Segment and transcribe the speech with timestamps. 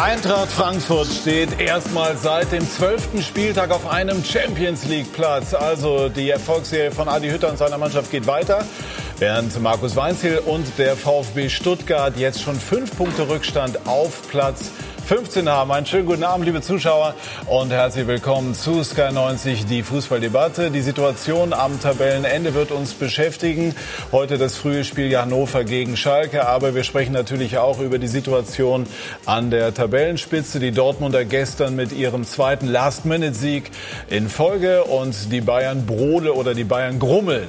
[0.00, 5.52] Eintracht Frankfurt steht erstmals seit dem zwölften Spieltag auf einem Champions League Platz.
[5.52, 8.64] Also die Erfolgsserie von Adi Hütter und seiner Mannschaft geht weiter.
[9.18, 14.70] Während Markus Weinziel und der VfB Stuttgart jetzt schon fünf Punkte Rückstand auf Platz
[15.10, 15.72] 15 haben.
[15.72, 17.16] Einen schönen guten Abend, liebe Zuschauer,
[17.46, 20.70] und herzlich willkommen zu Sky 90, die Fußballdebatte.
[20.70, 23.74] Die Situation am Tabellenende wird uns beschäftigen.
[24.12, 28.86] Heute das frühe Spiel Hannover gegen Schalke, aber wir sprechen natürlich auch über die Situation
[29.26, 30.60] an der Tabellenspitze.
[30.60, 33.72] Die Dortmunder gestern mit ihrem zweiten Last-Minute-Sieg
[34.10, 37.48] in Folge und die Bayern Brode oder die Bayern grummeln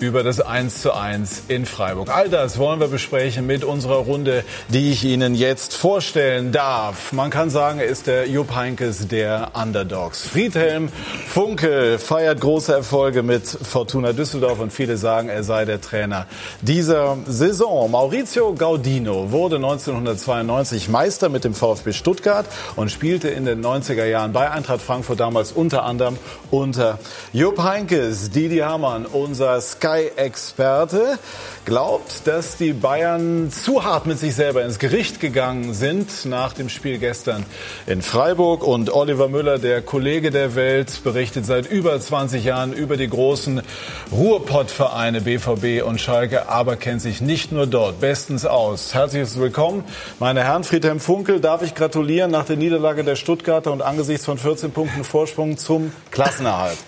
[0.00, 2.14] über das 1 zu 1 in Freiburg.
[2.14, 7.12] All das wollen wir besprechen mit unserer Runde, die ich Ihnen jetzt vorstellen darf.
[7.12, 10.22] Man kann sagen, er ist der Jupp Heinkes der Underdogs.
[10.22, 10.90] Friedhelm
[11.26, 16.26] Funke feiert große Erfolge mit Fortuna Düsseldorf und viele sagen, er sei der Trainer
[16.60, 17.90] dieser Saison.
[17.90, 24.32] Maurizio Gaudino wurde 1992 Meister mit dem VfB Stuttgart und spielte in den 90er Jahren
[24.32, 26.18] bei Eintracht Frankfurt damals unter anderem
[26.50, 26.98] unter
[27.32, 31.16] Jupp Heinkes, Didi Hamann, unser Sky Sky-Experte,
[31.64, 36.68] glaubt, dass die Bayern zu hart mit sich selber ins Gericht gegangen sind nach dem
[36.68, 37.46] Spiel gestern
[37.86, 38.64] in Freiburg.
[38.64, 43.62] Und Oliver Müller, der Kollege der Welt, berichtet seit über 20 Jahren über die großen
[44.10, 48.92] Ruhrpott-Vereine BVB und Schalke, aber kennt sich nicht nur dort bestens aus.
[48.92, 49.84] Herzliches Willkommen,
[50.18, 50.64] meine Herren.
[50.64, 55.04] Friedhelm Funkel, darf ich gratulieren nach der Niederlage der Stuttgarter und angesichts von 14 Punkten
[55.04, 56.78] Vorsprung zum Klassenerhalt.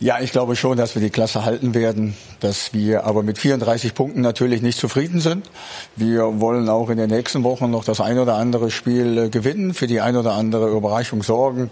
[0.00, 3.94] Ja, ich glaube schon, dass wir die Klasse halten werden, dass wir aber mit 34
[3.94, 5.50] Punkten natürlich nicht zufrieden sind.
[5.96, 9.74] Wir wollen auch in den nächsten Wochen noch das ein oder andere Spiel äh, gewinnen,
[9.74, 11.68] für die ein oder andere Überraschung sorgen.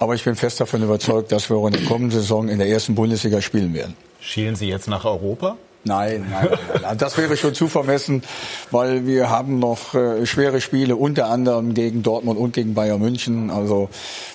[0.00, 2.68] Aber ich bin fest davon überzeugt, dass wir auch in der kommenden Saison in der
[2.68, 3.94] ersten Bundesliga spielen werden.
[4.20, 5.56] Schielen Sie jetzt nach Europa?
[5.84, 6.48] Nein, nein,
[6.82, 8.22] nein, das wäre schon zu vermessen,
[8.70, 13.50] weil wir haben noch äh, schwere Spiele, unter anderem gegen Dortmund und gegen Bayern München.
[13.50, 13.88] Also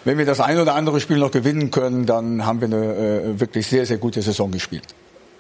[0.06, 3.40] wenn wir das ein oder andere Spiel noch gewinnen können, dann haben wir eine äh,
[3.40, 4.96] wirklich sehr, sehr gute Saison gespielt.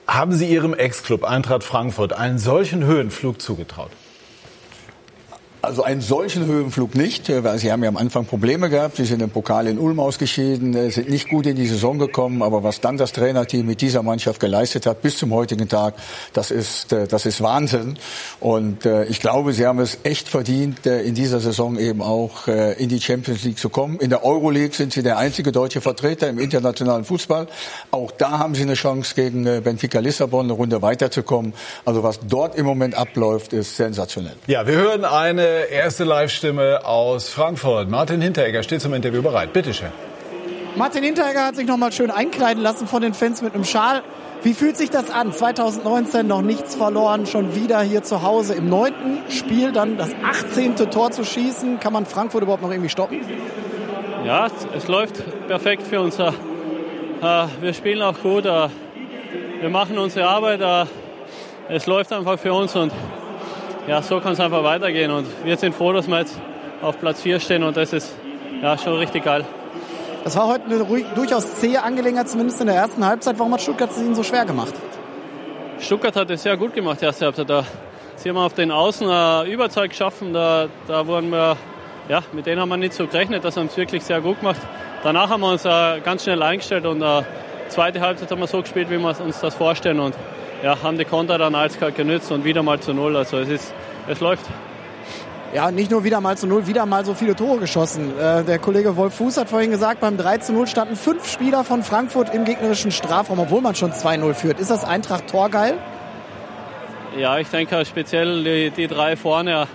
[0.05, 3.91] Haben Sie Ihrem Ex-Club Eintracht Frankfurt einen solchen Höhenflug zugetraut?
[5.65, 8.97] Also einen solchen Höhenflug nicht, äh, weil sie haben ja am Anfang Probleme gehabt.
[8.97, 12.41] Sie sind im Pokal in Ulm ausgeschieden, äh, sind nicht gut in die Saison gekommen.
[12.41, 15.93] Aber was dann das Trainerteam mit dieser Mannschaft geleistet hat bis zum heutigen Tag,
[16.33, 17.97] das ist, äh, das ist Wahnsinn.
[18.41, 22.99] Und ich glaube, sie haben es echt verdient, in dieser Saison eben auch in die
[22.99, 23.99] Champions League zu kommen.
[23.99, 27.47] In der Euroleague sind sie der einzige deutsche Vertreter im internationalen Fußball.
[27.91, 31.53] Auch da haben sie eine Chance, gegen Benfica Lissabon eine Runde weiterzukommen.
[31.85, 34.35] Also was dort im Moment abläuft, ist sensationell.
[34.47, 37.89] Ja, wir hören eine erste Live-Stimme aus Frankfurt.
[37.89, 39.53] Martin Hinteregger steht zum Interview bereit.
[39.53, 39.91] Bitte schön.
[40.75, 44.01] Martin Hinteregger hat sich noch mal schön einkleiden lassen von den Fans mit einem Schal.
[44.41, 45.31] Wie fühlt sich das an?
[45.31, 50.75] 2019 noch nichts verloren, schon wieder hier zu Hause im neunten Spiel dann das 18.
[50.91, 51.79] Tor zu schießen.
[51.79, 53.21] Kann man Frankfurt überhaupt noch irgendwie stoppen?
[54.25, 56.17] Ja, es läuft perfekt für uns.
[56.19, 56.31] Äh,
[57.61, 58.45] wir spielen auch gut.
[58.45, 58.67] Äh,
[59.61, 60.59] wir machen unsere Arbeit.
[60.59, 60.85] Äh,
[61.69, 62.91] es läuft einfach für uns und
[63.87, 65.11] ja, so kann es einfach weitergehen.
[65.11, 66.39] Und wir sind froh, dass wir jetzt
[66.81, 68.15] auf Platz 4 stehen und das ist
[68.61, 69.45] ja, schon richtig geil.
[70.23, 73.37] Das war heute eine durchaus zähe Angelegenheit, zumindest in der ersten Halbzeit.
[73.39, 74.73] Warum hat Stuttgart es Ihnen so schwer gemacht?
[75.79, 77.49] Stuttgart hat es sehr gut gemacht, die erste Halbzeit.
[77.49, 77.65] Da,
[78.15, 80.33] sie haben auf den Außen äh, Überzeug geschaffen.
[80.33, 81.57] Da, da wurden wir,
[82.07, 83.43] ja, mit denen haben wir nicht so gerechnet.
[83.43, 84.61] Das haben sie wirklich sehr gut gemacht.
[85.03, 87.23] Danach haben wir uns äh, ganz schnell eingestellt und äh,
[87.67, 89.99] zweite Halbzeit haben wir so gespielt, wie wir uns das vorstellen.
[89.99, 90.15] Und
[90.63, 93.17] ja, haben die Konter dann eiskalt genützt und wieder mal zu Null.
[93.17, 93.73] Also es, ist,
[94.07, 94.45] es läuft.
[95.53, 98.17] Ja, nicht nur wieder mal zu Null, wieder mal so viele Tore geschossen.
[98.17, 101.63] Äh, der Kollege Wolf Fuß hat vorhin gesagt, beim 3 zu 0 standen fünf Spieler
[101.63, 104.59] von Frankfurt im gegnerischen Strafraum, obwohl man schon 2-0 führt.
[104.59, 105.77] Ist das Eintracht torgeil?
[107.19, 109.67] Ja, ich denke speziell die, die drei vorne,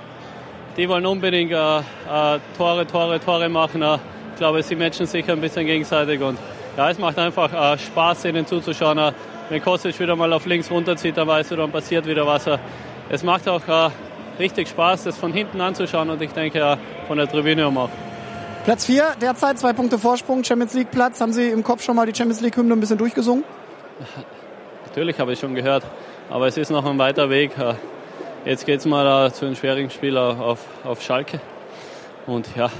[0.76, 3.82] die wollen unbedingt äh, äh, Tore, Tore, Tore machen.
[3.82, 3.98] Äh,
[4.32, 6.38] ich glaube, sie matchen sich ein bisschen gegenseitig und
[6.76, 9.12] ja, es macht einfach äh, Spaß, ihnen zuzuschauen.
[9.48, 12.48] Äh, wenn Kostic wieder mal auf links runterzieht, dann weißt du, dann passiert wieder was.
[13.08, 13.90] Es macht auch äh,
[14.38, 17.90] richtig Spaß, das von hinten anzuschauen und ich denke ja, von der Tribüne um auch.
[18.64, 21.20] Platz 4, derzeit zwei Punkte Vorsprung, Champions League Platz.
[21.20, 23.44] Haben Sie im Kopf schon mal die Champions League Hymne ein bisschen durchgesungen?
[24.86, 25.84] Natürlich habe ich schon gehört,
[26.28, 27.56] aber es ist noch ein weiter Weg.
[27.58, 27.74] Äh,
[28.44, 31.40] jetzt geht es mal äh, zu einem schwierigen Spiel auf, auf Schalke.
[32.26, 32.70] Und ja,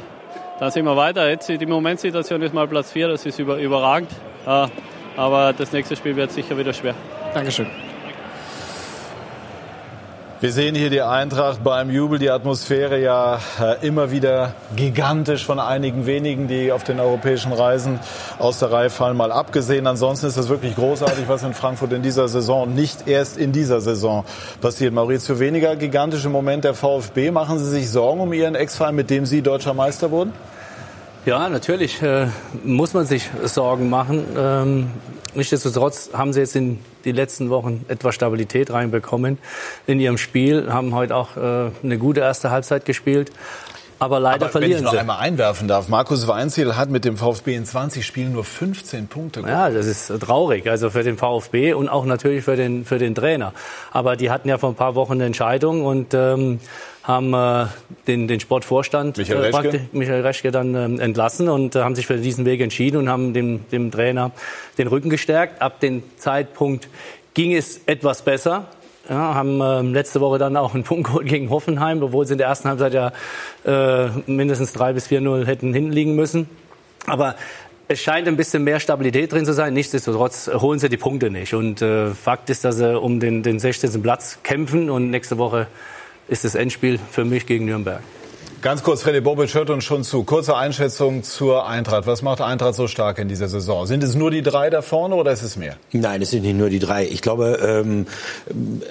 [0.60, 1.28] dann sind wir weiter.
[1.30, 4.10] Jetzt die Momentsituation ist mal Platz 4, das ist über, überragend.
[5.18, 6.94] Aber das nächste Spiel wird sicher wieder schwer.
[7.34, 7.66] Dankeschön.
[10.40, 15.58] Wir sehen hier die Eintracht beim Jubel, die Atmosphäre ja äh, immer wieder gigantisch von
[15.58, 17.98] einigen wenigen, die auf den europäischen Reisen
[18.38, 19.88] aus der Reihe fallen, mal abgesehen.
[19.88, 23.80] Ansonsten ist es wirklich großartig, was in Frankfurt in dieser Saison, nicht erst in dieser
[23.80, 24.24] Saison
[24.60, 24.94] passiert.
[24.94, 27.32] Maurizio, weniger gigantische Moment der VfB.
[27.32, 30.32] Machen Sie sich Sorgen um Ihren Ex-Verein, mit dem Sie deutscher Meister wurden?
[31.28, 32.28] Ja, natürlich äh,
[32.64, 34.24] muss man sich Sorgen machen.
[34.34, 34.90] Ähm,
[35.34, 39.36] nichtsdestotrotz haben sie jetzt in die letzten Wochen etwas Stabilität reinbekommen
[39.86, 43.30] in ihrem Spiel, haben heute auch äh, eine gute erste Halbzeit gespielt.
[43.98, 44.98] Aber leider Aber verlieren wenn ich noch sie.
[44.98, 49.40] einmal einwerfen darf, Markus Weinziel hat mit dem VfB in 20 Spielen nur 15 Punkte
[49.40, 49.54] geholt.
[49.54, 53.14] Ja, das ist traurig, also für den VfB und auch natürlich für den, für den
[53.14, 53.52] Trainer.
[53.92, 56.60] Aber die hatten ja vor ein paar Wochen eine Entscheidung und ähm,
[57.02, 57.66] haben äh,
[58.06, 59.80] den, den Sportvorstand Michael äh, Reschke?
[59.92, 63.32] Michael Reschke dann ähm, entlassen und äh, haben sich für diesen Weg entschieden und haben
[63.32, 64.30] dem, dem Trainer
[64.76, 65.62] den Rücken gestärkt.
[65.62, 66.88] Ab dem Zeitpunkt
[67.32, 68.66] ging es etwas besser.
[69.08, 72.38] Ja, haben ähm, letzte Woche dann auch einen Punkt geholt gegen Hoffenheim, obwohl sie in
[72.38, 73.12] der ersten Halbzeit ja
[73.64, 76.48] äh, mindestens 3 bis 4-0 hätten hinten liegen müssen.
[77.06, 77.36] Aber
[77.88, 79.72] es scheint ein bisschen mehr Stabilität drin zu sein.
[79.72, 81.54] Nichtsdestotrotz holen sie die Punkte nicht.
[81.54, 84.02] Und äh, Fakt ist, dass sie um den, den 16.
[84.02, 84.90] Platz kämpfen.
[84.90, 85.68] Und nächste Woche
[86.28, 88.02] ist das Endspiel für mich gegen Nürnberg.
[88.60, 90.24] Ganz kurz, Freddy Bobic hört uns schon zu.
[90.24, 92.08] Kurze Einschätzung zur Eintracht.
[92.08, 93.86] Was macht Eintracht so stark in dieser Saison?
[93.86, 95.76] Sind es nur die drei da vorne oder ist es mehr?
[95.92, 97.06] Nein, es sind nicht nur die drei.
[97.06, 98.08] Ich glaube, ähm,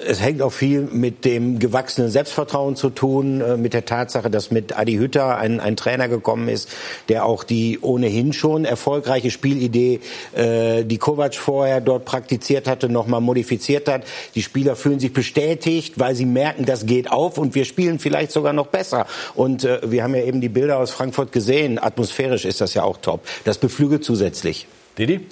[0.06, 4.50] es hängt auch viel mit dem gewachsenen Selbstvertrauen zu tun, äh, mit der Tatsache, dass
[4.50, 6.70] mit Adi Hütter ein, ein Trainer gekommen ist,
[7.10, 10.00] der auch die ohnehin schon erfolgreiche Spielidee,
[10.34, 14.04] äh, die Kovac vorher dort praktiziert hatte, nochmal modifiziert hat.
[14.34, 18.32] Die Spieler fühlen sich bestätigt, weil sie merken, das geht auf und wir spielen vielleicht
[18.32, 19.04] sogar noch besser.
[19.34, 21.78] Und äh, wir haben ja eben die Bilder aus Frankfurt gesehen.
[21.82, 23.26] Atmosphärisch ist das ja auch top.
[23.44, 24.66] Das beflügelt zusätzlich.
[24.98, 25.26] Didi?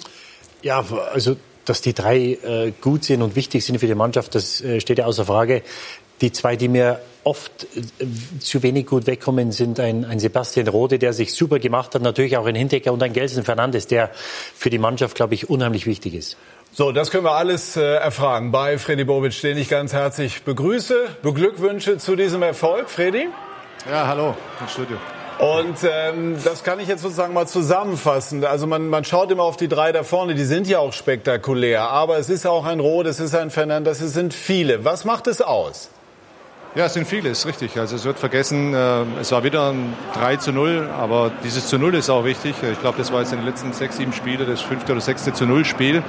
[0.61, 0.83] Ja,
[1.13, 1.35] also
[1.67, 4.99] dass die drei äh, gut sind und wichtig sind für die Mannschaft, das äh, steht
[4.99, 5.63] ja außer Frage.
[6.21, 10.97] Die zwei, die mir oft äh, zu wenig gut wegkommen, sind ein, ein Sebastian Rode,
[10.97, 14.11] der sich super gemacht hat, natürlich auch ein Hintecker und ein Gelsen Fernandes, der
[14.55, 16.37] für die Mannschaft, glaube ich, unheimlich wichtig ist.
[16.71, 21.07] So, das können wir alles äh, erfragen bei Freddy Bobic, den ich ganz herzlich begrüße,
[21.21, 22.89] beglückwünsche zu diesem Erfolg.
[22.89, 23.27] Freddy?
[23.89, 24.97] Ja, hallo im Studio.
[25.39, 28.43] Und ähm, das kann ich jetzt sozusagen mal zusammenfassen.
[28.43, 31.83] Also man, man schaut immer auf die drei da vorne, die sind ja auch spektakulär.
[31.83, 34.83] Aber es ist auch ein Roth, es ist ein Fernandes, es sind viele.
[34.83, 35.89] Was macht es aus?
[36.75, 37.79] Ja, es sind viele, ist richtig.
[37.79, 41.79] Also es wird vergessen, äh, es war wieder ein 3 zu 0, aber dieses zu
[41.79, 42.55] 0 ist auch wichtig.
[42.69, 45.31] Ich glaube, das war jetzt in den letzten sechs, sieben Spiele das fünfte oder sechste
[45.33, 46.03] zu 0 Spiel.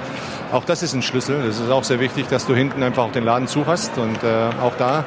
[0.51, 1.43] Auch das ist ein Schlüssel.
[1.45, 3.97] Das ist auch sehr wichtig, dass du hinten einfach auch den Laden zu hast.
[3.97, 5.05] Und äh, auch da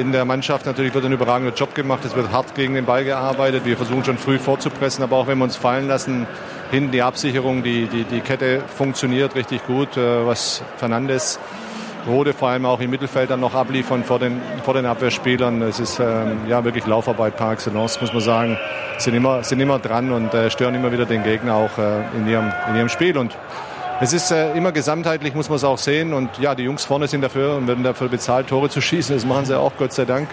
[0.00, 2.04] in der Mannschaft natürlich wird ein überragender Job gemacht.
[2.04, 3.64] Es wird hart gegen den Ball gearbeitet.
[3.64, 6.26] Wir versuchen schon früh vorzupressen, aber auch wenn wir uns fallen lassen,
[6.70, 9.96] hinten die Absicherung, die, die, die Kette funktioniert richtig gut.
[9.96, 11.38] Äh, was Fernandes
[12.06, 15.62] Rode vor allem auch im Mittelfeld dann noch abliefern vor den, vor den Abwehrspielern.
[15.62, 18.58] Es ist ähm, ja wirklich Laufarbeit par excellence, muss man sagen.
[18.98, 22.28] Sind immer, sind immer dran und äh, stören immer wieder den Gegner auch äh, in,
[22.28, 23.16] ihrem, in ihrem Spiel.
[23.16, 23.34] Und
[24.00, 26.12] es ist äh, immer gesamtheitlich, muss man es auch sehen.
[26.12, 29.14] Und ja, die Jungs vorne sind dafür und werden dafür bezahlt, Tore zu schießen.
[29.14, 30.28] Das machen sie auch, Gott sei Dank.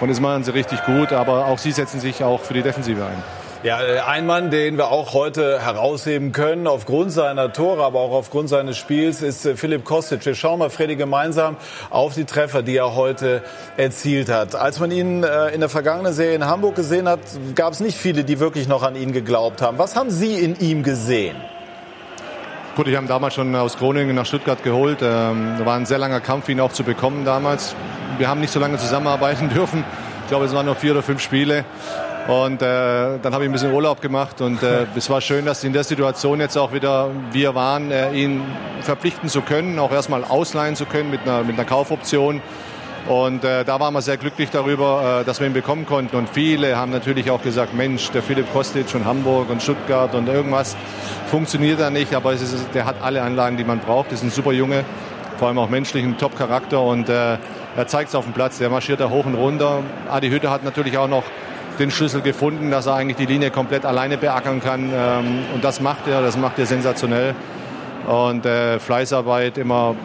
[0.00, 1.12] Und das machen sie richtig gut.
[1.12, 3.22] Aber auch sie setzen sich auch für die Defensive ein.
[3.64, 8.10] Ja, äh, ein Mann, den wir auch heute herausheben können, aufgrund seiner Tore, aber auch
[8.12, 10.26] aufgrund seines Spiels, ist äh, Philipp Kostic.
[10.26, 11.56] Wir schauen mal, Freddy, gemeinsam
[11.88, 13.42] auf die Treffer, die er heute
[13.76, 14.56] erzielt hat.
[14.56, 17.20] Als man ihn äh, in der vergangenen Serie in Hamburg gesehen hat,
[17.54, 19.78] gab es nicht viele, die wirklich noch an ihn geglaubt haben.
[19.78, 21.36] Was haben Sie in ihm gesehen?
[22.74, 25.00] Gut, ich habe ihn damals schon aus Groningen nach Stuttgart geholt.
[25.02, 27.76] Ähm, war ein sehr langer Kampf, ihn auch zu bekommen damals.
[28.16, 29.84] Wir haben nicht so lange zusammenarbeiten dürfen.
[30.22, 31.66] Ich glaube, es waren noch vier oder fünf Spiele.
[32.28, 35.64] Und äh, dann habe ich ein bisschen Urlaub gemacht und äh, es war schön, dass
[35.64, 38.42] in der Situation jetzt auch wieder wir waren, äh, ihn
[38.80, 42.40] verpflichten zu können, auch erstmal ausleihen zu können mit einer, mit einer Kaufoption.
[43.08, 46.14] Und äh, da waren wir sehr glücklich darüber, äh, dass wir ihn bekommen konnten.
[46.16, 50.28] Und viele haben natürlich auch gesagt, Mensch, der Philipp Kostic und Hamburg und Stuttgart und
[50.28, 50.76] irgendwas
[51.26, 52.14] funktioniert da nicht.
[52.14, 54.12] Aber es ist, der hat alle Anlagen, die man braucht.
[54.12, 54.84] Ist ein super Junge,
[55.36, 56.80] vor allem auch menschlich, ein Top-Charakter.
[56.80, 57.38] Und äh,
[57.76, 58.58] er zeigt es auf dem Platz.
[58.58, 59.82] Der marschiert da hoch und runter.
[60.08, 61.24] Adi Hütte hat natürlich auch noch
[61.78, 64.92] den Schlüssel gefunden, dass er eigentlich die Linie komplett alleine beackern kann.
[64.94, 67.34] Ähm, und das macht er, das macht er sensationell.
[68.06, 69.96] Und äh, Fleißarbeit immer,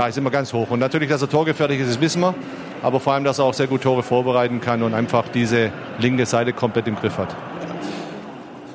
[0.00, 0.70] ja, ist immer ganz hoch.
[0.70, 2.34] Und natürlich, dass er torgefährlich ist, das wissen wir.
[2.82, 6.24] Aber vor allem, dass er auch sehr gut Tore vorbereiten kann und einfach diese linke
[6.24, 7.36] Seite komplett im Griff hat.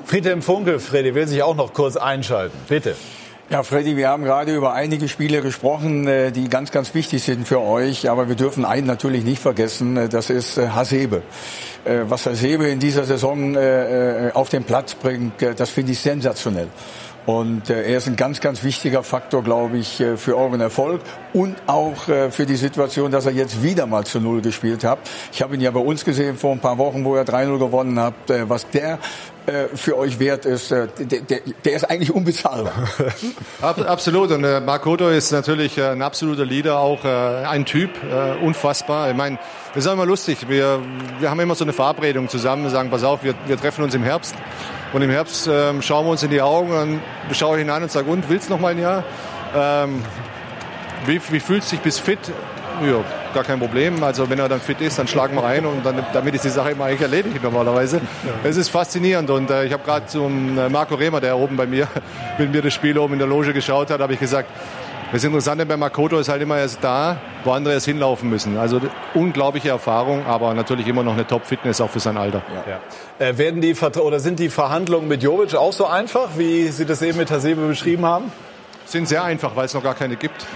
[0.04, 2.56] Friedhelm Funkel, Freddy, will sich auch noch kurz einschalten.
[2.68, 2.94] Bitte.
[3.50, 7.46] Ja, Freddy, wir haben gerade über einige Spiele gesprochen, äh, die ganz, ganz wichtig sind
[7.46, 8.08] für euch.
[8.08, 11.22] Aber wir dürfen einen natürlich nicht vergessen, äh, das ist äh, Hasebe.
[12.08, 13.56] Was Hasebe in dieser Saison
[14.34, 16.66] auf den Platz bringt, das finde ich sensationell.
[17.26, 21.00] Und äh, er ist ein ganz, ganz wichtiger Faktor, glaube ich, äh, für euren Erfolg
[21.32, 25.00] und auch äh, für die Situation, dass er jetzt wieder mal zu Null gespielt hat.
[25.32, 27.98] Ich habe ihn ja bei uns gesehen vor ein paar Wochen, wo er 3-0 gewonnen
[27.98, 28.30] hat.
[28.30, 29.00] Äh, was der
[29.46, 32.72] äh, für euch wert ist, äh, der, der, der ist eigentlich unbezahlbar.
[33.60, 34.30] Absolut.
[34.30, 38.44] Und äh, Marc Otto ist natürlich äh, ein absoluter Leader, auch äh, ein Typ, äh,
[38.44, 39.10] unfassbar.
[39.10, 39.38] Ich meine,
[39.74, 40.48] das ist auch immer lustig.
[40.48, 40.80] Wir,
[41.18, 44.04] wir haben immer so eine Verabredung zusammen, sagen, pass auf, wir, wir treffen uns im
[44.04, 44.36] Herbst.
[44.92, 47.00] Und im Herbst ähm, schauen wir uns in die Augen und
[47.32, 49.04] schaue ich an und sage, und willst noch mal ein Jahr?
[49.54, 50.02] Ähm,
[51.06, 52.18] wie, wie fühlst du dich bis fit?
[52.84, 53.02] Ja,
[53.32, 54.02] gar kein Problem.
[54.02, 56.50] Also wenn er dann fit ist, dann schlagen wir ein und dann, damit ist die
[56.50, 58.00] Sache immer eigentlich erledigt normalerweise.
[58.44, 61.66] Es ist faszinierend und äh, ich habe gerade zum äh, Marco Rehmer, der oben bei
[61.66, 61.88] mir
[62.38, 64.50] mit mir das Spiel oben in der Loge geschaut hat, habe ich gesagt,
[65.12, 68.58] das Interessante bei Makoto ist halt immer erst da, wo andere erst hinlaufen müssen.
[68.58, 68.80] Also
[69.14, 72.42] unglaubliche Erfahrung, aber natürlich immer noch eine Top-Fitness auch für sein Alter.
[72.66, 73.26] Ja.
[73.26, 77.02] Äh, werden die oder sind die Verhandlungen mit Jovic auch so einfach, wie Sie das
[77.02, 78.32] eben mit Hasebe beschrieben haben?
[78.86, 80.46] sind sehr einfach, weil es noch gar keine gibt.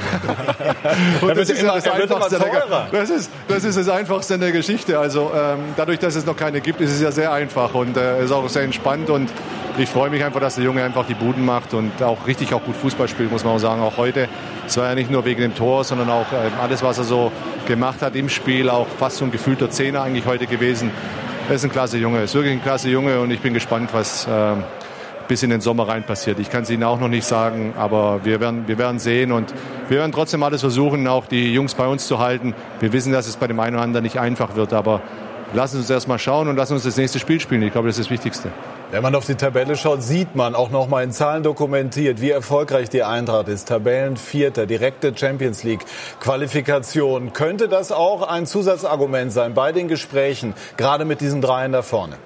[1.21, 4.53] Und das ist, ja das, Einfachste der, das, ist, das ist das Einfachste in der
[4.53, 4.99] Geschichte.
[4.99, 8.23] Also ähm, dadurch, dass es noch keine gibt, ist es ja sehr einfach und äh,
[8.23, 9.31] ist auch sehr entspannt und
[9.81, 12.63] ich freue mich einfach, dass der Junge einfach die Buden macht und auch richtig auch
[12.63, 13.81] gut Fußball spielt, muss man auch sagen.
[13.81, 14.29] Auch heute.
[14.67, 17.33] Es war ja nicht nur wegen dem Tor, sondern auch äh, alles, was er so
[17.67, 20.91] gemacht hat im Spiel, auch fast so ein gefühlter Zehner eigentlich heute gewesen.
[21.49, 24.27] Er ist ein klasse Junge, ist wirklich ein klasse Junge und ich bin gespannt, was
[24.27, 24.57] äh,
[25.29, 26.39] bis in den Sommer rein passiert.
[26.39, 29.55] Ich kann es Ihnen auch noch nicht sagen, aber wir werden, wir werden sehen und
[29.89, 32.55] wir werden trotzdem alles versuchen, auch die Jungs bei uns zu halten.
[32.81, 35.01] Wir wissen, dass es bei dem einen oder anderen nicht einfach wird, aber
[35.55, 37.63] lassen Sie uns erst mal schauen und lassen uns das nächste Spiel spielen.
[37.63, 38.51] Ich glaube, das ist das Wichtigste.
[38.93, 42.31] Wenn man auf die Tabelle schaut, sieht man auch noch mal in Zahlen dokumentiert, wie
[42.31, 43.69] erfolgreich die Eintracht ist.
[43.69, 45.85] Tabellenvierter, direkte Champions League
[46.19, 47.33] Qualifikation.
[47.33, 52.17] Könnte das auch ein Zusatzargument sein bei den Gesprächen, gerade mit diesen dreien da vorne?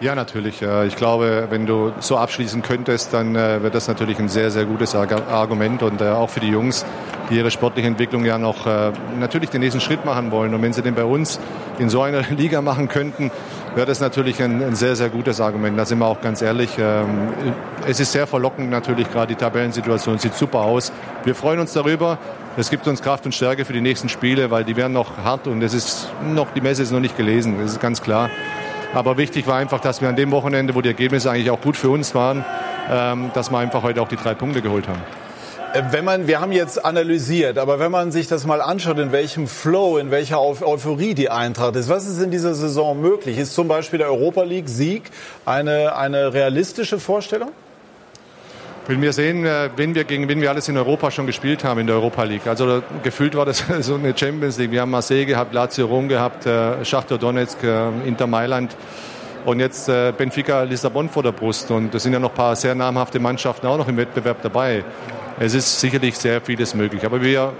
[0.00, 0.60] Ja, natürlich.
[0.60, 4.66] Ich glaube, wenn du so abschließen könntest, dann äh, wird das natürlich ein sehr, sehr
[4.66, 6.84] gutes Argument und äh, auch für die Jungs,
[7.30, 10.54] die ihre sportliche Entwicklung ja noch äh, natürlich den nächsten Schritt machen wollen.
[10.54, 11.40] Und wenn sie den bei uns
[11.78, 13.30] in so einer Liga machen könnten,
[13.76, 15.78] wäre das natürlich ein, ein sehr, sehr gutes Argument.
[15.78, 16.70] Da sind wir auch ganz ehrlich.
[16.78, 17.28] Ähm,
[17.86, 20.92] es ist sehr verlockend natürlich, gerade die Tabellensituation sieht super aus.
[21.24, 22.16] Wir freuen uns darüber.
[22.56, 25.46] Es gibt uns Kraft und Stärke für die nächsten Spiele, weil die werden noch hart
[25.46, 27.58] und es ist noch, die Messe ist noch nicht gelesen.
[27.60, 28.30] Das ist ganz klar.
[28.94, 31.76] Aber wichtig war einfach, dass wir an dem Wochenende, wo die Ergebnisse eigentlich auch gut
[31.76, 32.46] für uns waren,
[32.90, 35.02] ähm, dass wir einfach heute auch die drei Punkte geholt haben.
[35.76, 39.12] Äh, wenn man, wir haben jetzt analysiert, aber wenn man sich das mal anschaut, in
[39.12, 43.36] welchem Flow, in welcher Euphorie die Eintracht ist, was ist in dieser Saison möglich?
[43.36, 45.02] Ist zum Beispiel der Europa League Sieg
[45.44, 47.50] eine, eine realistische Vorstellung?
[48.86, 51.80] Wenn wir sehen, äh, wenn wir gegen wen wir alles in Europa schon gespielt haben
[51.80, 52.46] in der Europa League.
[52.46, 54.70] Also gefühlt war das so eine Champions League.
[54.70, 57.58] Wir haben Marseille gehabt, Lazio Rom gehabt, äh, Schachtar Donetsk,
[58.06, 58.74] Inter Mailand
[59.44, 61.70] und jetzt Benfica Lissabon vor der Brust.
[61.70, 64.82] Und es sind ja noch ein paar sehr namhafte Mannschaften auch noch im Wettbewerb dabei.
[65.38, 67.04] Es ist sicherlich sehr vieles möglich.
[67.04, 67.52] Aber wir,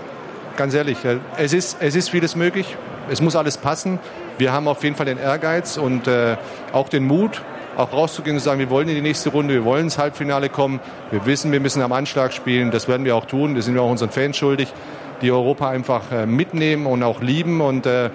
[0.56, 0.96] ganz ehrlich,
[1.36, 2.74] es ist, es ist vieles möglich.
[3.10, 3.98] Es muss alles passen.
[4.38, 6.36] Wir haben auf jeden Fall den Ehrgeiz und äh,
[6.72, 7.42] auch den Mut,
[7.76, 10.48] auch rauszugehen und zu sagen, wir wollen in die nächste Runde, wir wollen ins Halbfinale
[10.48, 10.80] kommen.
[11.10, 12.70] Wir wissen, wir müssen am Anschlag spielen.
[12.70, 13.54] Das werden wir auch tun.
[13.54, 14.72] Das sind wir auch unseren Fans schuldig,
[15.20, 17.60] die Europa einfach äh, mitnehmen und auch lieben.
[17.60, 18.08] Und äh,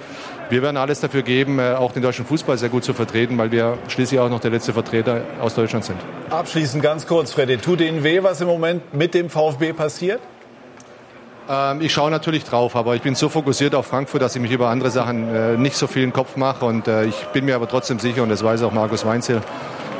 [0.51, 3.51] wir werden alles dafür geben, äh, auch den deutschen Fußball sehr gut zu vertreten, weil
[3.51, 5.97] wir schließlich auch noch der letzte Vertreter aus Deutschland sind.
[6.29, 7.57] Abschließend ganz kurz, Freddy.
[7.57, 10.19] Tut Ihnen weh, was im Moment mit dem VfB passiert?
[11.49, 14.51] Ähm, ich schaue natürlich drauf, aber ich bin so fokussiert auf Frankfurt, dass ich mich
[14.51, 16.65] über andere Sachen äh, nicht so viel in den Kopf mache.
[16.65, 19.41] Und äh, ich bin mir aber trotzdem sicher, und das weiß auch Markus Weinzel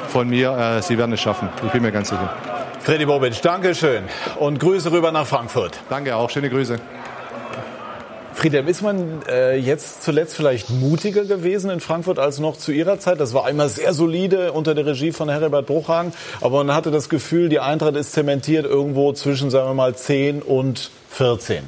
[0.10, 1.50] von mir, äh, sie werden es schaffen.
[1.66, 2.30] Ich bin mir ganz sicher.
[2.82, 4.04] Freddy Bobic, danke schön.
[4.38, 5.80] Und Grüße rüber nach Frankfurt.
[5.90, 6.80] Danke auch, schöne Grüße.
[8.42, 13.00] Friedhelm, ist man äh, jetzt zuletzt vielleicht mutiger gewesen in Frankfurt als noch zu Ihrer
[13.00, 13.20] Zeit?
[13.20, 17.08] Das war einmal sehr solide unter der Regie von Herbert Bruchhagen, aber man hatte das
[17.08, 21.66] Gefühl, die Eintracht ist zementiert irgendwo zwischen, sagen wir mal, 10 und 14.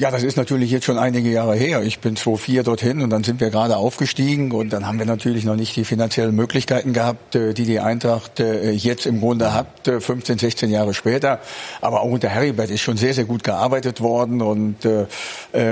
[0.00, 1.82] Ja, das ist natürlich jetzt schon einige Jahre her.
[1.82, 5.44] Ich bin 2004 dorthin und dann sind wir gerade aufgestiegen und dann haben wir natürlich
[5.44, 9.66] noch nicht die finanziellen Möglichkeiten gehabt, äh, die die Eintracht äh, jetzt im Grunde hat,
[9.84, 11.40] 15, äh, 16 Jahre später.
[11.80, 14.76] Aber auch unter Heribert ist schon sehr, sehr gut gearbeitet worden und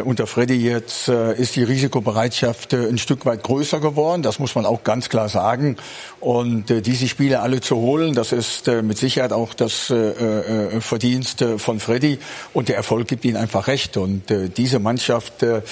[0.04, 4.22] unter Freddy jetzt ist die Risikobereitschaft ein Stück weit größer geworden.
[4.22, 5.76] Das muss man auch ganz klar sagen.
[6.26, 10.80] Und äh, diese Spiele alle zu holen, das ist äh, mit Sicherheit auch das äh,
[10.80, 12.18] Verdienst von Freddy
[12.52, 13.96] und der Erfolg gibt ihnen einfach recht.
[13.96, 15.62] Und äh, diese Mannschaft äh,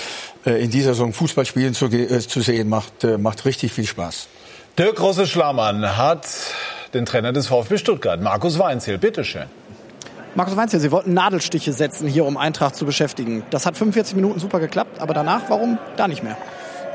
[0.46, 3.84] äh, in dieser Saison Fußball spielen zu, äh, zu sehen, macht, äh, macht richtig viel
[3.84, 4.28] Spaß.
[4.78, 6.28] Dirk Rosse-Schlamann hat
[6.94, 8.98] den Trainer des VfB Stuttgart, Markus Weinzel.
[8.98, 9.46] Bitteschön.
[10.36, 13.42] Markus Weinzel, Sie wollten Nadelstiche setzen, hier um Eintracht zu beschäftigen.
[13.50, 16.36] Das hat 45 Minuten super geklappt, aber danach, warum da nicht mehr?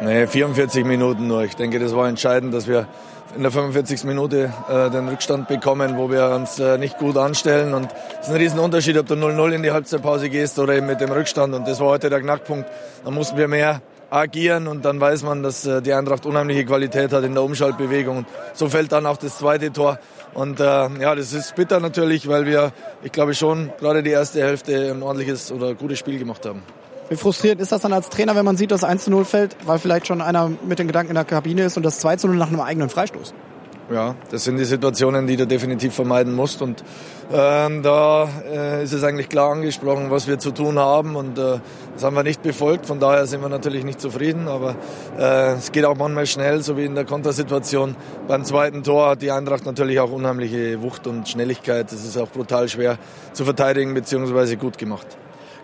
[0.02, 1.44] Nee, 44 Minuten nur.
[1.44, 2.88] Ich denke, das war entscheidend, dass wir
[3.36, 4.04] in der 45.
[4.06, 7.74] Minute äh, den Rückstand bekommen, wo wir uns äh, nicht gut anstellen.
[7.74, 11.02] Und es ist ein Riesenunterschied, ob du 0-0 in die Halbzeitpause gehst oder eben mit
[11.02, 11.54] dem Rückstand.
[11.54, 12.70] Und das war heute der Knackpunkt.
[13.04, 17.14] Da mussten wir mehr agieren und dann weiß man, dass äh, die Eintracht unheimliche Qualität
[17.14, 18.18] hat in der Umschaltbewegung.
[18.18, 20.00] Und so fällt dann auch das zweite Tor.
[20.34, 22.72] Und äh, ja, das ist bitter natürlich, weil wir,
[23.04, 26.64] ich glaube schon, gerade die erste Hälfte ein ordentliches oder gutes Spiel gemacht haben.
[27.10, 29.80] Wie frustriert ist das dann als Trainer, wenn man sieht, dass 1 0 fällt, weil
[29.80, 32.50] vielleicht schon einer mit den Gedanken in der Kabine ist und das 2 0 nach
[32.50, 33.34] einem eigenen Freistoß?
[33.92, 36.62] Ja, das sind die Situationen, die du definitiv vermeiden musst.
[36.62, 36.84] Und
[37.34, 41.16] ähm, da äh, ist es eigentlich klar angesprochen, was wir zu tun haben.
[41.16, 41.58] Und äh,
[41.96, 42.86] das haben wir nicht befolgt.
[42.86, 44.48] Von daher sind wir natürlich nicht zufrieden.
[44.48, 44.76] Aber
[45.18, 47.96] äh, es geht auch manchmal schnell, so wie in der Kontersituation.
[48.28, 51.92] Beim zweiten Tor hat die Eintracht natürlich auch unheimliche Wucht und Schnelligkeit.
[51.92, 53.00] Das ist auch brutal schwer
[53.34, 54.56] zu verteidigen bzw.
[54.56, 55.18] gut gemacht.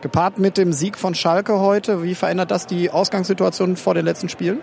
[0.06, 4.30] Gepaart mit dem Sieg von Schalke heute, wie verändert das die Ausgangssituation vor den letzten
[4.30, 4.62] Spielen?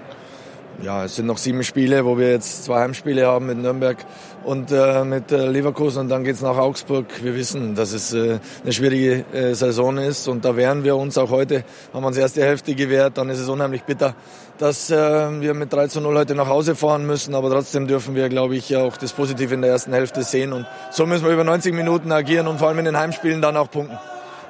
[0.80, 3.96] Ja, es sind noch sieben Spiele, wo wir jetzt zwei Heimspiele haben mit Nürnberg
[4.44, 7.06] und äh, mit äh, Leverkusen und dann geht's nach Augsburg.
[7.24, 11.18] Wir wissen, dass es äh, eine schwierige äh, Saison ist und da wehren wir uns
[11.18, 11.64] auch heute.
[11.92, 14.14] Haben wir uns erste Hälfte gewehrt, dann ist es unheimlich bitter,
[14.58, 14.96] dass äh,
[15.40, 18.54] wir mit 3 zu 0 heute nach Hause fahren müssen, aber trotzdem dürfen wir, glaube
[18.54, 21.74] ich, auch das Positive in der ersten Hälfte sehen und so müssen wir über 90
[21.74, 23.98] Minuten agieren und vor allem in den Heimspielen dann auch punkten.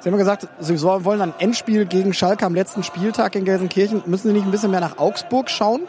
[0.03, 4.03] Sie haben gesagt, Sie wollen ein Endspiel gegen Schalke am letzten Spieltag in Gelsenkirchen.
[4.05, 5.83] Müssen Sie nicht ein bisschen mehr nach Augsburg schauen?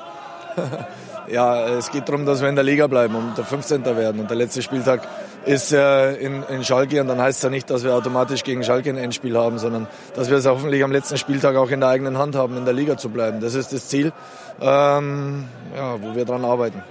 [1.28, 3.84] ja, es geht darum, dass wir in der Liga bleiben und der 15.
[3.84, 4.20] werden.
[4.20, 5.00] Und der letzte Spieltag
[5.46, 7.00] ist äh, in, in Schalke.
[7.00, 9.88] Und dann heißt es ja nicht, dass wir automatisch gegen Schalke ein Endspiel haben, sondern
[10.14, 12.74] dass wir es hoffentlich am letzten Spieltag auch in der eigenen Hand haben, in der
[12.74, 13.40] Liga zu bleiben.
[13.40, 14.12] Das ist das Ziel,
[14.60, 16.84] ähm, ja, wo wir dran arbeiten.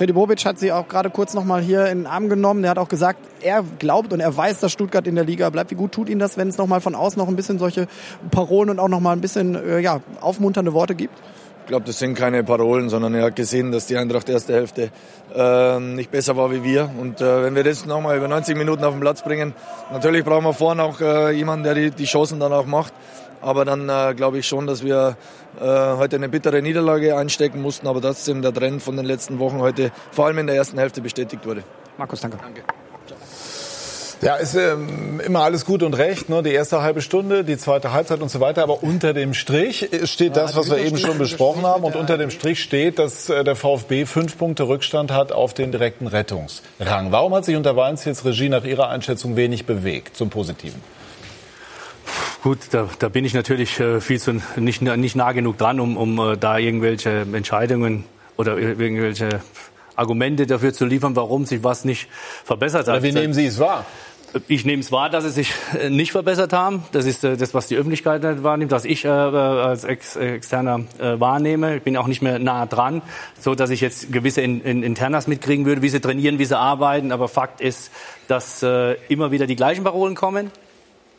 [0.00, 2.62] Freddy Bobic hat sie auch gerade kurz noch mal hier in den Arm genommen.
[2.62, 5.72] Der hat auch gesagt, er glaubt und er weiß, dass Stuttgart in der Liga bleibt.
[5.72, 7.86] Wie gut tut ihn das, wenn es noch mal von außen noch ein bisschen solche
[8.30, 11.12] Parolen und auch noch mal ein bisschen äh, ja, aufmunternde Worte gibt?
[11.64, 14.90] Ich glaube, das sind keine Parolen, sondern er hat gesehen, dass die Eintracht erste Hälfte
[15.34, 16.88] äh, nicht besser war wie wir.
[16.98, 19.52] Und äh, wenn wir das nochmal über 90 Minuten auf den Platz bringen,
[19.92, 22.94] natürlich brauchen wir vorne auch äh, jemanden, der die, die Chancen dann auch macht.
[23.42, 25.16] Aber dann äh, glaube ich schon, dass wir
[25.60, 29.92] heute eine bittere Niederlage einstecken mussten, aber trotzdem der Trend von den letzten Wochen heute
[30.10, 31.62] vor allem in der ersten Hälfte bestätigt wurde.
[31.98, 32.38] Markus, danke.
[32.38, 32.62] Danke.
[34.22, 36.42] Ja, ist ähm, immer alles gut und recht, ne?
[36.42, 38.62] die erste halbe Stunde, die zweite Halbzeit und so weiter.
[38.62, 41.84] Aber unter dem Strich steht das, was wir eben schon besprochen haben.
[41.84, 45.72] Und unter dem Strich steht, dass äh, der VfB fünf Punkte Rückstand hat auf den
[45.72, 47.12] direkten Rettungsrang.
[47.12, 50.82] Warum hat sich unter Weinzier's Regie nach Ihrer Einschätzung wenig bewegt zum Positiven?
[52.42, 55.96] Gut, da, da bin ich natürlich äh, viel zu nicht, nicht nah genug dran, um,
[55.96, 58.04] um äh, da irgendwelche Entscheidungen
[58.36, 59.40] oder irgendwelche
[59.94, 62.08] Argumente dafür zu liefern, warum sich was nicht
[62.44, 62.96] verbessert hat.
[62.96, 63.84] Aber wie nehmen Sie es wahr?
[64.46, 66.84] Ich nehme es wahr, dass sie sich äh, nicht verbessert haben.
[66.92, 70.84] Das ist äh, das, was die Öffentlichkeit nicht wahrnimmt, was ich äh, als Ex Externer
[71.00, 71.76] äh, wahrnehme.
[71.76, 73.02] Ich bin auch nicht mehr nah dran,
[73.40, 76.56] so dass ich jetzt gewisse in, in, Internas mitkriegen würde, wie sie trainieren, wie sie
[76.56, 77.10] arbeiten.
[77.10, 77.90] Aber Fakt ist,
[78.28, 80.52] dass äh, immer wieder die gleichen Parolen kommen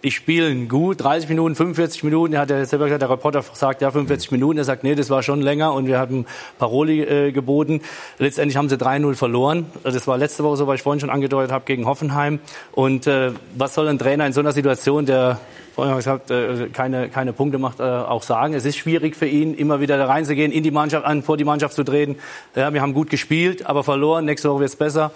[0.02, 2.34] ich spiele gut, 30 Minuten, 45 Minuten.
[2.34, 4.58] Er hat ja selber gesagt, der Reporter sagt, ja, 45 Minuten.
[4.58, 6.26] Er sagt, nee, das war schon länger und wir hatten
[6.58, 7.82] Paroli äh, geboten.
[8.18, 9.68] Letztendlich haben sie 3-0 verloren.
[9.84, 12.40] Das war letzte Woche so, was ich vorhin schon angedeutet habe, gegen Hoffenheim.
[12.72, 15.40] Und äh, was soll ein Trainer in so einer Situation, der
[15.74, 18.54] vorhin gesagt, äh, keine, keine Punkte macht, äh, auch sagen.
[18.54, 21.46] Es ist schwierig für ihn, immer wieder da reinzugehen, in die Mannschaft an, vor die
[21.46, 22.18] Mannschaft zu treten.
[22.56, 24.26] Ja, wir haben gut gespielt, aber verloren.
[24.26, 25.12] Nächste Woche wird es besser.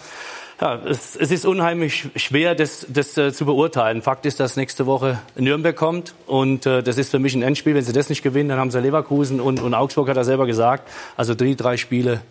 [0.62, 4.02] Ja, es, es ist unheimlich schwer, das, das äh, zu beurteilen.
[4.02, 7.76] Fakt ist, dass nächste Woche Nürnberg kommt und äh, das ist für mich ein Endspiel.
[7.76, 10.46] Wenn sie das nicht gewinnen, dann haben sie Leverkusen und, und Augsburg, hat er selber
[10.46, 10.89] gesagt.
[11.18, 12.22] Also die drei Spiele,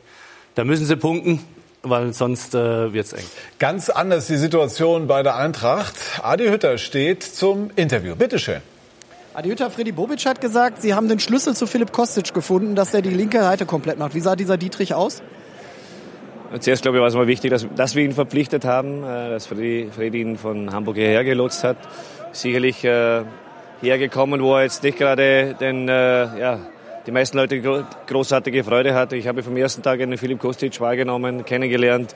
[0.54, 1.40] da müssen sie punkten
[1.86, 3.24] weil sonst äh, wird es eng.
[3.58, 5.94] Ganz anders die Situation bei der Eintracht.
[6.22, 8.16] Adi Hütter steht zum Interview.
[8.16, 8.62] Bitte schön.
[9.34, 12.94] Adi Hütter, Freddy Bobic hat gesagt, Sie haben den Schlüssel zu Philipp Kostic gefunden, dass
[12.94, 14.14] er die linke Seite komplett macht.
[14.14, 15.22] Wie sah dieser Dietrich aus?
[16.60, 19.46] Zuerst, glaube ich, war es mal wichtig, dass, dass wir ihn verpflichtet haben, äh, dass
[19.46, 21.76] Freddy, Freddy ihn von Hamburg hierher gelotst hat.
[22.32, 23.22] Sicherlich äh,
[23.80, 26.60] hergekommen, wo er jetzt nicht gerade den, äh, ja,
[27.06, 27.60] die meisten Leute
[28.06, 29.16] großartige Freude hatte.
[29.16, 32.14] Ich habe vom ersten Tag einen Philipp Kostic wahrgenommen, kennengelernt,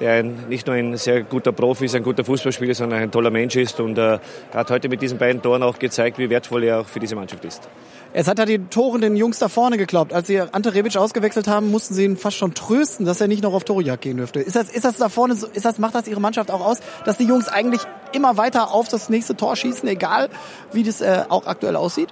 [0.00, 3.30] der ein, nicht nur ein sehr guter Profi ist, ein guter Fußballspieler, sondern ein toller
[3.30, 4.18] Mensch ist und äh,
[4.54, 7.44] hat heute mit diesen beiden Toren auch gezeigt, wie wertvoll er auch für diese Mannschaft
[7.44, 7.68] ist.
[8.12, 10.12] Es hat ja die Toren den Jungs da vorne geglaubt.
[10.12, 13.42] Als sie Ante Rebic ausgewechselt haben, mussten sie ihn fast schon trösten, dass er nicht
[13.42, 14.40] noch auf Torejagd gehen dürfte.
[14.40, 17.18] Ist das, ist das da vorne, ist das, macht das ihre Mannschaft auch aus, dass
[17.18, 17.82] die Jungs eigentlich
[18.12, 20.30] immer weiter auf das nächste Tor schießen, egal
[20.72, 22.08] wie das äh, auch aktuell aussieht?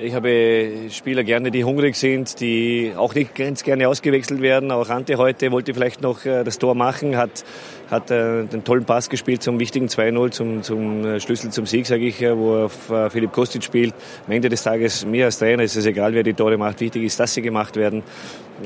[0.00, 4.70] Ich habe Spieler gerne, die hungrig sind, die auch nicht ganz gerne ausgewechselt werden.
[4.70, 7.44] Auch Ante heute wollte vielleicht noch äh, das Tor machen, hat,
[7.90, 11.84] hat äh, den tollen Pass gespielt zum wichtigen 2-0, zum, zum äh, Schlüssel zum Sieg,
[11.84, 13.92] sage ich, wo auf Philipp Kostic spielt.
[14.28, 16.78] Am Ende des Tages, mir als Trainer ist es egal, wer die Tore macht.
[16.78, 18.04] Wichtig ist, dass sie gemacht werden.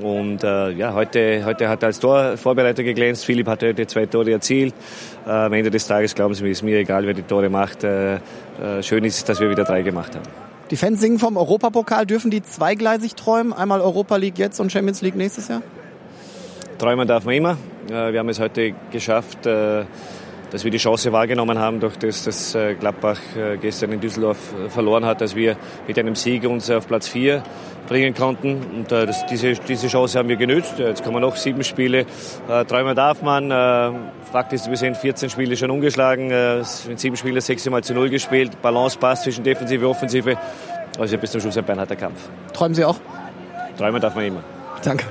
[0.03, 3.25] Und äh, ja, heute, heute hat er als Torvorbereiter geglänzt.
[3.25, 4.75] Philipp hat heute zwei Tore erzielt.
[5.27, 7.85] Äh, am Ende des Tages, glauben Sie mir, ist mir egal, wer die Tore macht.
[7.85, 8.19] Äh,
[8.83, 10.52] schön ist, dass wir wieder drei gemacht haben.
[10.73, 12.07] Die Fans singen vom Europapokal.
[12.07, 13.53] Dürfen die zweigleisig träumen?
[13.53, 15.61] Einmal Europa League jetzt und Champions League nächstes Jahr?
[16.79, 17.59] Träumen darf man immer.
[17.89, 19.85] Wir haben es heute geschafft, äh,
[20.53, 24.39] dass wir die Chance wahrgenommen haben, durch das, dass äh, Gladbach äh, gestern in Düsseldorf
[24.69, 25.57] verloren hat, dass wir
[25.89, 27.43] mit einem Sieg uns auf Platz 4
[27.89, 28.61] bringen konnten.
[28.75, 30.79] Und das, diese, diese Chance haben wir genützt.
[30.79, 32.07] Jetzt kommen noch sieben Spiele.
[32.69, 33.51] Träumen darf man.
[34.31, 36.29] Fakt ist, wir sind 14 Spiele schon umgeschlagen.
[36.89, 38.63] Mit sieben Spielen sechs Mal zu null gespielt.
[38.63, 40.39] Balance passt zwischen Defensive und Offensive.
[40.99, 42.21] Also bis zum Schluss ein beinharter Kampf.
[42.53, 42.97] Träumen Sie auch?
[43.77, 44.45] Träumen darf man immer.
[44.85, 45.05] Danke.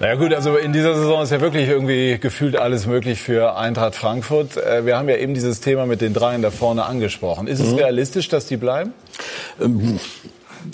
[0.00, 3.96] Naja gut, also in dieser Saison ist ja wirklich irgendwie gefühlt alles möglich für Eintracht
[3.96, 4.56] Frankfurt.
[4.56, 7.48] Äh, wir haben ja eben dieses Thema mit den Dreien da vorne angesprochen.
[7.48, 7.78] Ist es mhm.
[7.78, 8.92] realistisch, dass die bleiben?
[9.60, 9.98] Ähm,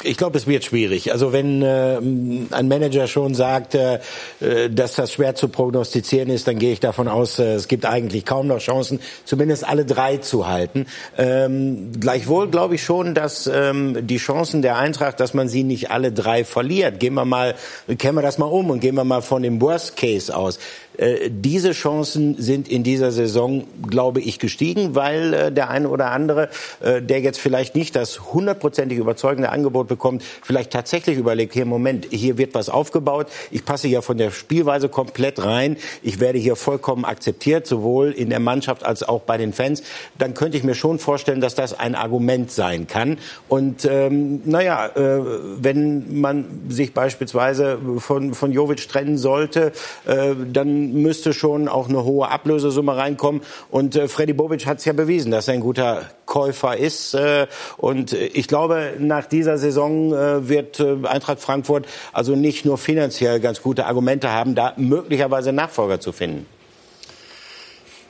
[0.02, 1.12] ich glaube, es wird schwierig.
[1.12, 4.00] Also wenn äh, ein Manager schon sagt, äh,
[4.40, 7.86] äh, dass das schwer zu prognostizieren ist, dann gehe ich davon aus, äh, es gibt
[7.86, 10.86] eigentlich kaum noch Chancen, zumindest alle drei zu halten.
[11.16, 15.90] Ähm, gleichwohl glaube ich schon, dass ähm, die Chancen der Eintracht, dass man sie nicht
[15.90, 17.00] alle drei verliert.
[17.00, 17.54] Gehen wir mal,
[17.98, 20.58] kennen wir das mal um und gehen wir mal von dem Worst Case aus.
[20.96, 26.10] Äh, diese Chancen sind in dieser Saison, glaube ich, gestiegen, weil äh, der eine oder
[26.10, 26.48] andere,
[26.80, 32.06] äh, der jetzt vielleicht nicht das hundertprozentig überzeugende Angebot bekommt, vielleicht tatsächlich überlegt, hier Moment,
[32.10, 36.56] hier wird was aufgebaut, ich passe ja von der Spielweise komplett rein, ich werde hier
[36.56, 39.82] vollkommen akzeptiert, sowohl in der Mannschaft als auch bei den Fans,
[40.18, 43.18] dann könnte ich mir schon vorstellen, dass das ein Argument sein kann.
[43.48, 45.20] Und ähm, naja, äh,
[45.58, 49.72] wenn man sich beispielsweise von, von Jovic trennen sollte,
[50.06, 53.42] äh, dann müsste schon auch eine hohe Ablösesumme reinkommen.
[53.70, 57.14] Und äh, Freddy Bobic hat es ja bewiesen, dass er ein guter Käufer ist.
[57.14, 62.78] Äh, und ich glaube, nach dieser Saison äh, wird äh, Eintracht Frankfurt also nicht nur
[62.78, 66.46] finanziell ganz gute Argumente haben, da möglicherweise Nachfolger zu finden.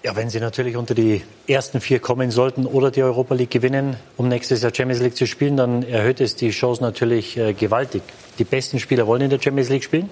[0.04, 3.96] Ja, wenn sie natürlich unter die ersten vier kommen sollten oder die Europa League gewinnen,
[4.18, 8.02] um nächstes Jahr Champions League zu spielen, dann erhöht es die Chance natürlich äh, gewaltig.
[8.38, 10.10] Die besten Spieler wollen in der Champions League spielen.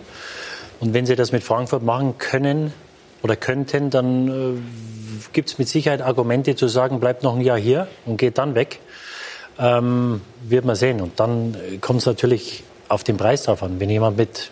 [0.83, 2.73] Und wenn sie das mit Frankfurt machen können
[3.23, 4.61] oder könnten, dann äh,
[5.33, 8.57] gibt es mit Sicherheit Argumente zu sagen, bleibt noch ein Jahr hier und geht dann
[8.57, 8.81] weg.
[9.61, 11.01] Ähm, wird man sehen.
[11.01, 13.79] Und dann äh, kommt es natürlich auf den Preis drauf an.
[13.79, 14.51] Wenn jemand mit,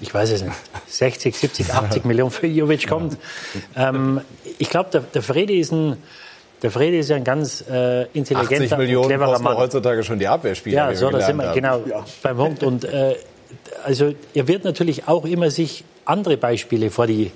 [0.00, 0.56] ich weiß es nicht,
[0.88, 3.16] 60, 70, 80 Millionen für Jovic kommt.
[3.76, 4.22] Ähm,
[4.58, 5.98] ich glaube, der, der Fredi ist ein,
[6.64, 9.56] der Frede ist ja ein ganz äh, intelligenter 80 Millionen cleverer Mann.
[9.56, 10.90] heutzutage schon die Abwehrspieler.
[10.90, 12.04] Ja, so, da sind wir genau ja.
[12.24, 12.64] beim Punkt.
[12.64, 13.14] Und äh,
[13.84, 17.30] also er wird natürlich auch immer sich andere Beispiele vor die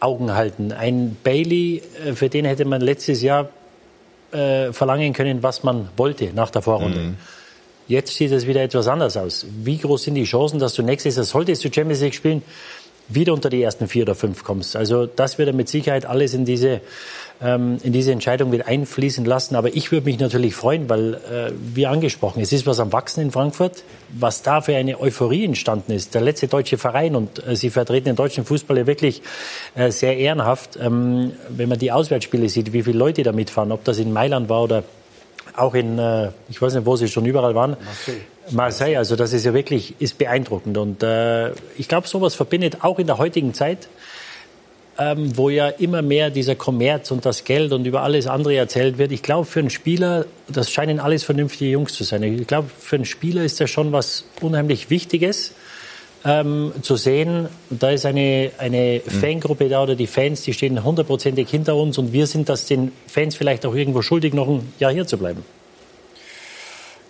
[0.00, 0.72] Augen halten.
[0.72, 3.48] Ein Bailey, äh, für den hätte man letztes Jahr
[4.32, 6.98] äh, verlangen können, was man wollte nach der Vorrunde.
[6.98, 7.16] Mhm.
[7.88, 9.46] Jetzt sieht es wieder etwas anders aus.
[9.62, 12.42] Wie groß sind die Chancen, dass du nächstes Jahr, solltest du Champions League spielen,
[13.08, 14.76] wieder unter die ersten vier oder fünf kommst?
[14.76, 16.82] Also das wird er mit Sicherheit alles in diese
[17.40, 19.56] ähm, in diese Entscheidung mit einfließen lassen.
[19.56, 23.22] Aber ich würde mich natürlich freuen, weil, äh, wie angesprochen, es ist was am Wachsen
[23.22, 26.14] in Frankfurt, was da für eine Euphorie entstanden ist.
[26.14, 29.22] Der letzte deutsche Verein und äh, Sie vertreten den deutschen Fußball ja wirklich
[29.74, 30.78] äh, sehr ehrenhaft.
[30.80, 34.48] Ähm, wenn man die Auswärtsspiele sieht, wie viele Leute da mitfahren, ob das in Mailand
[34.48, 34.84] war oder
[35.56, 37.76] auch in, äh, ich weiß nicht, wo sie schon überall waren.
[37.84, 38.20] Marseille.
[38.50, 40.78] Marseille, also das ist ja wirklich, ist beeindruckend.
[40.78, 43.88] Und äh, ich glaube, sowas verbindet auch in der heutigen Zeit
[44.98, 48.98] ähm, wo ja immer mehr dieser Kommerz und das Geld und über alles andere erzählt
[48.98, 49.12] wird.
[49.12, 52.22] Ich glaube, für einen Spieler, das scheinen alles vernünftige Jungs zu sein.
[52.24, 55.52] Ich glaube, für einen Spieler ist das schon was unheimlich Wichtiges.
[56.24, 59.10] Ähm, zu sehen, da ist eine, eine mhm.
[59.10, 62.90] Fangruppe da oder die Fans, die stehen hundertprozentig hinter uns und wir sind das den
[63.06, 65.44] Fans vielleicht auch irgendwo schuldig, noch ein Jahr hier zu bleiben.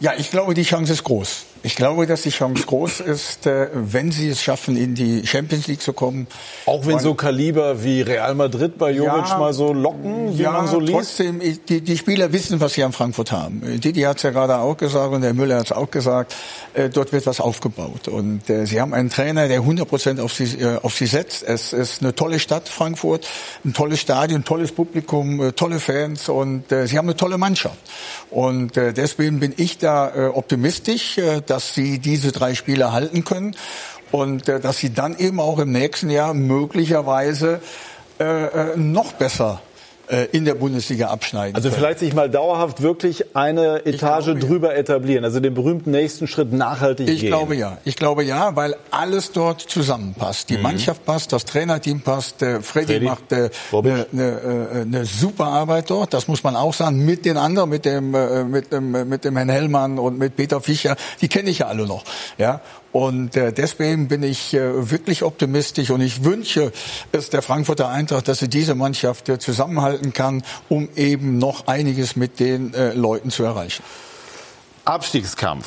[0.01, 1.47] Ja, ich glaube, die Chance ist groß.
[1.65, 5.67] Ich glaube, dass die Chance groß ist, äh, wenn sie es schaffen, in die Champions
[5.67, 6.29] League zu kommen.
[6.67, 10.53] Auch wenn so Kaliber wie Real Madrid bei Jovic ja, mal so locken, wie ja,
[10.53, 10.93] man so liest?
[10.93, 13.81] trotzdem, die, die Spieler wissen, was sie an Frankfurt haben.
[13.81, 16.37] Didi hat es ja gerade auch gesagt und der Müller hat es auch gesagt.
[16.75, 18.07] Äh, dort wird was aufgebaut.
[18.07, 21.43] Und äh, sie haben einen Trainer, der 100 Prozent auf sie, auf sie setzt.
[21.43, 23.27] Es ist eine tolle Stadt, Frankfurt.
[23.65, 27.79] Ein tolles Stadion, tolles Publikum, tolle Fans und sie haben eine tolle Mannschaft.
[28.31, 31.19] Und deswegen bin ich da optimistisch,
[31.51, 33.57] dass sie diese drei Spiele halten können
[34.11, 37.61] und äh, dass sie dann eben auch im nächsten Jahr möglicherweise
[38.21, 39.61] äh, äh noch besser
[40.33, 41.81] in der Bundesliga abschneiden Also können.
[41.81, 44.47] vielleicht sich mal dauerhaft wirklich eine Etage glaube, ja.
[44.47, 47.29] drüber etablieren, also den berühmten nächsten Schritt nachhaltig Ich gehen.
[47.29, 47.79] glaube ja.
[47.85, 50.51] Ich glaube ja, weil alles dort zusammenpasst.
[50.51, 52.43] Die Mannschaft passt, das Trainerteam passt.
[52.43, 53.93] Äh, Freddy, Freddy, macht äh, Bobic.
[53.93, 56.15] eine ne, äh, ne super Arbeit dort.
[56.15, 57.05] Das muss man auch sagen.
[57.05, 60.37] Mit den anderen, mit dem, äh, mit dem, äh, mit dem Herrn Hellmann und mit
[60.37, 60.97] Peter Fischer.
[61.21, 62.05] Die kenne ich ja alle noch.
[62.39, 62.61] Ja.
[62.93, 66.73] Und äh, deswegen bin ich äh, wirklich optimistisch und ich wünsche
[67.13, 72.17] es der Frankfurter Eintracht, dass sie diese Mannschaft äh, zusammenhalten kann, um eben noch einiges
[72.17, 73.83] mit den äh, Leuten zu erreichen.
[74.89, 75.67] Abstiegskampf.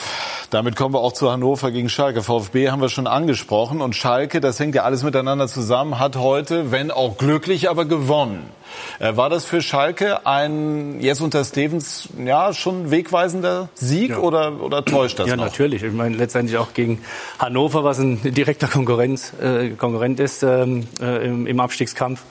[0.50, 2.24] Damit kommen wir auch zu Hannover gegen Schalke.
[2.24, 3.80] VfB haben wir schon angesprochen.
[3.80, 8.50] Und Schalke, das hängt ja alles miteinander zusammen, hat heute, wenn auch glücklich, aber gewonnen.
[8.98, 14.84] Äh, War das für Schalke ein jetzt unter Stevens ja schon wegweisender Sieg oder, oder
[14.84, 15.46] täuscht das ja, noch?
[15.46, 15.84] natürlich.
[15.84, 17.04] Ich meine, letztendlich auch gegen
[17.38, 22.22] Hannover, was ein direkter Konkurrenz, äh, Konkurrent ist ähm, äh, im, im Abstiegskampf.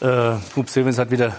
[0.00, 1.34] Äh, Hub Stevens hat wieder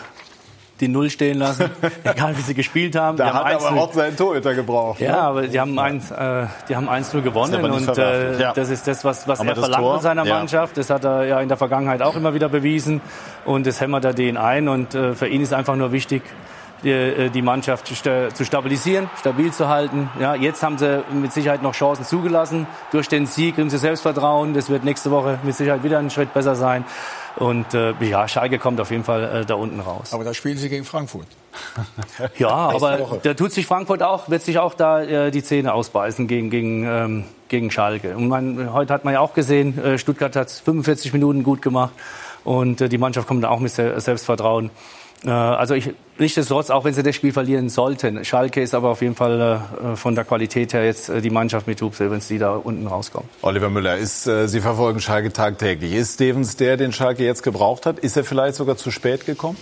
[0.80, 1.70] die Null stehen lassen,
[2.04, 3.18] egal wie sie gespielt haben.
[3.18, 5.00] Die Da haben hat aber 1-0 auch seinen Torhüter gebraucht.
[5.00, 8.39] Ja, aber die haben eins, äh, die haben 1-0 gewonnen aber nicht und äh.
[8.39, 8.54] Ja.
[8.54, 10.34] das ist das, was, was Aber er verlangt Tor, von seiner ja.
[10.36, 10.78] Mannschaft.
[10.78, 13.02] Das hat er ja in der Vergangenheit auch immer wieder bewiesen
[13.46, 16.24] und das hämmert er den ein und äh, für ihn ist einfach nur wichtig,
[16.84, 20.10] die, äh, die Mannschaft zu sta- zu stabilisieren, stabil zu halten.
[20.20, 22.68] Ja, jetzt haben sie mit Sicherheit noch Chancen zugelassen.
[22.92, 24.54] Durch den Sieg kriegen sie Selbstvertrauen.
[24.54, 26.86] Das wird nächste Woche mit Sicherheit wieder ein Schritt besser sein.
[27.39, 30.13] Und äh, ja, Schalke kommt auf jeden Fall äh, da unten raus.
[30.13, 31.28] Aber da spielen sie gegen Frankfurt.
[32.38, 36.28] Ja, aber da tut sich Frankfurt auch, wird sich auch da äh, die Zähne ausbeißen
[36.28, 38.15] gegen, gegen, ähm, gegen Schalke.
[38.15, 41.93] Und man, heute hat man ja auch gesehen, äh, Stuttgart hat 45 Minuten gut gemacht
[42.43, 44.69] und äh, die Mannschaft kommt da auch mit Se Selbstvertrauen.
[45.25, 49.01] Äh, also ich, nichtsdestotrotz, auch wenn sie das Spiel verlieren sollten, Schalke ist aber auf
[49.01, 49.62] jeden Fall
[49.93, 52.88] äh, von der Qualität her jetzt äh, die Mannschaft mit Hub Silvens, die da unten
[52.88, 53.27] rauskommt.
[53.41, 55.93] Oliver Müller, ist, äh, Sie verfolgen Schalke tagtäglich.
[55.93, 57.99] Ist Stevens der, den Schalke jetzt gebraucht hat?
[57.99, 59.58] Ist er vielleicht sogar zu spät gekommen?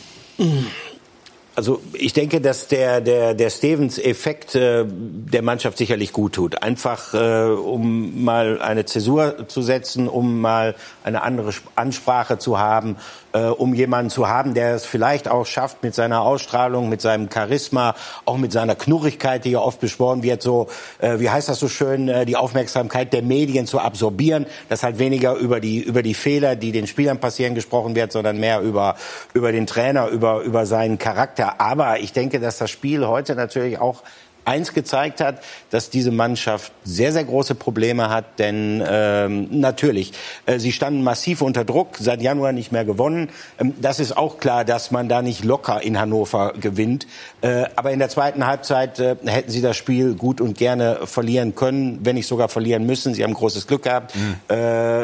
[1.55, 6.61] Also ich denke, dass der, der, der Stevens-Effekt der Mannschaft sicherlich gut tut.
[6.61, 12.97] Einfach um mal eine Zäsur zu setzen, um mal eine andere Sp- Ansprache zu haben,
[13.37, 17.29] äh, um jemanden zu haben, der es vielleicht auch schafft, mit seiner Ausstrahlung, mit seinem
[17.31, 17.95] Charisma,
[18.25, 20.67] auch mit seiner Knurrigkeit, die ja oft beschworen wird, so,
[20.99, 24.99] äh, wie heißt das so schön, äh, die Aufmerksamkeit der Medien zu absorbieren, dass halt
[24.99, 28.95] weniger über die, über die Fehler, die den Spielern passieren, gesprochen wird, sondern mehr über,
[29.33, 31.61] über den Trainer, über, über seinen Charakter.
[31.61, 34.03] Aber ich denke, dass das Spiel heute natürlich auch
[34.47, 40.13] eins gezeigt hat, dass diese Mannschaft sehr, sehr große Probleme hat, denn ähm, natürlich,
[40.45, 43.29] äh, sie standen massiv unter Druck, seit Januar nicht mehr gewonnen.
[43.59, 47.07] Ähm, das ist auch klar, dass man da nicht locker in Hannover gewinnt.
[47.41, 51.55] Äh, aber in der zweiten Halbzeit äh, hätten sie das Spiel gut und gerne verlieren
[51.55, 53.13] können, wenn nicht sogar verlieren müssen.
[53.13, 54.13] Sie haben großes Glück gehabt.
[54.47, 54.55] Äh,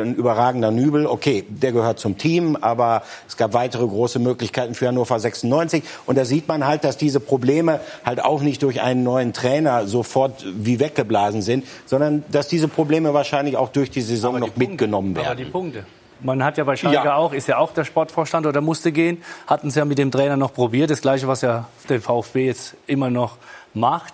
[0.04, 4.88] ein überragender Nübel, okay, der gehört zum Team, aber es gab weitere große Möglichkeiten für
[4.88, 5.84] Hannover 96.
[6.06, 9.88] Und da sieht man halt, dass diese Probleme halt auch nicht durch einen neuen Trainer
[9.88, 15.16] sofort wie weggeblasen sind, sondern dass diese Probleme wahrscheinlich auch durch die Saison noch mitgenommen
[15.18, 15.38] Aber werden.
[15.46, 15.86] die Punkte.
[16.22, 17.16] Man hat ja bei Schalke Ja.
[17.16, 20.38] auch, ist ja auch der Sportvorstand oder musste gehen, hatten es ja mit dem Trainer
[20.38, 20.90] noch probiert.
[20.90, 23.36] Das Gleiche, was ja der VfB jetzt immer noch
[23.74, 24.14] macht.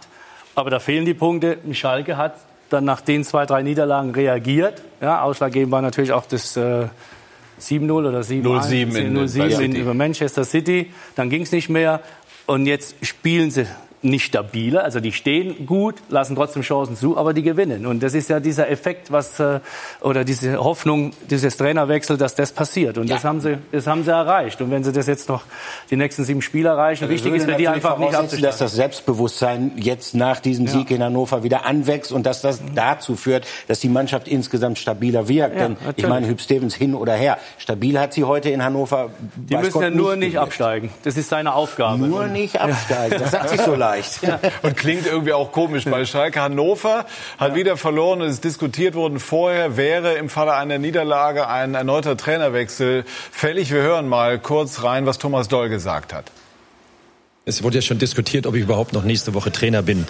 [0.55, 1.60] Aber da fehlen die Punkte.
[1.73, 2.34] Schalke hat
[2.69, 4.82] dann nach den zwei, drei Niederlagen reagiert.
[5.01, 6.88] Ja, ausschlaggebend war natürlich auch das äh,
[7.62, 10.91] 7-0 oder 7 0-7 in- bei 0-7 in, über Manchester City.
[11.15, 11.99] Dann ging es nicht mehr.
[12.47, 13.67] Und jetzt spielen sie
[14.02, 17.86] nicht stabiler, also die stehen gut, lassen trotzdem Chancen zu, aber die gewinnen.
[17.86, 19.60] Und das ist ja dieser Effekt, was äh,
[20.02, 22.98] oder diese Hoffnung, dieses Trainerwechsel, dass das passiert.
[22.98, 24.62] Und das haben sie, das haben sie erreicht.
[24.62, 25.44] Und wenn sie das jetzt noch
[25.90, 29.72] die nächsten sieben Spiele erreichen, wichtig ist für die einfach nicht voraussetzen, dass das Selbstbewusstsein
[29.76, 33.90] jetzt nach diesem Sieg in Hannover wieder anwächst und dass das dazu führt, dass die
[33.90, 35.56] Mannschaft insgesamt stabiler wirkt.
[35.56, 36.10] Ja, Denn ich natürlich.
[36.10, 39.10] meine, Hüb Stevens hin oder her, stabil hat sie heute in Hannover.
[39.36, 40.48] Die müssen Gott ja nur nicht gewirkt.
[40.48, 40.90] absteigen.
[41.04, 42.08] Das ist seine Aufgabe.
[42.08, 43.20] Nur nicht absteigen.
[43.20, 43.88] Das sagt sich so leicht.
[44.62, 46.41] Und klingt irgendwie auch komisch bei Schalke.
[46.41, 47.06] Hannover
[47.38, 48.21] hat wieder verloren.
[48.21, 53.71] Es ist diskutiert worden vorher, wäre im Falle einer Niederlage ein erneuter Trainerwechsel fällig.
[53.71, 56.32] Wir hören mal kurz rein, was Thomas Doll gesagt hat.
[57.50, 60.06] Es wurde ja schon diskutiert, ob ich überhaupt noch nächste Woche Trainer bin.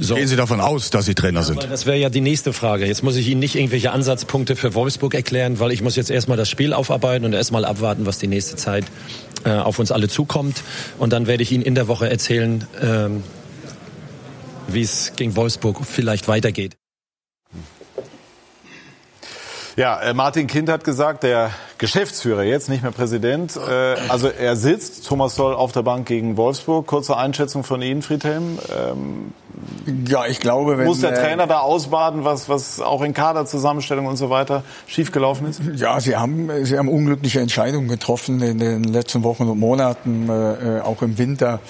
[0.00, 0.16] So.
[0.16, 1.62] Gehen Sie davon aus, dass Sie Trainer sind?
[1.62, 2.86] Weil Das wäre ja die nächste Frage.
[2.86, 6.36] Jetzt muss ich Ihnen nicht irgendwelche Ansatzpunkte für Wolfsburg erklären, weil ich muss jetzt erstmal
[6.36, 8.84] das Spiel aufarbeiten und erstmal abwarten, was die nächste Zeit
[9.44, 10.62] äh, auf uns alle zukommt.
[10.98, 13.22] Und dann werde ich Ihnen in der Woche erzählen, ähm,
[14.66, 16.76] wie es gegen Wolfsburg vielleicht weitergeht.
[19.76, 24.54] Ja, äh, Martin Kind hat gesagt, der Geschäftsführer jetzt, nicht mehr Präsident, äh, also er
[24.54, 26.86] sitzt, Thomas Doll, auf der Bank gegen Wolfsburg.
[26.86, 28.58] Kurze Einschätzung von Ihnen, Friedhelm.
[28.70, 29.32] Ähm,
[30.08, 34.06] Ja, ich glaube, wenn, Muss der äh, Trainer da ausbaden, was, was auch in Kaderzusammenstellung
[34.06, 35.60] und so weiter schiefgelaufen ist?
[35.74, 40.80] Ja, sie haben, sie haben unglückliche Entscheidungen getroffen in den letzten Wochen und Monaten, äh,
[40.82, 41.60] auch im Winter.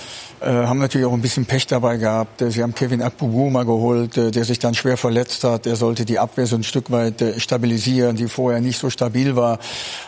[0.45, 2.45] Äh, haben natürlich auch ein bisschen Pech dabei gehabt.
[2.47, 5.67] Sie haben Kevin Akpoguma geholt, äh, der sich dann schwer verletzt hat.
[5.67, 9.37] Er sollte die Abwehr so ein Stück weit äh, stabilisieren, die vorher nicht so stabil
[9.37, 9.59] war.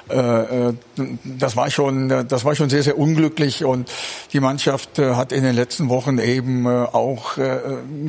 [0.08, 3.90] Das war schon, das war schon sehr, sehr unglücklich und
[4.32, 7.36] die Mannschaft hat in den letzten Wochen eben auch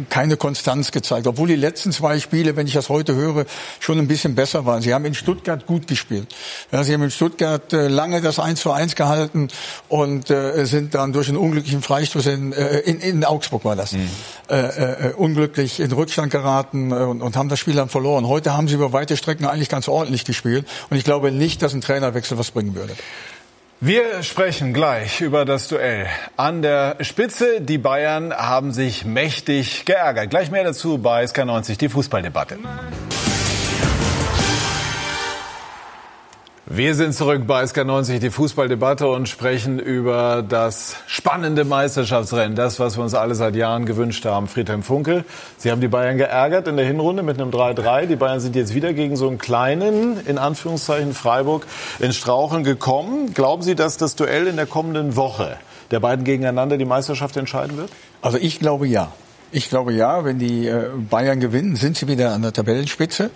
[0.10, 3.46] keine Konstanz gezeigt, obwohl die letzten zwei Spiele, wenn ich das heute höre,
[3.80, 4.82] schon ein bisschen besser waren.
[4.82, 6.28] Sie haben in Stuttgart gut gespielt.
[6.72, 9.48] Sie haben in Stuttgart lange das 1 zu 1 gehalten
[9.90, 14.10] und sind dann durch einen unglücklichen Freistoß in, äh, in, in Augsburg war das, Mhm.
[14.50, 18.28] äh, äh, unglücklich in Rückstand geraten äh, und, und haben das Spiel dann verloren.
[18.28, 21.74] Heute haben sie über weite Strecken eigentlich ganz ordentlich gespielt und ich glaube nicht, dass
[21.74, 22.96] ein Trainerwechsel was bringen würde.
[23.80, 26.08] Wir sprechen gleich über das Duell.
[26.36, 30.32] An der Spitze, die Bayern haben sich mächtig geärgert.
[30.32, 32.58] Gleich mehr dazu bei SK90, die Fußballdebatte.
[36.70, 42.58] Wir sind zurück bei SK90, die Fußballdebatte und sprechen über das spannende Meisterschaftsrennen.
[42.58, 44.50] Das, was wir uns alle seit Jahren gewünscht haben.
[44.50, 45.24] Friedhelm Funkel,
[45.58, 48.08] Sie haben die Bayern geärgert in der Hinrunde mit einem 3-3.
[48.08, 51.66] Die Bayern sind jetzt wieder gegen so einen kleinen, in Anführungszeichen, Freiburg
[52.00, 53.34] in Straucheln gekommen.
[53.34, 55.56] Glauben Sie, dass das Duell in der kommenden Woche
[55.92, 57.92] der beiden gegeneinander die Meisterschaft entscheiden wird?
[58.22, 59.14] Also ich glaube ja.
[59.52, 63.30] Ich glaube ja, wenn die äh, Bayern gewinnen, sind sie wieder an der Tabellenspitze.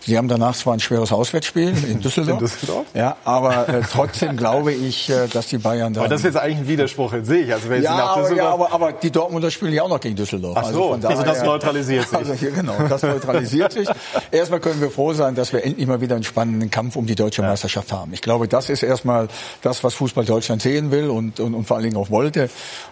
[0.00, 2.40] Sie haben danach zwar ein schweres Auswärtsspiel in Düsseldorf.
[2.40, 2.86] In Düsseldorf?
[2.94, 6.02] Ja, aber äh, trotzdem glaube ich, äh, dass die Bayern da.
[6.02, 7.52] Aber das ist jetzt eigentlich ein Widerspruch in sich.
[7.52, 9.88] Also wenn ja, Sie nach aber, Düsseldorf ja aber, aber die Dortmunder spielen ja auch
[9.88, 10.56] noch gegen Düsseldorf.
[10.60, 12.16] Ach so, von also das neutralisiert sich.
[12.26, 13.88] Also hier, genau, das neutralisiert sich.
[14.30, 17.14] Erstmal können wir froh sein, dass wir endlich mal wieder einen spannenden Kampf um die
[17.14, 18.12] deutsche Meisterschaft haben.
[18.14, 19.28] Ich glaube, das ist erstmal
[19.62, 22.48] das, was Fußball Deutschland sehen will und, und, und vor allen Dingen auch wollte.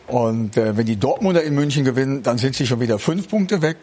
[0.06, 3.62] Und äh, wenn die Dortmunder in München gewinnen, dann sind sie schon wieder fünf Punkte
[3.62, 3.78] weg.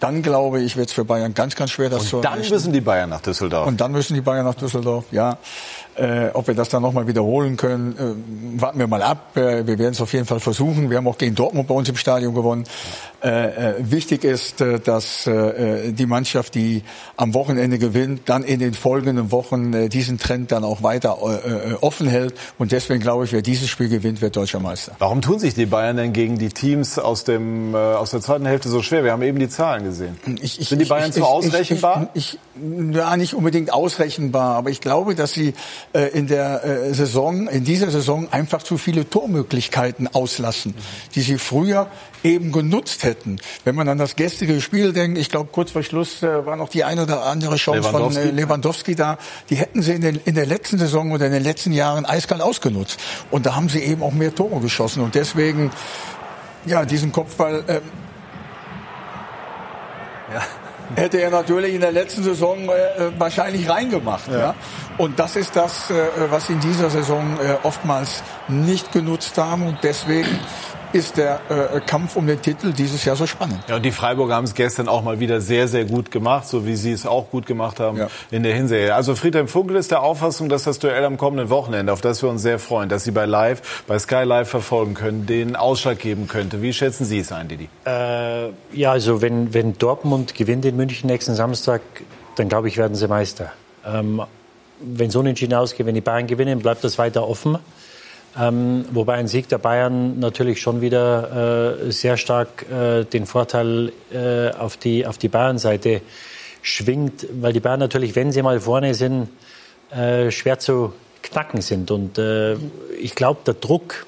[0.00, 2.54] Dann glaube ich, wird es für Bayern ganz, ganz schwer, das zu Und dann erreichen.
[2.54, 3.66] müssen die Bayern nach Düsseldorf.
[3.68, 5.36] Und dann müssen die Bayern nach Düsseldorf, ja.
[5.96, 7.96] Äh, ob wir das dann nochmal wiederholen können,
[8.56, 9.36] äh, warten wir mal ab.
[9.36, 10.88] Äh, wir werden es auf jeden Fall versuchen.
[10.88, 12.64] Wir haben auch gegen Dortmund bei uns im Stadion gewonnen.
[13.22, 16.82] Äh, äh, wichtig ist, äh, dass äh, die Mannschaft, die
[17.16, 21.72] am Wochenende gewinnt, dann in den folgenden Wochen äh, diesen Trend dann auch weiter äh,
[21.72, 22.34] äh, offen hält.
[22.58, 24.92] Und deswegen glaube ich, wer dieses Spiel gewinnt, wird deutscher Meister.
[24.98, 28.46] Warum tun sich die Bayern denn gegen die Teams aus, dem, äh, aus der zweiten
[28.46, 29.04] Hälfte so schwer?
[29.04, 30.18] Wir haben eben die Zahlen gesehen.
[30.40, 32.08] Ich, ich, Sind die Bayern ich, zu ich, ausrechenbar?
[32.92, 35.54] Ja, nicht unbedingt ausrechenbar, aber ich glaube, dass sie
[35.92, 40.74] äh, in der äh, Saison, in dieser Saison einfach zu viele Tormöglichkeiten auslassen,
[41.14, 41.88] die sie früher
[42.22, 43.38] eben genutzt hätten.
[43.64, 46.68] Wenn man an das gestrige Spiel denkt, ich glaube, kurz vor Schluss äh, war noch
[46.68, 48.28] die eine oder andere Chance von Lewandowski.
[48.28, 49.18] äh, Lewandowski da.
[49.48, 52.42] Die hätten sie in, den, in der letzten Saison oder in den letzten Jahren eiskalt
[52.42, 53.00] ausgenutzt.
[53.30, 55.02] Und da haben sie eben auch mehr Tore geschossen.
[55.02, 55.70] Und deswegen,
[56.66, 57.80] ja, diesen Kopfball, ähm,
[60.96, 64.30] hätte er natürlich in der letzten Saison äh, wahrscheinlich reingemacht.
[64.30, 64.54] Ja.
[64.98, 65.94] Und das ist das, äh,
[66.30, 69.66] was sie in dieser Saison äh, oftmals nicht genutzt haben.
[69.66, 70.38] Und deswegen
[70.92, 73.58] ist der äh, Kampf um den Titel dieses Jahr so spannend.
[73.68, 76.66] Ja, und die Freiburger haben es gestern auch mal wieder sehr, sehr gut gemacht, so
[76.66, 78.08] wie sie es auch gut gemacht haben Ja.
[78.30, 78.94] in der Hinserie.
[78.94, 82.28] Also Friedhelm Funkel ist der Auffassung, dass das Duell am kommenden Wochenende, auf das wir
[82.28, 86.26] uns sehr freuen, dass Sie bei Live, bei Sky Live verfolgen können, den Ausschlag geben
[86.28, 86.62] könnte.
[86.62, 87.68] Wie schätzen Sie es ein, Didi?
[87.86, 91.80] Äh, ja, also wenn, wenn Dortmund gewinnt in München nächsten Samstag,
[92.36, 93.52] dann glaube ich, werden sie Meister.
[93.86, 94.22] Ähm,
[94.80, 97.58] wenn so unentschieden ausgeht, wenn die Bayern gewinnen, bleibt das weiter offen.
[98.38, 103.92] Ähm, wobei ein Sieg der Bayern natürlich schon wieder äh, sehr stark äh, den Vorteil
[104.12, 106.00] äh, auf die, auf die Bayern-Seite
[106.62, 109.28] schwingt, weil die Bayern natürlich, wenn sie mal vorne sind,
[109.90, 111.90] äh, schwer zu knacken sind.
[111.90, 112.54] Und äh,
[113.00, 114.06] ich glaube, der Druck,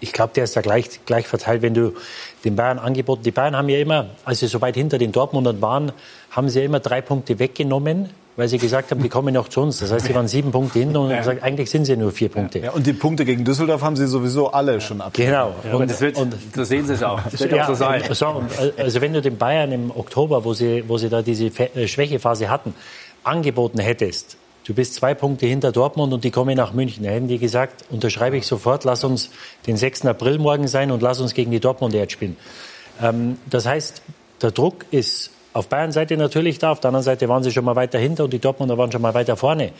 [0.00, 1.94] ich glaube, der ist da gleich, gleich verteilt, wenn du
[2.44, 3.24] den Bayern angeboten.
[3.24, 5.92] Die Bayern haben ja immer, als sie so weit hinter den Dortmundern waren,
[6.30, 9.60] haben sie ja immer drei Punkte weggenommen, weil sie gesagt haben, die kommen noch zu
[9.62, 9.80] uns.
[9.80, 12.28] Das heißt, sie waren sieben Punkte hinter und haben gesagt, eigentlich sind sie nur vier
[12.28, 12.60] Punkte.
[12.60, 15.12] Ja, und die Punkte gegen Düsseldorf haben Sie sowieso alle schon ab.
[15.14, 15.56] Genau.
[15.72, 16.16] Und das, wird,
[16.54, 17.20] das sehen Sie es auch.
[17.20, 18.00] Das wird auch so sein.
[18.08, 18.48] und- so, und,
[18.78, 22.48] also wenn du den Bayern im Oktober, wo sie, wo sie da diese äh, Schwächephase
[22.48, 22.74] hatten,
[23.24, 27.26] angeboten hättest, du bist zwei Punkte hinter Dortmund und die kommen nach München, dann hätten
[27.26, 29.30] die gesagt, unterschreibe ich sofort, lass uns
[29.66, 30.06] den 6.
[30.06, 32.36] April morgen sein und lass uns gegen die Dortmunder jetzt spielen.
[33.02, 34.00] Ähm, das heißt,
[34.42, 37.74] der Druck ist auf Bayern-Seite natürlich da, auf der anderen Seite waren sie schon mal
[37.74, 39.72] weiter hinter und die Dortmunder waren schon mal weiter vorne.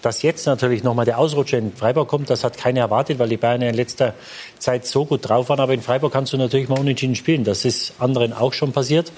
[0.00, 3.36] Dass jetzt natürlich nochmal der Ausrutscher in Freiburg kommt, das hat keiner erwartet, weil die
[3.36, 4.14] Bayern ja in letzter
[4.58, 5.60] Zeit so gut drauf waren.
[5.60, 7.44] Aber in Freiburg kannst du natürlich mal unentschieden spielen.
[7.44, 9.12] Das ist anderen auch schon passiert.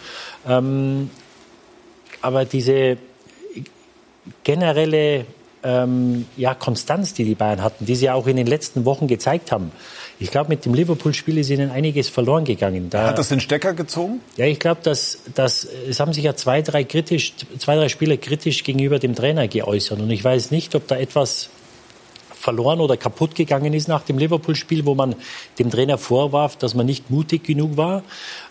[0.48, 1.10] Ähm,
[2.20, 2.98] aber diese
[4.42, 5.24] generelle
[5.62, 9.52] ähm, ja, Konstanz, die die Bayern hatten, die sie auch in den letzten Wochen gezeigt
[9.52, 9.70] haben,
[10.20, 12.90] Ich glaube, mit dem Liverpool-Spiel ist ihnen einiges verloren gegangen.
[12.90, 14.20] Da Hat das den Stecker gezogen?
[14.36, 18.16] Ja, ich glaube, dass, dass es haben sich ja zwei, drei kritisch, zwei, drei Spieler
[18.16, 20.00] kritisch gegenüber dem Trainer geäußert.
[20.00, 21.50] Und ich weiß nicht, ob da etwas
[22.34, 25.14] verloren oder kaputt gegangen ist nach dem Liverpool-Spiel, wo man
[25.58, 28.02] dem Trainer vorwarf, dass man nicht mutig genug war.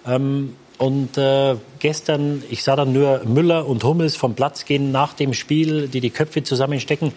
[0.06, 5.14] Ähm, und äh, gestern, ich sah dann nur Müller und Hummels vom Platz gehen nach
[5.14, 7.14] dem Spiel, die die Köpfe zusammenstecken.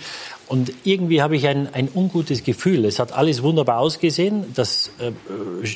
[0.51, 2.85] Und irgendwie habe ich ein, ein ungutes Gefühl.
[2.85, 4.47] Es hat alles wunderbar ausgesehen.
[4.57, 5.13] Das äh,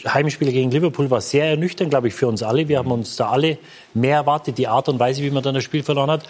[0.08, 2.66] Heimspiel gegen Liverpool war sehr ernüchternd, glaube ich, für uns alle.
[2.66, 3.58] Wir haben uns da alle
[3.94, 6.24] mehr erwartet, die Art und Weise, wie man dann das Spiel verloren hat.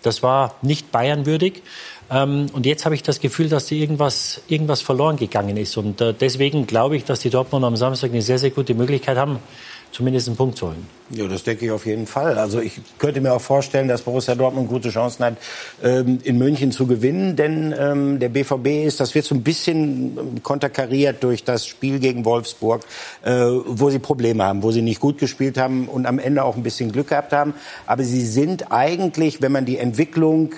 [0.00, 1.60] Das war nicht Bayern-würdig.
[2.10, 5.76] Ähm, und jetzt habe ich das Gefühl, dass da irgendwas, irgendwas verloren gegangen ist.
[5.76, 9.18] Und äh, deswegen glaube ich, dass die Dortmund am Samstag eine sehr, sehr gute Möglichkeit
[9.18, 9.38] haben,
[9.92, 10.86] zumindest einen Punkt zu holen.
[11.10, 12.38] Ja, das denke ich auf jeden Fall.
[12.38, 15.36] Also ich könnte mir auch vorstellen, dass Borussia Dortmund gute Chancen hat,
[15.82, 20.16] ähm, in München zu gewinnen, denn ähm, der BVB ist, das wird so ein bisschen
[20.18, 22.82] ähm, konterkariert durch das Spiel gegen Wolfsburg,
[23.22, 23.30] äh,
[23.66, 26.62] wo sie Probleme haben, wo sie nicht gut gespielt haben und am Ende auch ein
[26.62, 27.52] bisschen Glück gehabt haben.
[27.86, 30.54] Aber sie sind eigentlich, wenn man die Entwicklung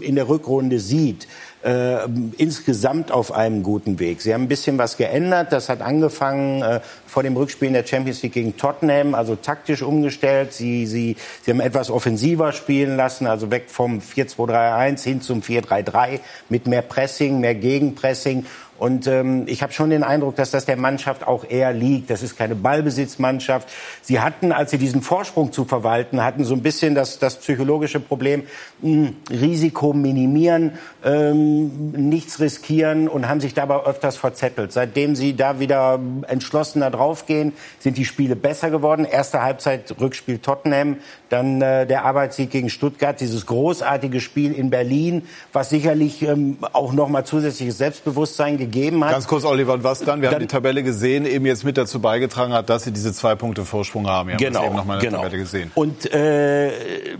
[0.00, 1.28] in der Rückrunde sieht,
[1.64, 2.06] äh,
[2.36, 4.20] insgesamt auf einem guten Weg.
[4.22, 5.52] Sie haben ein bisschen was geändert.
[5.52, 9.82] Das hat angefangen äh, vor dem Rückspiel in der Champions League gegen Tottenham, also taktisch
[9.82, 10.52] umgestellt.
[10.52, 16.20] Sie, sie, sie haben etwas offensiver spielen lassen, also weg vom 4-2-3-1 hin zum 4-3-3
[16.48, 18.46] mit mehr Pressing, mehr Gegenpressing
[18.78, 22.10] und ähm, ich habe schon den Eindruck, dass das der Mannschaft auch eher liegt.
[22.10, 23.68] Das ist keine Ballbesitzmannschaft.
[24.02, 27.98] Sie hatten, als sie diesen Vorsprung zu verwalten hatten, so ein bisschen das, das psychologische
[27.98, 28.44] Problem,
[28.80, 34.72] mh, hm, Risiko minimieren, ähm, nichts riskieren und haben sich dabei öfters verzettelt.
[34.72, 35.98] Seitdem sie da wieder
[36.28, 39.04] entschlossener draufgehen, sind die Spiele besser geworden.
[39.04, 40.98] Erste Halbzeit Rückspiel Tottenham,
[41.30, 45.22] dann äh, der Arbeitssieg gegen Stuttgart, dieses großartige Spiel in Berlin,
[45.52, 48.67] was sicherlich ähm, auch noch mal zusätzliches Selbstbewusstsein gegeben
[49.04, 49.12] hat.
[49.12, 50.20] Ganz kurz, Oliver, und was dann?
[50.20, 53.12] Wir dann, haben die Tabelle gesehen, eben jetzt mit dazu beigetragen hat, dass sie diese
[53.12, 54.28] zwei Punkte Vorsprung haben.
[54.28, 55.22] Wir haben genau, das eben noch mal in der genau.
[55.22, 55.70] Tabelle gesehen.
[55.74, 56.70] Und äh,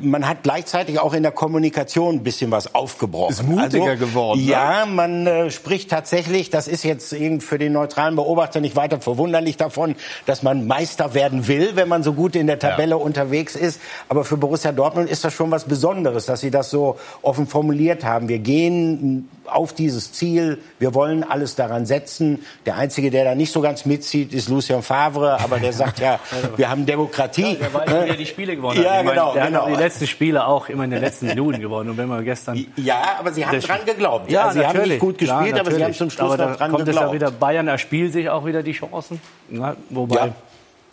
[0.00, 3.32] man hat gleichzeitig auch in der Kommunikation ein bisschen was aufgebrochen.
[3.32, 4.40] Ist mutiger also, geworden.
[4.40, 4.46] Ne?
[4.46, 4.92] Ja, ne?
[4.92, 9.94] man äh, spricht tatsächlich, das ist jetzt für den neutralen Beobachter nicht weiter verwunderlich davon,
[10.26, 12.96] dass man Meister werden will, wenn man so gut in der Tabelle ja.
[12.96, 13.80] unterwegs ist.
[14.08, 18.04] Aber für Borussia Dortmund ist das schon was Besonderes, dass sie das so offen formuliert
[18.04, 18.28] haben.
[18.28, 22.44] Wir gehen auf dieses Ziel, wir wollen alles daran setzen.
[22.66, 26.18] Der Einzige, der da nicht so ganz mitzieht, ist Lucien Favre, aber der sagt ja,
[26.56, 27.56] wir haben Demokratie.
[27.60, 29.02] Ja, der der die Spiele gewonnen ja.
[29.02, 29.66] Ja, genau, der genau.
[29.66, 31.90] hat die letzten Spiele auch immer in den letzten Minuten gewonnen.
[31.90, 34.30] Und wenn man gestern ja, aber sie haben dran geglaubt.
[34.30, 34.82] Ja, sie natürlich.
[34.82, 37.06] haben nicht gut gespielt, Klar, aber sie haben zum Schluss aber noch dran kommt geglaubt.
[37.06, 39.20] Es ja wieder Bayern erspielt sich auch wieder die Chancen.
[39.50, 40.32] Ja, wobei ja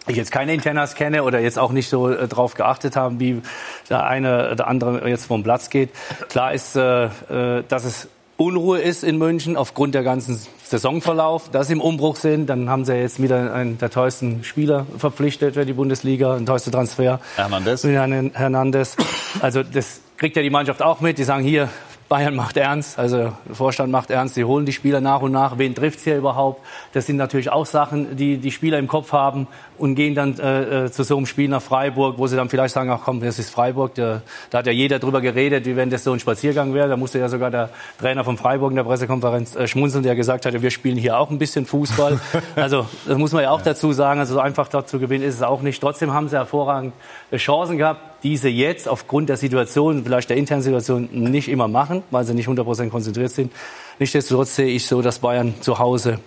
[0.08, 3.42] ich jetzt keine Internas kenne oder jetzt auch nicht so äh, drauf geachtet haben, wie
[3.90, 5.90] der eine oder andere jetzt vom Platz geht.
[6.30, 8.08] Klar ist, äh, äh, dass es
[8.38, 12.48] Unruhe ist in München aufgrund der ganzen Saisonverlauf, dass sie im Umbruch sind.
[12.48, 16.72] Dann haben sie jetzt wieder einen der teuersten Spieler verpflichtet für die Bundesliga, ein teuerster
[16.72, 17.22] Transfer.
[17.38, 17.84] Hernandez.
[17.86, 18.98] Hernandez.
[19.40, 21.18] Also das kriegt ja die Mannschaft auch mit.
[21.18, 21.70] Die sagen hier,
[22.08, 25.58] Bayern macht ernst, also der Vorstand macht ernst, sie holen die Spieler nach und nach.
[25.58, 26.62] Wen trifft's hier überhaupt?
[26.94, 29.48] Das sind natürlich auch Sachen, die die Spieler im Kopf haben
[29.78, 32.74] und gehen dann äh, äh, zu so einem Spiel nach Freiburg, wo sie dann vielleicht
[32.74, 33.96] sagen, ach komm, das ist Freiburg.
[33.96, 36.88] Der, da hat ja jeder drüber geredet, wie wenn das so ein Spaziergang wäre.
[36.88, 37.70] Da musste ja sogar der
[38.00, 41.30] Trainer von Freiburg in der Pressekonferenz äh, schmunzeln, der gesagt hatte, wir spielen hier auch
[41.30, 42.20] ein bisschen Fußball.
[42.56, 44.20] also das muss man ja auch dazu sagen.
[44.20, 45.82] Also so einfach dort zu gewinnen ist es auch nicht.
[45.82, 46.94] Trotzdem haben sie hervorragend
[47.36, 52.24] Chancen gehabt, diese jetzt aufgrund der Situation, vielleicht der internen Situation, nicht immer machen, weil
[52.24, 53.52] sie nicht 100% konzentriert sind.
[54.00, 56.20] Nichtsdestotrotz sehe ich so, dass Bayern zu Hause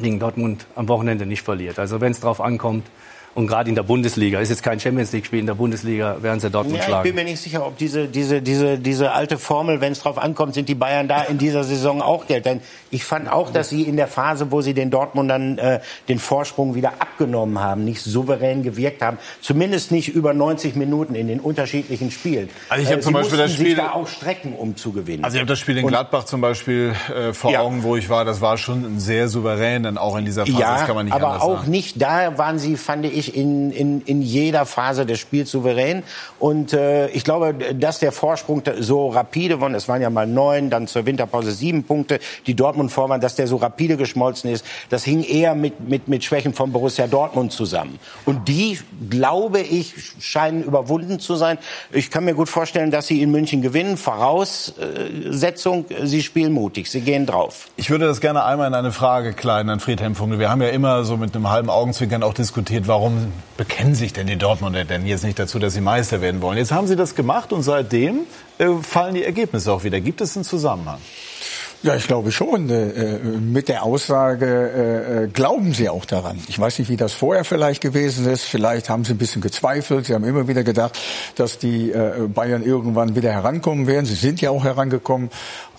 [0.00, 1.78] gegen Dortmund am Wochenende nicht verliert.
[1.78, 2.86] Also wenn es darauf ankommt,
[3.34, 6.50] und gerade in der Bundesliga, ist jetzt kein Champions League-Spiel, in der Bundesliga werden sie
[6.50, 7.06] Dortmund ja, schlagen.
[7.06, 10.18] Ich bin mir nicht sicher, ob diese, diese, diese, diese alte Formel, wenn es drauf
[10.18, 12.44] ankommt, sind die Bayern da in dieser Saison auch Geld.
[12.44, 12.60] Denn
[12.90, 16.74] ich fand auch, dass sie in der Phase, wo sie den Dortmundern äh, den Vorsprung
[16.74, 19.18] wieder abgenommen haben, nicht souverän gewirkt haben.
[19.40, 22.48] Zumindest nicht über 90 Minuten in den unterschiedlichen Spielen.
[22.68, 25.22] Also ich habe äh, zum Beispiel das Spiel sich da auch strecken, um zu gewinnen.
[25.22, 27.60] Also ich habe das Spiel in Gladbach zum Beispiel äh, vor Ja.
[27.60, 28.24] Augen, wo ich war.
[28.24, 30.58] Das war schon sehr souverän, dann auch in dieser Phase.
[30.58, 31.70] Ja, das kann man nicht aber anders auch sagen.
[31.70, 36.02] nicht da waren sie, fand ich, in, in, in jeder Phase des Spiels souverän.
[36.38, 40.70] Und äh, ich glaube, dass der Vorsprung so rapide war, es waren ja mal neun,
[40.70, 44.64] dann zur Winterpause sieben Punkte, die Dortmund vor waren, dass der so rapide geschmolzen ist,
[44.88, 47.98] das hing eher mit, mit, mit Schwächen von Borussia Dortmund zusammen.
[48.24, 51.58] Und die, glaube ich, scheinen überwunden zu sein.
[51.92, 53.96] Ich kann mir gut vorstellen, dass sie in München gewinnen.
[53.96, 57.68] Voraussetzung, sie spielen mutig, sie gehen drauf.
[57.76, 60.38] Ich würde das gerne einmal in eine Frage kleiden an Friedhelm Funkel.
[60.38, 64.26] Wir haben ja immer so mit einem halben Augenzwinkern auch diskutiert, warum bekennen sich denn
[64.26, 66.58] die Dortmunder denn jetzt nicht dazu, dass sie Meister werden wollen?
[66.58, 68.20] Jetzt haben sie das gemacht und seitdem
[68.58, 70.00] äh, fallen die Ergebnisse auch wieder.
[70.00, 70.98] Gibt es einen Zusammenhang?
[71.82, 72.68] Ja, ich glaube schon.
[72.68, 76.38] Äh, mit der Aussage äh, glauben Sie auch daran.
[76.46, 78.42] Ich weiß nicht, wie das vorher vielleicht gewesen ist.
[78.42, 80.04] Vielleicht haben Sie ein bisschen gezweifelt.
[80.04, 80.98] Sie haben immer wieder gedacht,
[81.36, 84.04] dass die äh, Bayern irgendwann wieder herankommen werden.
[84.04, 85.30] Sie sind ja auch herangekommen.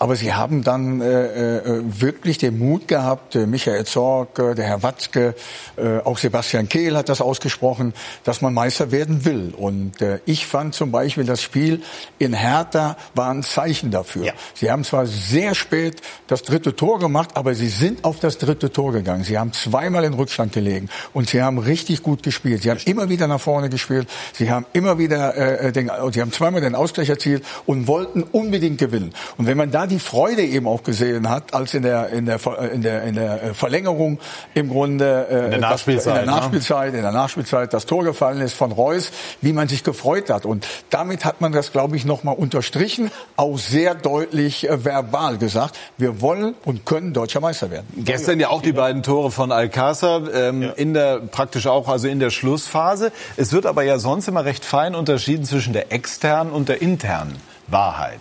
[0.02, 4.66] Aber Sie haben dann äh, äh, wirklich den Mut gehabt, äh, Michael Zorg, äh, der
[4.66, 5.36] Herr Watzke,
[5.78, 7.94] äh, auch Sebastian Kehl hat das ausgesprochen,
[8.24, 9.54] dass man Meister werden will.
[9.56, 11.84] Und äh, ich fand zum Beispiel, das Spiel
[12.18, 14.26] in Hertha war ein Zeichen dafür.
[14.26, 14.34] Ja.
[14.56, 18.72] Sie haben zwar sehr spät das dritte Tor gemacht, aber Sie sind auf das dritte
[18.72, 19.24] Tor gegangen.
[19.24, 22.64] Sie haben zweimal in Rückstand gelegen und Sie haben richtig gut gespielt.
[22.64, 24.10] Sie haben immer wieder nach vorne gespielt.
[24.34, 28.80] Sie haben immer wieder, äh, den, Sie haben zweimal den Ausgleich erzielt und wollten unbedingt
[28.80, 29.14] gewinnen.
[29.38, 32.40] Und wenn man da die Freude eben auch gesehen hat, als in der in der
[32.74, 34.20] in der, in der äh, Verlängerung
[34.54, 36.98] im Grunde äh, in der Nachspielzeit, das, in der Nachspielzeit, ne?
[36.98, 39.12] in der Nachspielzeit das Tor gefallen ist von Reus,
[39.42, 43.12] wie man sich gefreut hat und damit hat man das glaube ich noch mal unterstrichen,
[43.36, 47.88] auch sehr deutlich äh, verbal gesagt, wir wollen und können deutscher Meister werden.
[47.98, 50.72] Gestern ja auch die beiden Tore von Alcázar ähm, ja.
[50.72, 53.12] in der praktisch auch also in der Schlussphase.
[53.36, 57.36] Es wird aber ja sonst immer recht fein unterschieden zwischen der externen und der internen
[57.68, 58.20] Wahrheit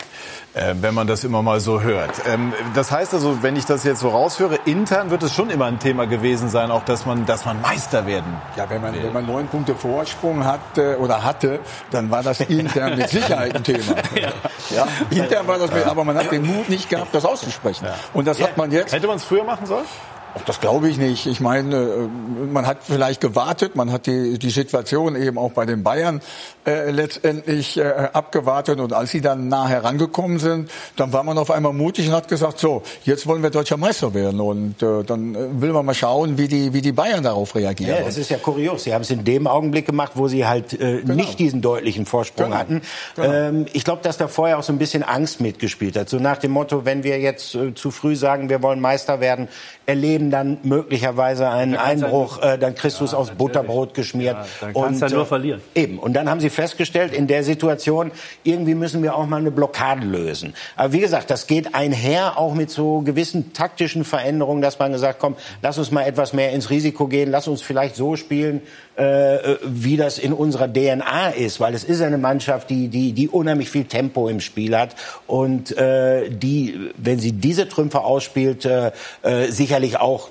[0.55, 2.11] äh, wenn man das immer mal so hört.
[2.27, 5.67] Ähm, das heißt also, wenn ich das jetzt so raushöre, intern wird es schon immer
[5.67, 8.41] ein Thema gewesen sein, auch dass man, dass man Meister werden.
[8.57, 12.41] Ja, wenn man, wenn man neun Punkte Vorsprung hat äh, oder hatte, dann war das
[12.41, 13.95] intern mit Sicherheit ein Thema.
[14.15, 14.33] ja.
[14.71, 14.87] ja.
[15.11, 17.87] intern war das, aber man hat den Mut nicht gehabt, das auszusprechen.
[17.87, 17.95] Ja.
[18.13, 18.93] Und das hat man jetzt.
[18.93, 19.87] Hätte man es früher machen sollen?
[20.35, 21.27] Ach, das glaube ich nicht.
[21.27, 22.09] Ich meine, äh,
[22.53, 26.21] man hat vielleicht gewartet, man hat die, die Situation eben auch bei den Bayern
[26.67, 31.51] äh, letztendlich äh, abgewartet und als sie dann nah herangekommen sind, dann war man auf
[31.51, 35.35] einmal mutig und hat gesagt, so, jetzt wollen wir deutscher Meister werden und äh, dann
[35.35, 37.97] äh, will man mal schauen, wie die, wie die Bayern darauf reagieren.
[37.97, 38.85] Ja, das ist ja kurios.
[38.85, 41.15] Sie haben es in dem Augenblick gemacht, wo sie halt äh, genau.
[41.15, 42.59] nicht diesen deutlichen Vorsprung genau.
[42.59, 42.83] hatten.
[43.17, 43.33] Genau.
[43.33, 46.09] Ähm, ich glaube, dass da vorher auch so ein bisschen Angst mitgespielt hat.
[46.09, 49.49] So nach dem Motto, wenn wir jetzt äh, zu früh sagen, wir wollen Meister werden,
[49.87, 54.37] erleben dann möglicherweise einen Einbruch, äh, dann kriegst du es ja, aufs Butterbrot geschmiert.
[54.37, 55.61] Ja, dann kannst und, du nur äh, verlieren.
[55.75, 55.99] Eben.
[55.99, 58.11] Und dann haben sie festgestellt, in der Situation,
[58.43, 60.55] irgendwie müssen wir auch mal eine Blockade lösen.
[60.77, 65.21] Aber wie gesagt, das geht einher auch mit so gewissen taktischen Veränderungen, dass man gesagt,
[65.21, 68.63] komm, lass uns mal etwas mehr ins Risiko gehen, lass uns vielleicht so spielen,
[69.01, 73.29] äh, wie das in unserer DNA ist, weil es ist eine Mannschaft, die, die, die
[73.29, 74.95] unheimlich viel Tempo im Spiel hat
[75.27, 78.93] und äh, die, wenn sie diese Trümpfe ausspielt, äh,
[79.23, 80.29] äh, sicherlich auch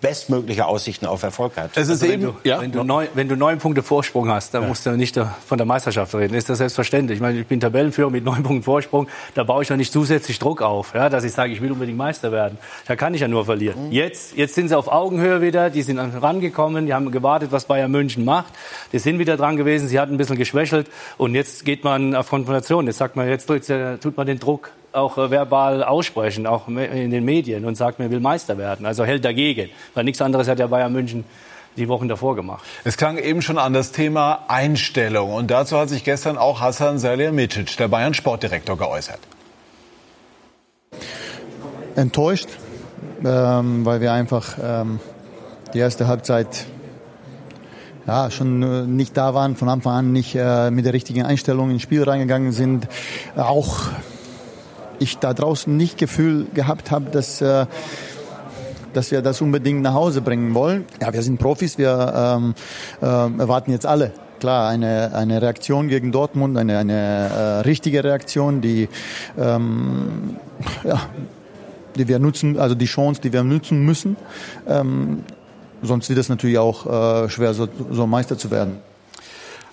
[0.00, 1.70] bestmögliche Aussichten auf Erfolg hat.
[1.74, 2.60] Es ist also eben, wenn, du, ja?
[2.60, 4.68] wenn, du neun, wenn du neun Punkte Vorsprung hast, dann ja.
[4.68, 6.34] musst du nicht von der Meisterschaft reden.
[6.34, 7.16] Ist das selbstverständlich?
[7.16, 9.08] Ich meine, ich bin Tabellenführer mit neun Punkten Vorsprung.
[9.34, 11.98] Da baue ich ja nicht zusätzlich Druck auf, ja, dass ich sage, ich will unbedingt
[11.98, 12.58] Meister werden.
[12.86, 13.86] Da kann ich ja nur verlieren.
[13.86, 13.92] Mhm.
[13.92, 15.70] Jetzt, jetzt sind sie auf Augenhöhe wieder.
[15.70, 16.86] Die sind rangekommen.
[16.86, 18.52] Die haben gewartet, was Bayern München macht.
[18.92, 19.88] Die sind wieder dran gewesen.
[19.88, 20.88] Sie hatten ein bisschen geschwächelt.
[21.16, 22.86] Und jetzt geht man auf Konfrontation.
[22.86, 27.24] Jetzt sagt man, jetzt tut man den Druck auch äh, verbal aussprechen, auch in den
[27.24, 28.86] Medien und sagt, man will Meister werden.
[28.86, 29.70] Also hält dagegen.
[29.94, 31.24] Weil nichts anderes hat ja Bayern München
[31.76, 32.64] die Wochen davor gemacht.
[32.84, 35.32] Es klang eben schon an das Thema Einstellung.
[35.32, 39.20] Und dazu hat sich gestern auch Hassan Salihamidzic, der Bayern Sportdirektor, geäußert.
[41.94, 42.48] Enttäuscht,
[43.24, 45.00] ähm, weil wir einfach ähm,
[45.74, 46.66] die erste Halbzeit
[48.06, 51.70] ja, schon äh, nicht da waren, von Anfang an nicht äh, mit der richtigen Einstellung
[51.70, 52.88] ins Spiel reingegangen sind.
[53.36, 53.88] Auch
[54.98, 57.66] ich da draußen nicht Gefühl gehabt habe, dass äh,
[58.94, 60.84] dass wir das unbedingt nach Hause bringen wollen.
[61.00, 62.54] Ja, wir sind Profis, wir ähm,
[63.00, 68.60] äh, erwarten jetzt alle klar eine, eine Reaktion gegen Dortmund, eine, eine äh, richtige Reaktion,
[68.60, 68.88] die,
[69.36, 70.36] ähm,
[70.84, 71.00] ja,
[71.96, 74.16] die wir nutzen, also die Chance, die wir nutzen müssen.
[74.66, 75.24] Ähm,
[75.82, 78.78] sonst wird es natürlich auch äh, schwer, so, so Meister zu werden.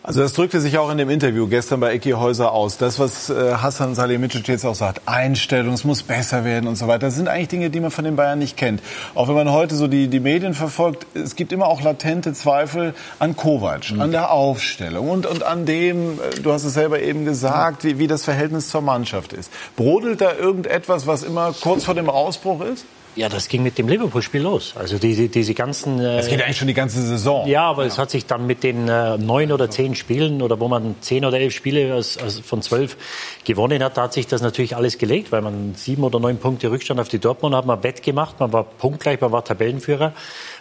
[0.08, 2.78] Also das drückte sich auch in dem Interview gestern bei Eki Häuser aus.
[2.78, 6.88] Das, was äh, Hassan Salihamidzic jetzt auch sagt, Einstellung, es muss besser werden und so
[6.88, 8.84] weiter, das sind eigentlich Dinge, die man von den Bayern nicht kennt.
[9.16, 12.94] Auch wenn man heute so die, die Medien verfolgt, es gibt immer auch latente Zweifel
[13.18, 14.02] an Kovac, mhm.
[14.02, 17.98] an der Aufstellung und, und an dem, äh, du hast es selber eben gesagt, wie,
[17.98, 19.52] wie das Verhältnis zur Mannschaft ist.
[19.76, 22.86] Brodelt da irgendetwas, was immer kurz vor dem Ausbruch ist?
[23.16, 24.74] Ja, das ging mit dem Liverpool-Spiel los.
[24.76, 26.00] Also die, diese ganzen.
[26.00, 27.48] Äh, das geht eigentlich schon die ganze Saison.
[27.48, 27.88] Ja, aber ja.
[27.88, 31.24] es hat sich dann mit den äh, neun oder zehn Spielen oder wo man zehn
[31.24, 32.98] oder elf Spiele aus, aus, von zwölf
[33.46, 36.70] gewonnen hat, da hat sich das natürlich alles gelegt, weil man sieben oder neun Punkte
[36.70, 40.12] Rückstand auf die Dortmund hat man Bett gemacht, man war punktgleich, man war Tabellenführer,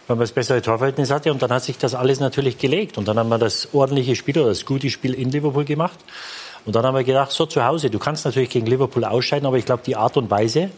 [0.06, 3.08] weil man das bessere Torverhältnis hatte und dann hat sich das alles natürlich gelegt und
[3.08, 5.98] dann haben wir das ordentliche Spiel oder das gute Spiel in Liverpool gemacht.
[6.66, 9.58] Und dann haben wir gedacht, so zu Hause, du kannst natürlich gegen Liverpool ausscheiden, aber
[9.58, 10.70] ich glaube, die Art und Weise,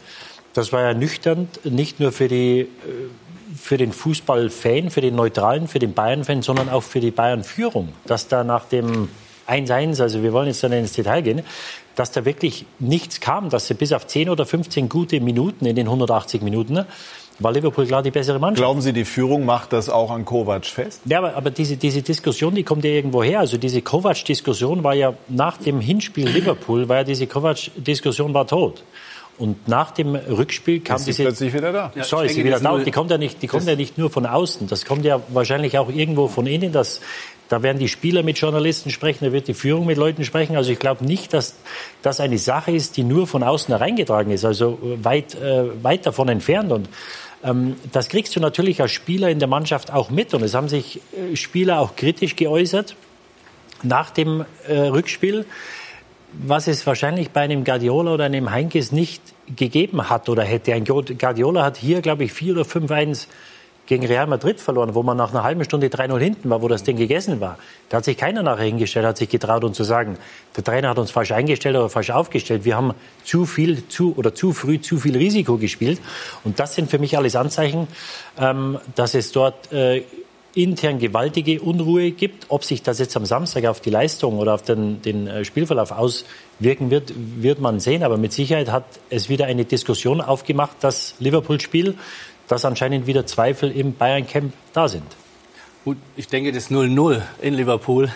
[0.56, 2.68] das war ernüchternd, nicht nur für, die, äh,
[3.56, 8.28] für den Fußballfan, für den Neutralen, für den Bayern-Fan, sondern auch für die Bayern-Führung, dass
[8.28, 9.08] da nach dem
[9.48, 11.42] 1-1, also wir wollen jetzt dann ins Detail gehen,
[11.94, 15.76] dass da wirklich nichts kam, dass sie bis auf 10 oder 15 gute Minuten in
[15.76, 16.86] den 180 Minuten ne,
[17.38, 18.62] war Liverpool klar die bessere Mannschaft.
[18.62, 21.02] Glauben Sie, die Führung macht das auch an Kovac fest?
[21.04, 23.40] Ja, aber, aber diese, diese Diskussion, die kommt ja irgendwo her.
[23.40, 28.82] Also diese Kovac-Diskussion war ja nach dem Hinspiel Liverpool, war ja diese Kovac-Diskussion war tot.
[29.38, 31.92] Und nach dem Rückspiel kam ist diese plötzlich wieder da.
[31.94, 32.78] Ja, Sorry, ist sie wieder da.
[32.78, 34.66] Die kommt ja nicht, die kommt ja nicht nur von außen.
[34.66, 36.72] Das kommt ja wahrscheinlich auch irgendwo von innen.
[36.72, 37.02] Das,
[37.50, 40.56] da werden die Spieler mit Journalisten sprechen, da wird die Führung mit Leuten sprechen.
[40.56, 41.56] Also ich glaube nicht, dass
[42.00, 44.46] das eine Sache ist, die nur von außen hereingetragen ist.
[44.46, 46.72] Also weit, äh, weit davon entfernt.
[46.72, 46.88] Und
[47.44, 50.32] ähm, das kriegst du natürlich als Spieler in der Mannschaft auch mit.
[50.32, 52.96] Und es haben sich äh, Spieler auch kritisch geäußert
[53.82, 55.44] nach dem äh, Rückspiel
[56.32, 59.22] was es wahrscheinlich bei einem Guardiola oder einem Heinkes nicht
[59.54, 60.74] gegeben hat oder hätte.
[60.74, 63.26] Ein Guardiola hat hier, glaube ich, 4 oder 5-1
[63.86, 66.82] gegen Real Madrid verloren, wo man nach einer halben Stunde 3-0 hinten war, wo das
[66.82, 67.58] Ding gegessen war.
[67.88, 70.18] Da hat sich keiner nachher hingestellt, hat sich getraut, uns zu sagen,
[70.56, 72.64] der Trainer hat uns falsch eingestellt oder falsch aufgestellt.
[72.64, 76.00] Wir haben zu viel zu oder zu früh zu viel Risiko gespielt.
[76.44, 77.86] Und das sind für mich alles Anzeichen,
[78.38, 80.02] ähm, dass es dort äh,
[80.56, 82.46] intern gewaltige Unruhe gibt.
[82.48, 85.92] Ob sich das jetzt am Samstag auf die Leistung oder auf den, den äh, Spielverlauf
[85.92, 88.02] auswirken wird, wird man sehen.
[88.02, 91.94] Aber mit Sicherheit hat es wieder eine Diskussion aufgemacht, das Liverpool-Spiel,
[92.48, 95.04] dass anscheinend wieder Zweifel im Bayern-Camp da sind.
[95.84, 98.10] Gut, ich denke, das 0-0 in Liverpool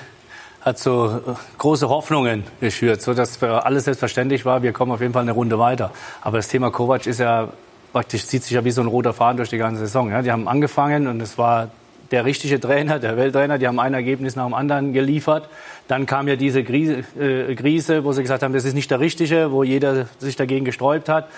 [0.62, 5.12] hat so äh, große Hoffnungen geschürt, so dass alles selbstverständlich war, wir kommen auf jeden
[5.12, 5.92] Fall eine Runde weiter.
[6.22, 7.50] Aber das Thema Kovac ist ja
[7.92, 10.10] praktisch zieht sich ja wie so ein roter Faden durch die ganze Saison.
[10.10, 11.70] Ja, die haben angefangen und es war
[12.10, 15.48] der richtige Trainer, der Welttrainer, die haben ein Ergebnis nach dem anderen geliefert.
[15.86, 19.00] Dann kam ja diese Krise, äh, Krise, wo sie gesagt haben, das ist nicht der
[19.00, 21.28] Richtige, wo jeder sich dagegen gesträubt hat.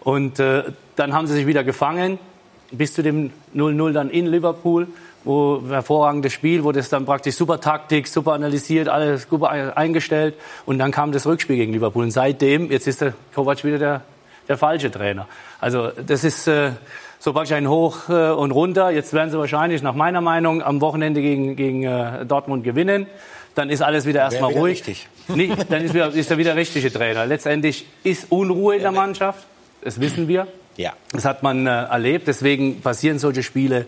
[0.00, 0.64] Und äh,
[0.96, 2.18] dann haben sie sich wieder gefangen,
[2.70, 4.86] bis zu dem 0-0 dann in Liverpool,
[5.24, 10.34] wo hervorragendes Spiel, wo das dann praktisch super Taktik, super analysiert, alles super eingestellt.
[10.64, 12.04] Und dann kam das Rückspiel gegen Liverpool.
[12.04, 14.02] Und seitdem, jetzt ist der Kovac wieder der,
[14.48, 15.26] der falsche Trainer.
[15.60, 16.46] Also das ist...
[16.46, 16.70] Äh,
[17.20, 18.90] so praktisch ein Hoch äh, und runter.
[18.90, 23.06] Jetzt werden sie wahrscheinlich nach meiner Meinung am Wochenende gegen, gegen äh, Dortmund gewinnen.
[23.54, 24.78] Dann ist alles wieder erstmal ruhig.
[24.78, 25.06] Richtig.
[25.32, 27.24] Nee, dann ist, wieder, ist er wieder richtige Trainer.
[27.24, 29.46] Letztendlich ist Unruhe in der Mannschaft.
[29.80, 30.48] Das wissen wir.
[30.76, 30.94] Ja.
[31.12, 32.26] Das hat man äh, erlebt.
[32.26, 33.86] Deswegen passieren solche Spiele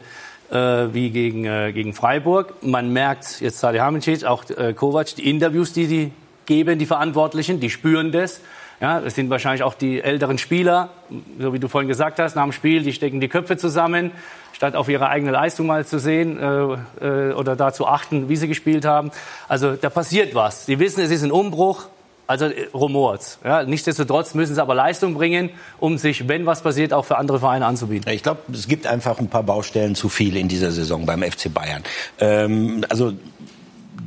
[0.53, 0.57] äh,
[0.93, 2.63] wie gegen, äh, gegen Freiburg.
[2.63, 6.13] Man merkt jetzt Salihamidzic, auch äh, Kovac, die Interviews, die die
[6.47, 8.41] geben, die Verantwortlichen, die spüren das.
[8.83, 10.89] Ja, es sind wahrscheinlich auch die älteren Spieler,
[11.39, 14.11] so wie du vorhin gesagt hast, nach dem Spiel, die stecken die Köpfe zusammen,
[14.53, 16.37] statt auf ihre eigene Leistung mal zu sehen
[17.01, 19.13] äh, äh, oder da zu achten, wie sie gespielt haben.
[19.47, 20.67] Also da passiert was.
[20.67, 21.87] Sie wissen, es ist ein Umbruch,
[22.27, 23.39] also äh, rumort.
[23.45, 27.39] Ja, nichtsdestotrotz müssen sie aber Leistung bringen, um sich, wenn was passiert, auch für andere
[27.39, 28.13] Vereine anzubieten.
[28.13, 31.55] Ich glaube, es gibt einfach ein paar Baustellen zu viel in dieser Saison beim FC
[31.55, 31.85] Bayern.
[32.19, 33.13] Ähm, also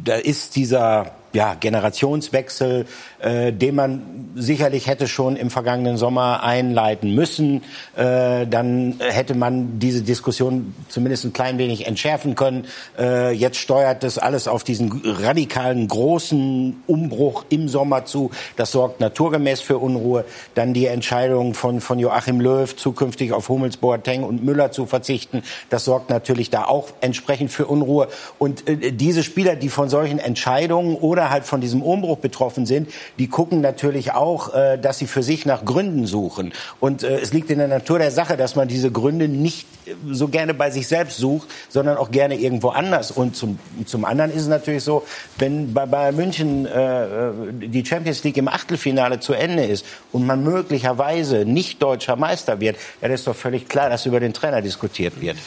[0.04, 2.88] da ist dieser ja, Generationswechsel,
[3.26, 4.02] äh, den man
[4.36, 7.64] sicherlich hätte schon im vergangenen Sommer einleiten müssen.
[7.96, 12.66] Äh, dann hätte man diese Diskussion zumindest ein klein wenig entschärfen können.
[13.00, 18.32] Äh, jetzt steuert das alles auf diesen radikalen, großen Umbruch im Sommer zu.
[18.58, 20.26] Das sorgt naturgemäß für Unruhe.
[20.54, 25.42] Dann die Entscheidung von, von Joachim Löw, zukünftig auf Hummels, Boateng und Müller zu verzichten.
[25.70, 28.08] Das sorgt natürlich da auch entsprechend für Unruhe.
[28.38, 32.90] Und äh, diese Spieler, die von solchen Entscheidungen oder halt von diesem Umbruch betroffen sind,
[33.18, 36.54] die gucken natürlich auch, äh, dass sie für sich nach Gründen suchen.
[36.80, 39.68] Und äh, es liegt in der Natur der Sache, dass man diese Gründe nicht
[40.10, 43.12] so gerne bei sich selbst sucht, sondern auch gerne irgendwo anders.
[43.12, 45.04] Und zum, zum anderen ist es natürlich so,
[45.38, 50.44] wenn bei Bayern München äh, die Champions League im Achtelfinale zu Ende ist und man
[50.44, 54.62] möglicherweise nicht deutscher Meister wird, ja, das ist doch völlig klar, dass über den Trainer
[54.62, 55.38] diskutiert wird.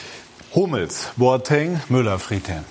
[0.55, 2.65] Hummels, Boateng, Müller, Friedhelm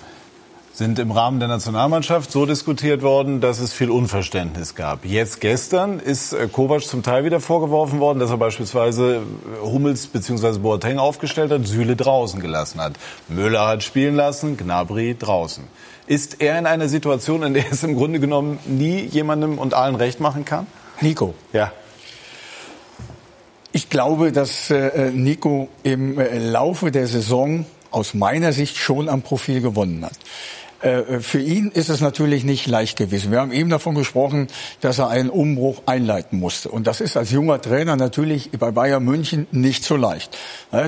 [0.79, 5.03] sind im Rahmen der Nationalmannschaft so diskutiert worden, dass es viel Unverständnis gab.
[5.03, 10.07] Jetzt gestern ist äh, Kovac zum Teil wieder vorgeworfen worden, dass er beispielsweise äh, Hummels
[10.07, 10.59] bzw.
[10.59, 12.93] Boateng aufgestellt hat, Süle draußen gelassen hat.
[13.27, 15.65] Müller hat spielen lassen, Gnabry draußen.
[16.07, 19.95] Ist er in einer Situation, in der es im Grunde genommen nie jemandem und allen
[19.95, 20.65] recht machen kann?
[21.01, 21.33] Nico.
[21.51, 21.73] Ja.
[23.73, 29.59] Ich glaube, dass äh, Nico im Laufe der Saison aus meiner Sicht schon am Profil
[29.59, 30.13] gewonnen hat.
[30.81, 33.31] Äh, für ihn ist es natürlich nicht leicht gewesen.
[33.31, 34.47] Wir haben eben davon gesprochen,
[34.81, 36.69] dass er einen Umbruch einleiten musste.
[36.69, 40.37] Und das ist als junger Trainer natürlich bei Bayern München nicht so leicht.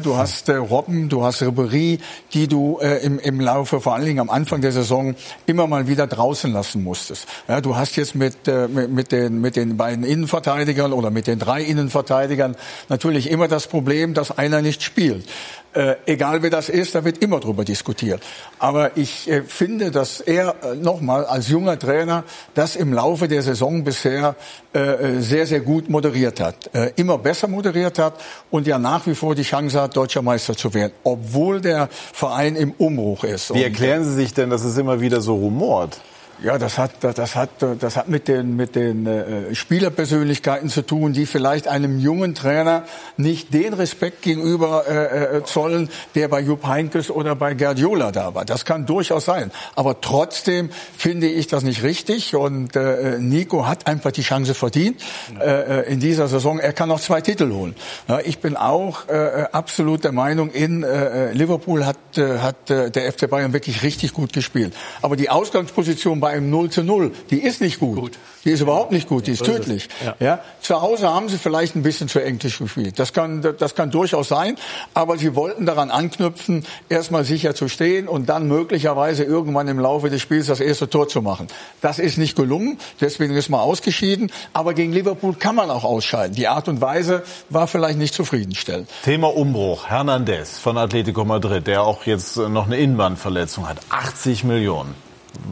[0.04, 2.00] Du hast äh, Robben, du hast Ribéry,
[2.34, 5.16] die du äh, im, im Laufe, vor allen Dingen am Anfang der Saison,
[5.46, 7.28] immer mal wieder draußen lassen musstest.
[7.64, 12.56] Du hast jetzt mit, mit, den, mit den beiden Innenverteidigern oder mit den drei Innenverteidigern
[12.90, 15.26] natürlich immer das Problem, dass einer nicht spielt.
[15.74, 18.22] Äh, egal wer das ist, da wird immer drüber diskutiert.
[18.60, 23.42] Aber ich äh, finde, dass er äh, nochmal als junger Trainer das im Laufe der
[23.42, 24.36] Saison bisher
[24.74, 26.74] äh, sehr, sehr gut moderiert hat.
[26.74, 28.16] Äh, immer besser moderiert hat
[28.50, 32.58] und ja nach wie vor die Chance hat, deutscher Meister zu werden, obwohl der Verein
[32.58, 33.54] im Umbruch ist.
[33.54, 36.02] Wie erklären Sie sich denn, dass es immer wieder so rumort?
[36.44, 41.14] Ja, das hat, das hat, das hat mit den, mit den äh, Spielerpersönlichkeiten zu tun,
[41.14, 42.86] die vielleicht einem jungen Trainer
[43.16, 48.34] nicht den Respekt gegenüber äh, äh, zollen, der bei Jupp Heynckes oder bei Guardiola da
[48.34, 48.44] war.
[48.44, 49.52] Das kann durchaus sein.
[49.76, 55.00] Aber trotzdem finde ich das nicht richtig und äh, Nico hat einfach die Chance verdient
[55.40, 56.58] äh, in dieser Saison.
[56.58, 57.76] Er kann noch zwei Titel holen.
[58.08, 62.90] Ja, ich bin auch äh, absolut der Meinung, in äh, Liverpool hat, äh, hat äh,
[62.90, 64.74] der FC Bayern wirklich richtig gut gespielt.
[65.04, 67.12] Aber die Ausgangsposition bei einem 0 zu 0.
[67.30, 67.98] Die ist nicht gut.
[67.98, 68.12] gut.
[68.44, 69.88] Die ist überhaupt nicht gut, die ist tödlich.
[70.04, 70.16] Ja.
[70.20, 70.40] ja.
[70.62, 72.98] Zu Hause haben sie vielleicht ein bisschen zu englisch gespielt.
[72.98, 74.56] Das kann, das kann durchaus sein.
[74.94, 80.10] Aber sie wollten daran anknüpfen, erstmal sicher zu stehen und dann möglicherweise irgendwann im Laufe
[80.10, 81.48] des Spiels das erste Tor zu machen.
[81.82, 82.80] Das ist nicht gelungen.
[83.00, 84.32] Deswegen ist man ausgeschieden.
[84.54, 86.36] Aber gegen Liverpool kann man auch ausscheiden.
[86.36, 88.90] Die Art und Weise war vielleicht nicht zufriedenstellend.
[89.04, 89.88] Thema Umbruch.
[89.88, 93.78] Hernandez von Atletico Madrid, der auch jetzt noch eine Innenbandverletzung hat.
[93.90, 95.11] 80 Millionen.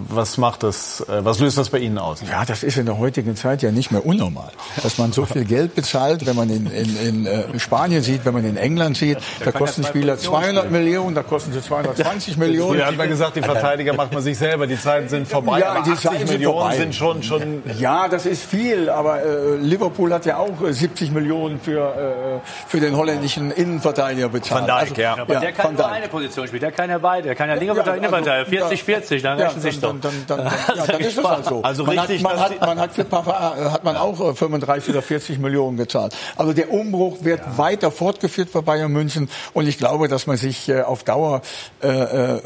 [0.09, 2.21] Was macht das, äh, was löst das bei Ihnen aus?
[2.29, 4.51] Ja, das ist in der heutigen Zeit ja nicht mehr unnormal,
[4.83, 8.33] dass man so viel Geld bezahlt, wenn man in, in, in äh, Spanien sieht, wenn
[8.33, 12.75] man in England sieht, da kosten Spieler 200 Millionen, da kosten sie 220 Millionen.
[12.75, 15.81] Früher hat man gesagt, die Verteidiger macht man sich selber, die Zeiten sind vorbei, ja,
[15.81, 17.63] die 80 Millionen sind, sind, schon, schon...
[17.79, 22.81] Ja, das ist viel, aber äh, Liverpool hat ja auch 70 Millionen für, äh, für
[22.81, 24.67] den holländischen Innenverteidiger bezahlt.
[24.67, 25.17] Van Dijk, also, ja.
[25.17, 27.75] Aber der kann nur eine Position spielen, der kann ja beide, der kann ja linker
[27.75, 31.61] Verteidiger, Innenverteidiger, 40-40, dann rechnen dann, dann, dann, dann, ja, dann ist es halt so.
[31.61, 34.87] Also man richtig, hat, man, hat, man hat für Papa, äh, hat man auch 35
[34.87, 36.15] äh, oder 40 Millionen gezahlt.
[36.35, 37.57] Also der Umbruch wird ja.
[37.57, 41.41] weiter fortgeführt bei Bayern München und ich glaube, dass man sich äh, auf Dauer
[41.81, 42.41] äh, äh,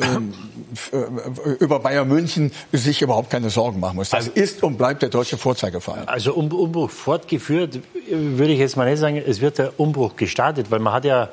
[1.60, 4.10] über Bayern München sich überhaupt keine Sorgen machen muss.
[4.10, 6.08] Das also, ist und bleibt der deutsche Vorzeigeverein.
[6.08, 10.72] Also um, Umbruch fortgeführt würde ich jetzt mal nicht sagen, es wird der Umbruch gestartet,
[10.72, 11.30] weil man hat ja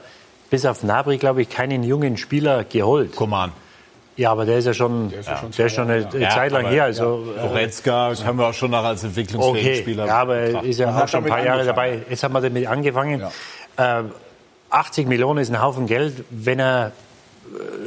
[0.50, 3.14] bis auf Nabri, glaube ich, keinen jungen Spieler geholt.
[3.16, 3.52] Koman.
[4.16, 6.30] Ja, aber der ist ja schon, der ist, ja schon, der ist schon eine ja,
[6.30, 6.84] Zeit lang her.
[6.84, 7.46] Also, ja.
[7.46, 9.80] Goretzka haben wir auch schon noch als entwicklungsfähigen okay.
[9.80, 10.06] Spieler.
[10.06, 12.02] Ja, aber er ist ja auch schon ein paar Jahre dabei.
[12.08, 13.22] Jetzt haben wir damit angefangen.
[13.78, 14.00] Ja.
[14.00, 14.04] Äh,
[14.70, 16.24] 80 Millionen ist ein Haufen Geld.
[16.30, 16.92] Wenn er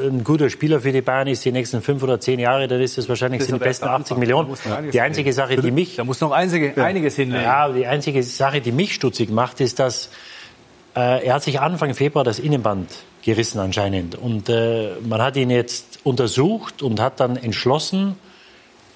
[0.02, 2.82] äh, ein guter Spieler für die Bayern ist, die nächsten fünf oder zehn Jahre, dann
[2.82, 4.56] ist das wahrscheinlich das sind die besten 80 Millionen.
[4.92, 5.98] Die einzige Sache, die mich...
[5.98, 7.44] Da muss noch einzige, einiges hinlegen.
[7.44, 10.10] Ja, die einzige Sache, die mich stutzig macht, ist, dass
[10.96, 12.90] äh, er hat sich Anfang Februar das Innenband
[13.24, 14.16] gerissen anscheinend.
[14.16, 18.18] Und äh, man hat ihn jetzt untersucht und hat dann entschlossen,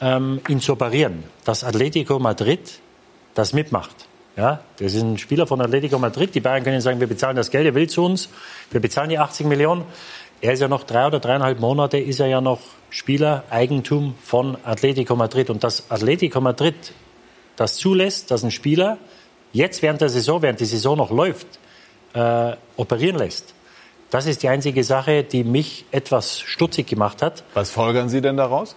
[0.02, 1.24] ähm, ihn zu operieren.
[1.46, 2.80] Dass Atletico Madrid
[3.34, 4.08] das mitmacht.
[4.36, 6.36] Ja, das ist ein Spieler von Atletico Madrid.
[6.36, 8.30] Die Bayern können sagen, wir bezahlen das Geld, er will zu uns.
[8.70, 9.84] Wir bezahlen die 80 Millionen.
[10.42, 12.60] Er ist ja noch drei oder dreieinhalb Monate, ist er ja noch
[12.92, 15.50] Spieler, Eigentum von Atletico Madrid.
[15.50, 16.76] Und dass Atletico Madrid
[17.56, 19.00] das zulässt, dass ein Spieler
[19.54, 21.48] jetzt während der Saison, während die Saison noch läuft,
[22.14, 23.56] äh, operieren lässt.
[24.10, 27.44] Das ist die einzige Sache, die mich etwas stutzig gemacht hat.
[27.54, 28.76] Was folgern Sie denn daraus?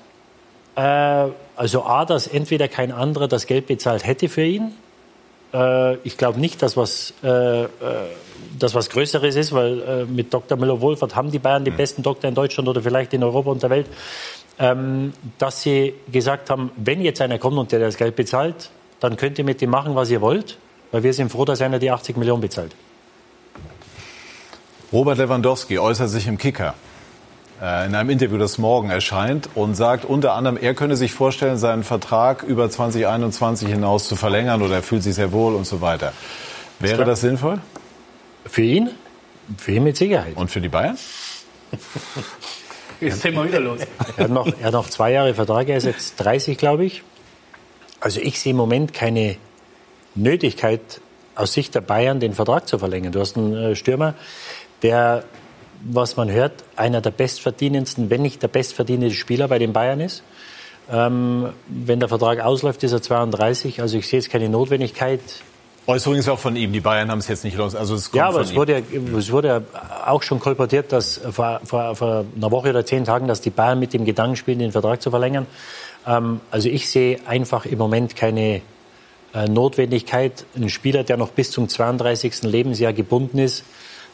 [0.77, 1.27] Äh,
[1.57, 4.73] also A, dass entweder kein anderer das Geld bezahlt hätte für ihn.
[5.53, 7.69] Äh, ich glaube nicht, dass was, äh, äh,
[8.59, 10.59] dass was Größeres ist, weil äh, mit Dr.
[10.59, 11.77] Müller-Wohlfahrt haben die Bayern die mhm.
[11.77, 13.87] besten Doktor in Deutschland oder vielleicht in Europa und der Welt.
[14.59, 19.17] Ähm, dass sie gesagt haben, wenn jetzt einer kommt und der das Geld bezahlt, dann
[19.17, 20.59] könnt ihr mit dem machen, was ihr wollt,
[20.93, 22.75] weil wir sind froh, dass einer die 80 Millionen bezahlt.
[24.93, 26.75] Robert Lewandowski äußert sich im Kicker
[27.63, 31.59] äh, in einem Interview, das morgen erscheint, und sagt unter anderem, er könne sich vorstellen,
[31.59, 35.81] seinen Vertrag über 2021 hinaus zu verlängern oder er fühlt sich sehr wohl und so
[35.81, 36.13] weiter.
[36.81, 37.61] Wäre das sinnvoll?
[38.47, 38.91] Für ihn?
[39.59, 40.37] Für ihn mit Sicherheit.
[40.37, 40.99] Und für die Bayern?
[43.01, 43.81] Jetzt sind wir wieder los.
[44.17, 47.03] Er hat, noch, er hat noch zwei Jahre Vertrag, er ist jetzt 30, glaube ich.
[47.99, 49.37] Also ich sehe im Moment keine
[50.15, 51.01] Nötigkeit
[51.35, 53.13] aus Sicht der Bayern, den Vertrag zu verlängern.
[53.13, 54.15] Du hast einen äh, Stürmer,
[54.83, 55.25] der,
[55.83, 60.23] was man hört, einer der bestverdienendsten, wenn nicht der bestverdienende Spieler bei den Bayern ist.
[60.93, 63.81] Ähm, wenn der Vertrag ausläuft, ist er 32.
[63.81, 65.21] Also ich sehe jetzt keine Notwendigkeit.
[65.87, 66.73] Äußerung ist auch von ihm.
[66.73, 67.75] Die Bayern haben es jetzt nicht los.
[67.75, 68.83] Also es kommt ja, aber es wurde,
[69.17, 69.65] es wurde
[70.07, 73.79] auch schon kolportiert, dass vor, vor, vor, einer Woche oder zehn Tagen, dass die Bayern
[73.79, 75.47] mit dem Gedanken spielen, den Vertrag zu verlängern.
[76.07, 78.63] Ähm, also ich sehe einfach im Moment keine
[79.33, 82.43] äh, Notwendigkeit, einen Spieler, der noch bis zum 32.
[82.43, 83.65] Lebensjahr gebunden ist,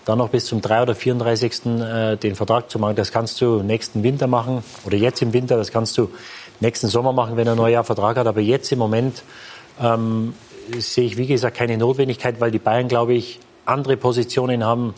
[0.07, 0.83] dann noch bis zum 3.
[0.83, 1.67] oder 34.
[1.67, 2.97] Äh, den Vertrag zu machen.
[2.97, 6.11] Das kannst du nächsten Winter machen oder jetzt im Winter, das kannst du
[6.61, 8.27] nächsten Sommer machen, wenn er ein neuer Vertrag hat.
[8.27, 9.25] Aber jetzt im Moment
[9.83, 10.33] ähm,
[10.79, 14.95] sehe ich, wie gesagt, keine Notwendigkeit, weil die Bayern, glaube ich, andere Positionen haben,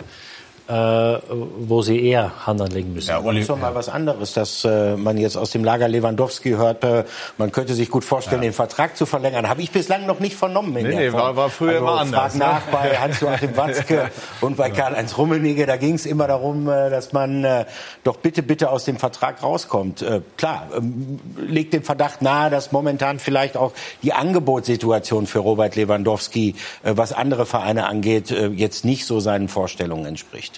[0.68, 3.08] äh, wo sie eher Hand anlegen müssen.
[3.08, 6.50] Ja, das ist doch mal was anderes, dass äh, man jetzt aus dem Lager Lewandowski
[6.50, 7.04] hört, äh,
[7.38, 8.50] man könnte sich gut vorstellen, ja.
[8.50, 9.48] den Vertrag zu verlängern.
[9.48, 10.76] Habe ich bislang noch nicht vernommen.
[10.76, 12.20] In nee, nee, war, war früher also, immer anders.
[12.20, 12.38] Frag ne?
[12.40, 14.10] nach bei Hans-Joachim Watzke
[14.42, 17.64] und bei Karl-Heinz Rummenigge, da ging es immer darum, äh, dass man äh,
[18.04, 20.02] doch bitte, bitte aus dem Vertrag rauskommt.
[20.02, 25.76] Äh, klar, ähm, legt den Verdacht nahe, dass momentan vielleicht auch die Angebotssituation für Robert
[25.76, 30.57] Lewandowski, äh, was andere Vereine angeht, äh, jetzt nicht so seinen Vorstellungen entspricht.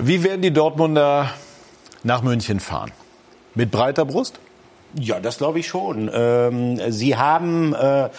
[0.00, 1.30] Wie werden die Dortmunder
[2.02, 2.92] nach München fahren?
[3.54, 4.40] Mit breiter Brust?
[4.98, 6.10] Ja, das glaube ich schon.
[6.12, 8.10] Ähm, sie haben äh,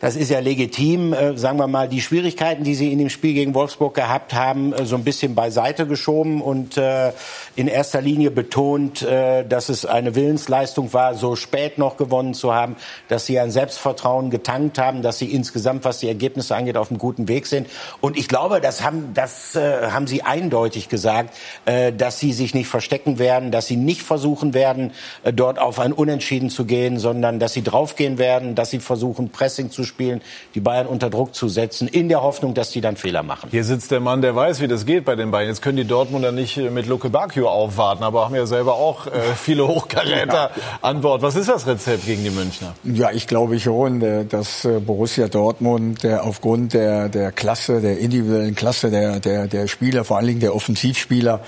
[0.00, 3.32] das ist ja legitim, äh, sagen wir mal, die Schwierigkeiten, die sie in dem Spiel
[3.32, 7.12] gegen Wolfsburg gehabt haben, äh, so ein bisschen beiseite geschoben und äh,
[7.54, 12.52] in erster Linie betont, äh, dass es eine Willensleistung war, so spät noch gewonnen zu
[12.52, 12.76] haben,
[13.08, 16.98] dass sie ein Selbstvertrauen getankt haben, dass sie insgesamt, was die Ergebnisse angeht, auf einem
[16.98, 17.68] guten Weg sind.
[18.00, 21.34] Und ich glaube, das haben, das, äh, haben sie eindeutig gesagt,
[21.64, 24.92] äh, dass sie sich nicht verstecken werden, dass sie nicht versuchen werden,
[25.34, 29.70] dort auf ein Unentschieden zu gehen, sondern dass sie draufgehen werden, dass sie versuchen, Pressing
[29.70, 30.20] zu spielen,
[30.54, 33.48] die Bayern unter Druck zu setzen, in der Hoffnung, dass die dann Fehler machen.
[33.50, 35.48] Hier sitzt der Mann, der weiß, wie das geht bei den Bayern.
[35.48, 39.06] Jetzt können die Dortmunder nicht äh, mit Luke Bacchio aufwarten, aber haben ja selber auch
[39.06, 40.50] äh, viele Hochkaräter
[40.82, 41.22] an Bord.
[41.22, 42.74] Was ist das Rezept gegen die Münchner?
[42.84, 48.54] Ja, ich glaube schon, äh, dass äh, Borussia Dortmund aufgrund der, der Klasse, der individuellen
[48.54, 51.40] Klasse der, der, der Spieler, vor allen Dingen der Offensivspieler,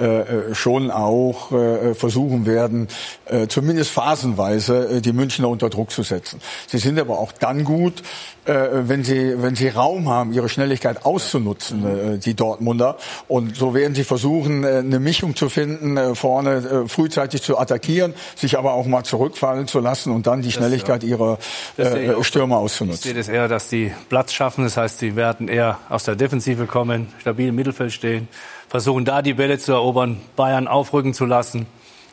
[0.00, 2.88] äh, schon auch äh, versuchen werden,
[3.26, 6.40] äh, zumindest phasenweise äh, die Münchner unter Druck zu setzen.
[6.66, 8.02] Sie sind aber auch dann gut,
[8.46, 12.96] äh, wenn sie wenn sie Raum haben, ihre Schnelligkeit auszunutzen, äh, die Dortmunder.
[13.28, 17.58] Und so werden sie versuchen, äh, eine Mischung zu finden, äh, vorne äh, frühzeitig zu
[17.58, 21.38] attackieren, sich aber auch mal zurückfallen zu lassen und dann die Schnelligkeit ihrer
[21.76, 23.00] äh, Stürmer auszunutzen.
[23.00, 24.64] Ich sehe das eher, dass sie Platz schaffen.
[24.64, 28.28] Das heißt, sie werden eher aus der Defensive kommen, stabil im Mittelfeld stehen
[28.70, 31.66] versuchen da die Bälle zu erobern, Bayern aufrücken zu lassen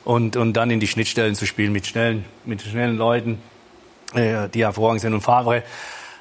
[0.04, 3.40] und, und dann in die Schnittstellen zu spielen mit schnellen, mit schnellen Leuten,
[4.16, 5.14] äh, die hervorragend sind.
[5.14, 5.64] Und Favre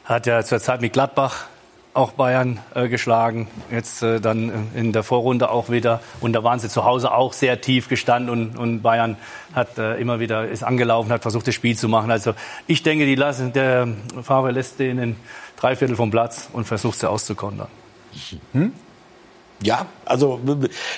[0.05, 1.47] hat ja zur Zeit mit Gladbach
[1.95, 6.01] auch Bayern äh, geschlagen, jetzt äh, dann in der Vorrunde auch wieder.
[6.21, 9.17] Und da waren sie zu Hause auch sehr tief gestanden und, und Bayern
[9.55, 12.11] hat äh, immer wieder ist angelaufen, hat versucht, das Spiel zu machen.
[12.11, 12.35] Also
[12.67, 13.89] ich denke, die lassen, der
[14.23, 15.17] Favre lässt denen
[15.57, 17.69] drei Viertel vom Platz und versucht sie auszukontern.
[18.53, 18.75] Hm?
[19.63, 20.39] Ja, also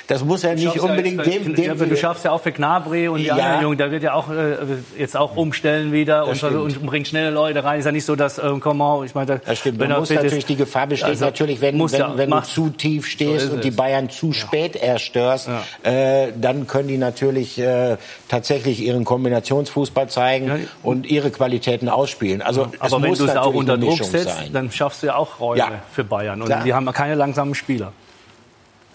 [0.08, 3.06] das muss ja nicht unbedingt ja dem, dem ja, Du schaffst ja auch für Gnabry
[3.06, 3.34] und die ja.
[3.34, 4.56] anderen Jungen, da wird ja auch äh,
[4.98, 7.78] jetzt auch umstellen wieder und, und, bringt schnelle Leute rein.
[7.78, 9.78] Ist ja nicht so, dass äh, komm mal, ich meine, das stimmt.
[9.78, 13.06] Man muss natürlich die Gefahr besteht also, natürlich, wenn, wenn, ja, wenn du zu tief
[13.06, 15.48] stehst so und die Bayern zu spät erst störst,
[15.84, 17.96] äh, dann können die natürlich äh,
[18.28, 22.42] tatsächlich ihren Kombinationsfußball zeigen und ihre Qualitäten ausspielen.
[22.42, 24.52] Also aber wenn du es auch unter Druck setzt, sein.
[24.52, 27.92] dann schaffst du ja auch Räume für Bayern und die haben keine langsamen Spieler.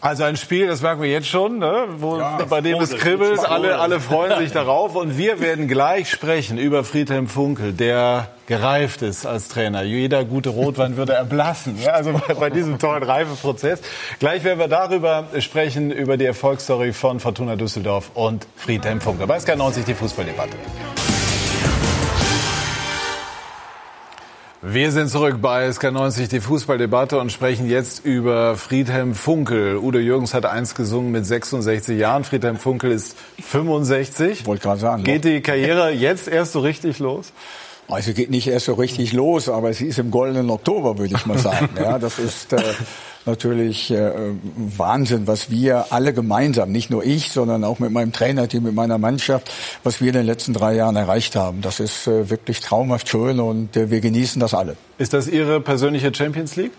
[0.04, 1.86] Also ein Spiel, das merken wir jetzt schon, ne?
[2.00, 4.98] Wo, ja, bei dem es kribbelt, alle, alle freuen sich darauf.
[4.98, 9.84] Und wir werden gleich sprechen über Friedhelm Funkel, der gereift ist als Trainer.
[9.84, 11.78] Jeder gute Rotwein würde erblassen.
[11.82, 13.80] Ja, also bei, bei diesem tollen Reifeprozess.
[14.20, 19.26] Gleich werden wir darüber sprechen, über die Erfolgsstory von Fortuna Düsseldorf und Friedhelm Funkel.
[19.26, 20.58] Bei SK90 die Fußballdebatte.
[24.66, 29.76] Wir sind zurück bei SK90, die Fußballdebatte und sprechen jetzt über Friedhelm Funkel.
[29.76, 32.24] Udo Jürgens hat eins gesungen mit 66 Jahren.
[32.24, 34.46] Friedhelm Funkel ist 65.
[34.46, 35.04] Wollte gerade sagen.
[35.04, 37.34] Geht die Karriere jetzt erst so richtig los?
[37.88, 41.26] Also geht nicht erst so richtig los, aber sie ist im goldenen Oktober, würde ich
[41.26, 41.70] mal sagen.
[41.84, 42.62] Ja, das ist äh,
[43.26, 44.12] natürlich äh,
[44.56, 48.98] Wahnsinn, was wir alle gemeinsam, nicht nur ich, sondern auch mit meinem Trainerteam, mit meiner
[48.98, 49.52] Mannschaft,
[49.84, 51.62] was wir in den letzten drei Jahren erreicht haben.
[51.62, 54.78] Das ist äh, wirklich traumhaft schön und äh, wir genießen das alle.
[54.98, 56.72] Ist das Ihre persönliche Champions League?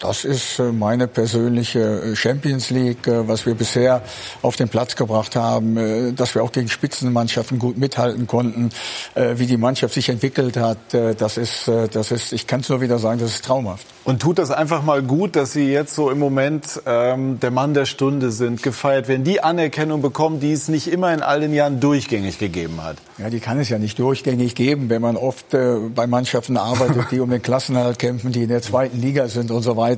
[0.00, 4.00] Das ist äh, meine persönliche äh, Champions League, äh, was wir bisher
[4.40, 8.70] auf den Platz gebracht haben, dass wir auch gegen Spitzenmannschaften gut mithalten konnten,
[9.14, 10.78] wie die Mannschaft sich entwickelt hat.
[11.18, 13.86] Das ist, das ist, ich kann es nur wieder sagen, das ist traumhaft.
[14.04, 17.74] Und tut das einfach mal gut, dass Sie jetzt so im Moment ähm, der Mann
[17.74, 21.52] der Stunde sind, gefeiert werden, die Anerkennung bekommen, die es nicht immer in all den
[21.52, 22.96] Jahren durchgängig gegeben hat?
[23.18, 27.10] Ja, die kann es ja nicht durchgängig geben, wenn man oft äh, bei Mannschaften arbeitet,
[27.10, 29.89] die um den Klassenerhalt kämpfen, die in der zweiten Liga sind und so weiter.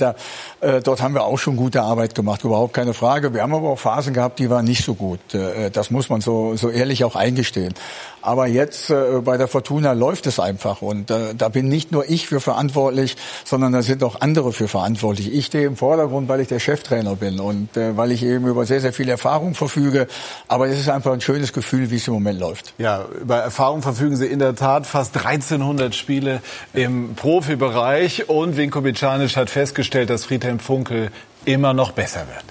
[0.61, 3.35] Äh, dort haben wir auch schon gute Arbeit gemacht, überhaupt keine Frage.
[3.35, 5.35] Wir haben aber auch Phasen gehabt, die waren nicht so gut.
[5.35, 7.75] Äh, das muss man so, so ehrlich auch eingestehen.
[8.23, 12.09] Aber jetzt äh, bei der Fortuna läuft es einfach und äh, da bin nicht nur
[12.09, 15.33] ich für verantwortlich, sondern da sind auch andere für verantwortlich.
[15.35, 18.65] Ich stehe im Vordergrund, weil ich der Cheftrainer bin und äh, weil ich eben über
[18.65, 20.07] sehr, sehr viel Erfahrung verfüge.
[20.49, 22.75] Aber es ist einfach ein schönes Gefühl, wie es im Moment läuft.
[22.79, 26.41] Ja, über Erfahrung verfügen Sie in der Tat fast 1300 Spiele
[26.73, 31.11] im Profibereich und Vinko Bicanic hat festgestellt, dass Friedhelm Funkel
[31.45, 32.45] immer noch besser wird.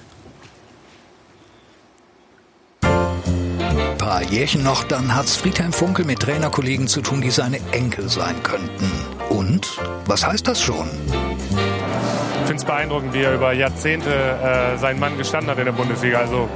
[3.72, 8.08] Ein paar Jährchen noch, dann hat's Friedhelm Funkel mit Trainerkollegen zu tun, die seine Enkel
[8.08, 8.90] sein könnten.
[9.30, 10.86] Und was heißt das schon?
[11.08, 15.72] Ich finde es beeindruckend, wie er über Jahrzehnte äh, seinen Mann gestanden hat in der
[15.72, 16.18] Bundesliga.
[16.18, 16.48] Also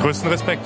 [0.00, 0.62] größten Respekt.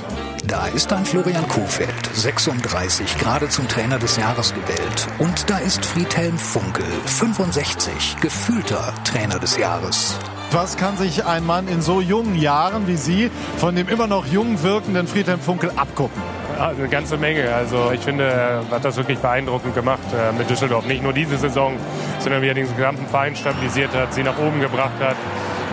[0.47, 5.07] Da ist ein Florian Kofeld, 36, gerade zum Trainer des Jahres gewählt.
[5.19, 10.19] Und da ist Friedhelm Funkel, 65, gefühlter Trainer des Jahres.
[10.51, 14.27] Was kann sich ein Mann in so jungen Jahren wie Sie von dem immer noch
[14.27, 16.21] jung wirkenden Friedhelm Funkel abgucken?
[16.59, 17.55] Eine ganze Menge.
[17.55, 20.87] Also ich finde, er hat das wirklich beeindruckend gemacht äh, mit Düsseldorf.
[20.87, 21.77] Nicht nur diese Saison,
[22.19, 25.17] sondern wie er den gesamten Verein stabilisiert hat, sie nach oben gebracht hat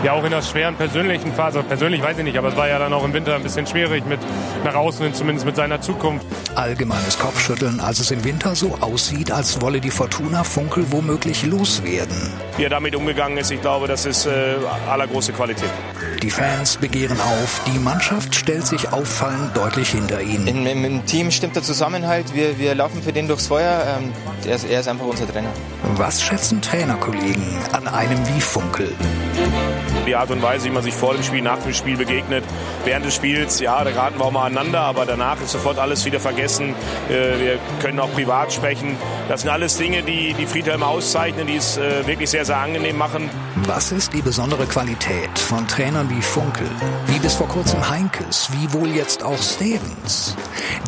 [0.02, 2.78] ja auch in der schweren persönlichen Phase, persönlich weiß ich nicht, aber es war ja
[2.78, 4.18] dann auch im Winter ein bisschen schwierig mit
[4.64, 6.26] nach außen hin, zumindest mit seiner Zukunft.
[6.54, 12.16] Allgemeines Kopfschütteln, als es im Winter so aussieht, als wolle die Fortuna Funkel womöglich loswerden.
[12.56, 14.56] Wie er damit umgegangen ist, ich glaube, das ist äh,
[14.88, 15.70] allergroße Qualität.
[16.22, 20.46] Die Fans begehren auf, die Mannschaft stellt sich auffallend deutlich hinter ihn.
[20.46, 24.12] Im, im, im Team stimmt der Zusammenhalt, wir, wir laufen für den durchs Feuer, ähm,
[24.46, 25.50] er, ist, er ist einfach unser Trainer.
[25.96, 28.94] Was schätzen Trainerkollegen an einem wie Funkel?
[30.06, 32.44] Die Art und Weise, wie man sich vor dem Spiel, nach dem Spiel begegnet.
[32.84, 36.04] Während des Spiels, ja, da geraten wir auch mal aneinander, aber danach ist sofort alles
[36.04, 36.74] wieder vergessen.
[37.08, 38.96] Äh, wir können auch privat sprechen.
[39.28, 42.96] Das sind alles Dinge, die, die Friedhelm auszeichnen, die es äh, wirklich sehr, sehr angenehm
[42.96, 43.28] machen.
[43.66, 46.68] Was ist die besondere Qualität von Trainern wie Funkel,
[47.06, 50.36] wie bis vor kurzem Heinkes, wie wohl jetzt auch Stevens?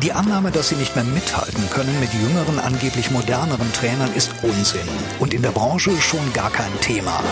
[0.01, 4.87] Die Annahme, dass sie nicht mehr mithalten können mit jüngeren, angeblich moderneren Trainern, ist Unsinn
[5.19, 7.23] und in der Branche schon gar kein Thema.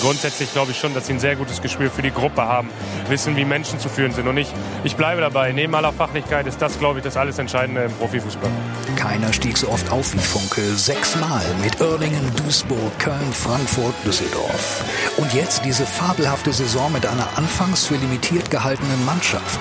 [0.00, 2.68] Grundsätzlich glaube ich schon, dass sie ein sehr gutes Gespür für die Gruppe haben,
[3.08, 4.28] wissen, wie Menschen zu führen sind.
[4.28, 4.48] Und ich,
[4.84, 8.50] ich bleibe dabei, neben aller Fachlichkeit ist das, glaube ich, das alles Entscheidende im Profifußball.
[8.96, 10.76] Keiner stieg so oft auf wie Funkel.
[10.76, 14.84] Sechsmal mit Erlingen, Duisburg, Köln, Frankfurt, Düsseldorf.
[15.16, 19.60] Und jetzt diese fabelhafte Saison mit einer anfangs für limitiert gehaltenen Mannschaft,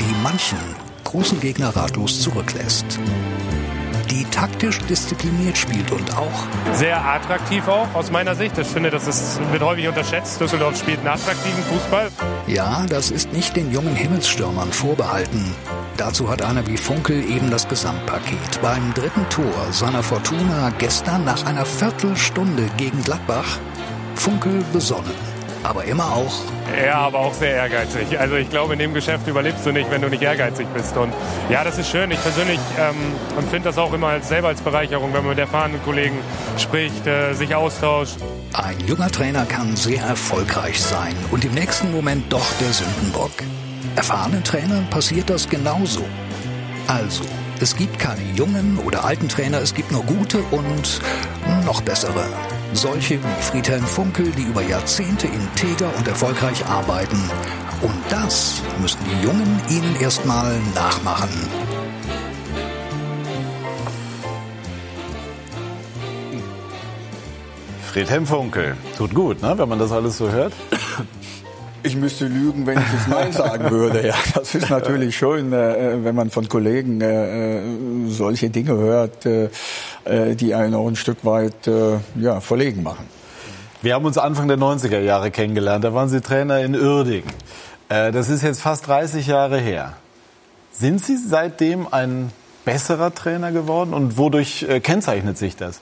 [0.00, 0.58] die manchen
[1.14, 2.98] großen Gegner ratlos zurücklässt
[4.10, 8.56] die taktisch diszipliniert spielt und auch sehr attraktiv auch aus meiner Sicht.
[8.58, 10.40] Ich finde, das ist, wird häufig unterschätzt.
[10.40, 12.10] Düsseldorf spielt einen attraktiven Fußball.
[12.46, 15.54] Ja, das ist nicht den jungen Himmelsstürmern vorbehalten.
[15.96, 18.60] Dazu hat einer wie Funkel eben das Gesamtpaket.
[18.62, 23.58] Beim dritten Tor seiner Fortuna gestern nach einer Viertelstunde gegen Gladbach
[24.14, 25.33] Funkel besonnen
[25.64, 26.32] aber immer auch.
[26.84, 28.18] Ja, aber auch sehr ehrgeizig.
[28.18, 30.96] Also ich glaube, in dem Geschäft überlebst du nicht, wenn du nicht ehrgeizig bist.
[30.96, 31.12] Und
[31.48, 32.10] ja, das ist schön.
[32.10, 32.94] Ich persönlich ähm,
[33.36, 36.18] empfinde das auch immer als, selber als Bereicherung, wenn man mit erfahrenen Kollegen
[36.58, 38.16] spricht, äh, sich austauscht.
[38.52, 43.32] Ein junger Trainer kann sehr erfolgreich sein und im nächsten Moment doch der Sündenbock.
[43.96, 46.04] Erfahrenen Trainern passiert das genauso.
[46.86, 47.24] Also,
[47.60, 51.00] es gibt keine jungen oder alten Trainer, es gibt nur gute und
[51.64, 52.26] noch bessere.
[52.74, 57.18] Solche wie Friedhelm Funkel, die über Jahrzehnte integer und erfolgreich arbeiten.
[57.80, 61.30] Und das müssen die Jungen ihnen erstmal nachmachen.
[67.92, 68.76] Friedhelm Funkel.
[68.98, 70.52] Tut gut, ne, wenn man das alles so hört.
[71.86, 74.06] Ich müsste lügen, wenn ich jetzt Nein sagen würde.
[74.06, 77.60] Ja, das ist natürlich schön, äh, wenn man von Kollegen äh,
[78.08, 79.50] solche Dinge hört, äh,
[80.34, 81.68] die einen auch ein Stück weit
[82.18, 83.06] ja, verlegen machen.
[83.82, 85.84] Wir haben uns Anfang der 90er Jahre kennengelernt.
[85.84, 87.30] Da waren Sie Trainer in Uerdingen.
[87.88, 89.92] Das ist jetzt fast 30 Jahre her.
[90.72, 92.30] Sind Sie seitdem ein
[92.64, 95.80] besserer Trainer geworden und wodurch kennzeichnet sich das?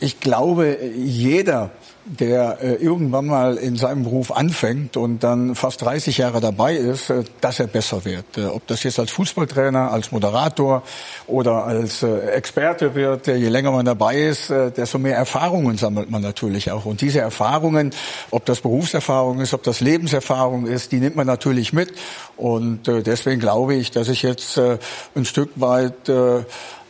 [0.00, 1.70] Ich glaube, jeder
[2.04, 7.10] der äh, irgendwann mal in seinem Beruf anfängt und dann fast 30 Jahre dabei ist,
[7.10, 8.36] äh, dass er besser wird.
[8.36, 10.82] Äh, ob das jetzt als Fußballtrainer, als Moderator
[11.26, 16.70] oder als Experte wird, je länger man dabei ist, desto mehr Erfahrungen sammelt man natürlich
[16.72, 16.84] auch.
[16.86, 17.92] Und diese Erfahrungen,
[18.30, 21.92] ob das Berufserfahrung ist, ob das Lebenserfahrung ist, die nimmt man natürlich mit.
[22.36, 26.10] Und deswegen glaube ich, dass ich jetzt ein Stück weit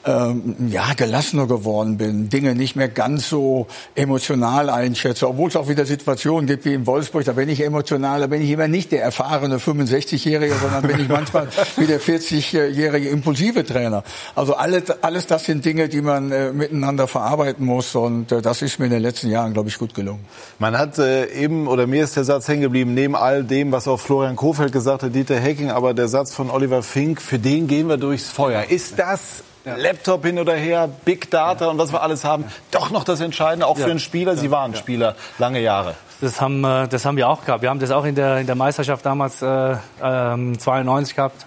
[0.07, 5.68] ähm, ja, gelassener geworden bin, Dinge nicht mehr ganz so emotional einschätze, obwohl es auch
[5.68, 8.92] wieder Situationen gibt wie in Wolfsburg, da bin ich emotional, da bin ich immer nicht
[8.92, 14.03] der erfahrene 65-Jährige, sondern bin ich manchmal wie der 40-jährige impulsive Trainer.
[14.34, 18.62] Also alles, alles das sind Dinge, die man äh, miteinander verarbeiten muss und äh, das
[18.62, 20.24] ist mir in den letzten Jahren, glaube ich, gut gelungen.
[20.59, 23.86] Man hat äh, eben, oder mir ist der Satz hängen geblieben, neben all dem, was
[23.86, 27.66] auch Florian Kofeld gesagt hat, Dieter Hecking, aber der Satz von Oliver Fink, für den
[27.66, 28.64] gehen wir durchs Feuer.
[28.70, 29.77] Ist das ja.
[29.77, 31.71] Laptop hin oder her, Big Data ja.
[31.71, 34.37] und was wir alles haben, doch noch das Entscheidende, auch für einen Spieler.
[34.37, 35.95] Sie waren Spieler lange Jahre.
[36.21, 37.63] Das haben, äh, das haben wir auch gehabt.
[37.63, 41.47] Wir haben das auch in der, in der Meisterschaft damals äh, ähm, 92 gehabt,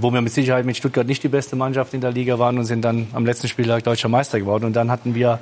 [0.00, 2.64] wo wir mit Sicherheit mit Stuttgart nicht die beste Mannschaft in der Liga waren und
[2.64, 4.64] sind dann am letzten Spieltag deutscher Meister geworden.
[4.64, 5.38] Und dann hatten wir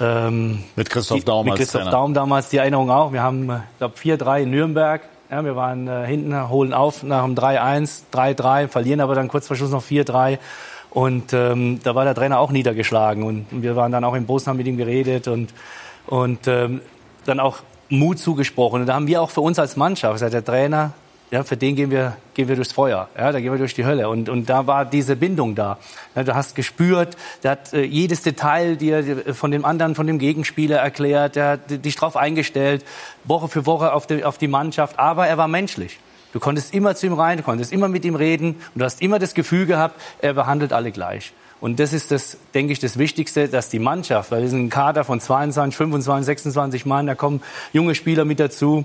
[0.00, 1.90] Ähm, mit Christoph Daum die, Mit Christoph Trainer.
[1.90, 3.12] Daum damals die Erinnerung auch.
[3.12, 5.02] Wir haben, ich glaube, 4-3 in Nürnberg.
[5.30, 9.46] Ja, wir waren äh, hinten, holen auf nach dem 3-1, 3-3, verlieren aber dann kurz
[9.46, 10.38] vor Schluss noch 4-3.
[10.90, 13.22] Und ähm, da war der Trainer auch niedergeschlagen.
[13.22, 15.52] Und wir waren dann auch im Bus, haben mit ihm geredet und,
[16.06, 16.80] und ähm,
[17.24, 17.58] dann auch
[17.88, 18.82] Mut zugesprochen.
[18.82, 20.92] Und da haben wir auch für uns als Mannschaft gesagt, der Trainer,
[21.30, 23.84] ja, für den gehen wir, gehen wir durchs Feuer, ja, da gehen wir durch die
[23.84, 24.08] Hölle.
[24.08, 25.78] Und, und da war diese Bindung da.
[26.14, 30.18] Ja, du hast gespürt, der hat äh, jedes Detail dir von dem anderen, von dem
[30.18, 32.84] Gegenspieler erklärt, der hat dich drauf eingestellt,
[33.24, 34.98] Woche für Woche auf die, auf die Mannschaft.
[34.98, 35.98] Aber er war menschlich.
[36.32, 39.00] Du konntest immer zu ihm rein, du konntest immer mit ihm reden und du hast
[39.00, 41.32] immer das Gefühl gehabt, er behandelt alle gleich.
[41.60, 44.70] Und das ist das, denke ich, das Wichtigste, dass die Mannschaft, weil wir sind ein
[44.70, 48.84] Kader von 22, 25, 26 Mann, da kommen junge Spieler mit dazu,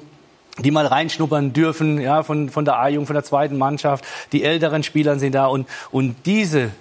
[0.59, 4.05] die mal reinschnuppern dürfen, ja, von, von der A-Jugend, von der zweiten Mannschaft.
[4.31, 6.71] Die älteren Spieler sind da und, und diese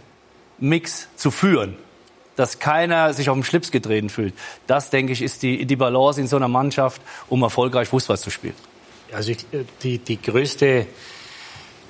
[0.59, 1.77] Mix zu führen,
[2.37, 4.35] dass keiner sich auf den Schlips getreten fühlt,
[4.67, 8.31] das, denke ich, ist die, die Balance in so einer Mannschaft, um erfolgreich Fußball zu
[8.31, 8.55] spielen.
[9.13, 9.47] Also ich,
[9.83, 10.87] die, die größte,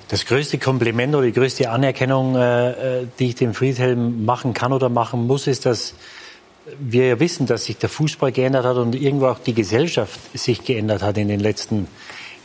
[0.09, 4.73] das größte Kompliment oder die größte Anerkennung, äh, äh, die ich dem Friedhelm machen kann
[4.73, 5.93] oder machen muss, ist, dass
[6.79, 10.63] wir ja wissen, dass sich der Fußball geändert hat und irgendwo auch die Gesellschaft sich
[10.63, 11.87] geändert hat in den letzten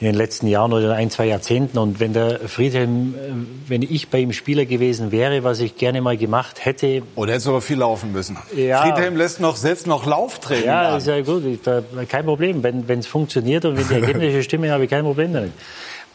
[0.00, 1.76] in den letzten Jahren oder ein, zwei Jahrzehnten.
[1.78, 3.18] Und wenn der Friedhelm, äh,
[3.68, 7.02] wenn ich bei ihm Spieler gewesen wäre, was ich gerne mal gemacht hätte.
[7.16, 8.36] Oder hättest du aber viel laufen müssen.
[8.54, 10.98] Ja, Friedhelm lässt noch, selbst noch Lauftraining Ja, an.
[10.98, 11.44] ist ja gut.
[11.44, 12.62] Ich, da, kein Problem.
[12.62, 15.52] Wenn es funktioniert und wenn die Ergebnisse stimmen, habe ich kein Problem damit.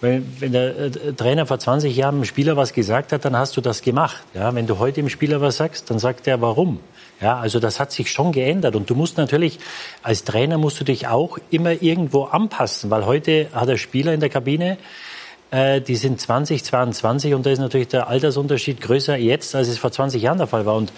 [0.02, 3.56] Wenn, wenn der äh, Trainer vor 20 Jahren dem Spieler was gesagt hat, dann hast
[3.56, 4.24] du das gemacht.
[4.34, 6.80] Ja, wenn du heute dem Spieler was sagst, dann sagt er warum.
[7.24, 9.58] Ja, also das hat sich schon geändert und du musst natürlich
[10.02, 14.20] als Trainer musst du dich auch immer irgendwo anpassen, weil heute hat der Spieler in
[14.20, 14.78] der Kabine
[15.52, 19.78] äh, die sind 20, 22 und da ist natürlich der Altersunterschied größer jetzt, als es
[19.78, 20.76] vor 20 Jahren der Fall war.
[20.76, 20.92] Und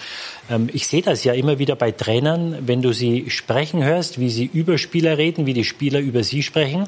[0.50, 4.32] ähm, ich sehe das ja immer wieder bei Trainern, wenn du sie sprechen hörst, wie
[4.32, 6.88] sie über Spieler reden, wie die Spieler über sie sprechen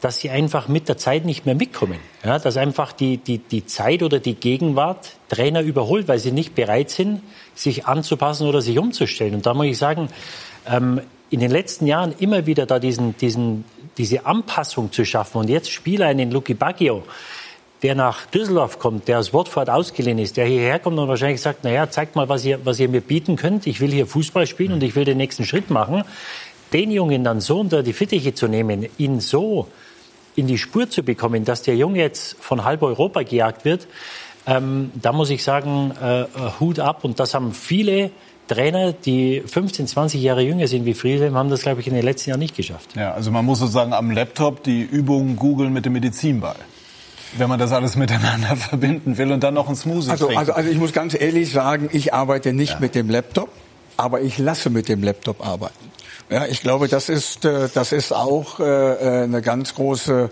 [0.00, 1.98] dass sie einfach mit der Zeit nicht mehr mitkommen.
[2.24, 6.54] Ja, dass einfach die, die, die Zeit oder die Gegenwart Trainer überholt, weil sie nicht
[6.54, 7.22] bereit sind,
[7.54, 9.34] sich anzupassen oder sich umzustellen.
[9.34, 10.08] Und da muss ich sagen,
[10.66, 13.64] ähm, in den letzten Jahren immer wieder da diesen, diesen,
[13.98, 15.38] diese Anpassung zu schaffen.
[15.38, 17.04] Und jetzt Spieler, einen Lucky Baggio,
[17.82, 21.64] der nach Düsseldorf kommt, der aus Watford ausgeliehen ist, der hierher kommt und wahrscheinlich sagt,
[21.64, 23.66] naja, zeigt mal, was ihr, was ihr mir bieten könnt.
[23.66, 26.04] Ich will hier Fußball spielen und ich will den nächsten Schritt machen.
[26.72, 29.68] Den Jungen dann so unter die Fittiche zu nehmen, ihn so
[30.36, 33.86] in die Spur zu bekommen, dass der Junge jetzt von halb Europa gejagt wird,
[34.46, 36.24] ähm, da muss ich sagen, äh,
[36.58, 37.04] Hut ab.
[37.04, 38.10] Und das haben viele
[38.48, 42.04] Trainer, die 15, 20 Jahre jünger sind wie Friedhelm, haben das, glaube ich, in den
[42.04, 42.96] letzten Jahren nicht geschafft.
[42.96, 46.56] Ja, also man muss sozusagen am Laptop die Übungen googeln mit dem Medizinball
[47.36, 50.38] wenn man das alles miteinander verbinden will und dann noch ein Smoothie also, trinken.
[50.38, 52.80] Also, also ich muss ganz ehrlich sagen, ich arbeite nicht ja.
[52.80, 53.50] mit dem Laptop,
[53.96, 55.89] aber ich lasse mit dem Laptop arbeiten.
[56.30, 60.30] Ja, ich glaube, das ist, äh, das ist auch äh, äh, eine ganz große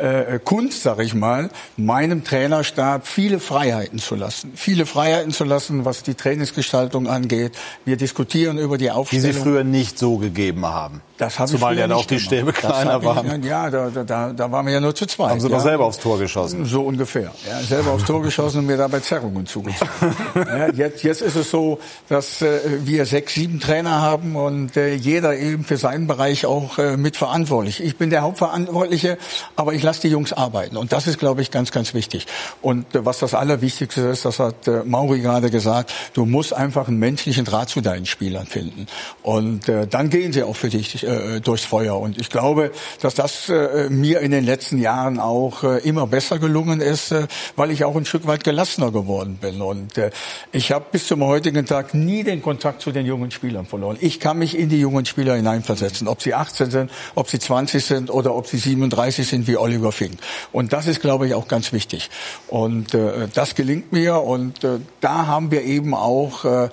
[0.00, 4.52] äh, Kunst, sag ich mal, meinem Trainerstab viele Freiheiten zu lassen.
[4.54, 7.52] Viele Freiheiten zu lassen, was die Trainingsgestaltung angeht.
[7.84, 9.26] Wir diskutieren über die Aufstellung.
[9.26, 11.02] Die Sie früher nicht so gegeben haben.
[11.20, 13.42] Das habe Zumal ich ja auch die Stäbe kleiner waren.
[13.42, 15.30] ja, da, da, da waren wir ja nur zu zweit.
[15.30, 15.56] Haben Sie ja.
[15.56, 16.64] doch selber aufs Tor geschossen?
[16.64, 17.30] So ungefähr.
[17.46, 19.90] Ja, selber aufs Tor geschossen und mir dabei Zerrungen zugezogen.
[20.34, 21.78] ja, jetzt, jetzt ist es so,
[22.08, 26.78] dass äh, wir sechs, sieben Trainer haben und äh, jeder eben für seinen Bereich auch
[26.78, 27.82] äh, mitverantwortlich.
[27.82, 29.18] Ich bin der Hauptverantwortliche,
[29.56, 30.76] aber ich lasse die Jungs arbeiten.
[30.76, 32.26] Und das ist, glaube ich, ganz, ganz wichtig.
[32.62, 36.86] Und äh, was das Allerwichtigste ist, das hat äh, Mauri gerade gesagt, du musst einfach
[36.86, 38.86] einen menschlichen Draht zu deinen Spielern finden.
[39.22, 41.98] Und äh, dann gehen sie auch für dich äh, durchs Feuer.
[41.98, 42.70] Und ich glaube,
[43.02, 47.26] dass das äh, mir in den letzten Jahren auch äh, immer besser gelungen ist, äh,
[47.56, 49.60] weil ich auch ein Stück weit gelassener geworden bin.
[49.60, 50.10] Und äh,
[50.52, 53.96] ich habe bis zum heutigen Tag nie den Kontakt zu den jungen Spielern verloren.
[54.00, 57.84] Ich kann mich in die jungen Spieler hineinversetzen, ob sie 18 sind, ob sie 20
[57.84, 60.18] sind oder ob sie 37 sind wie Oliver Fink.
[60.52, 62.10] Und das ist, glaube ich, auch ganz wichtig.
[62.48, 64.16] Und äh, das gelingt mir.
[64.16, 66.68] Und äh, da haben wir eben auch äh,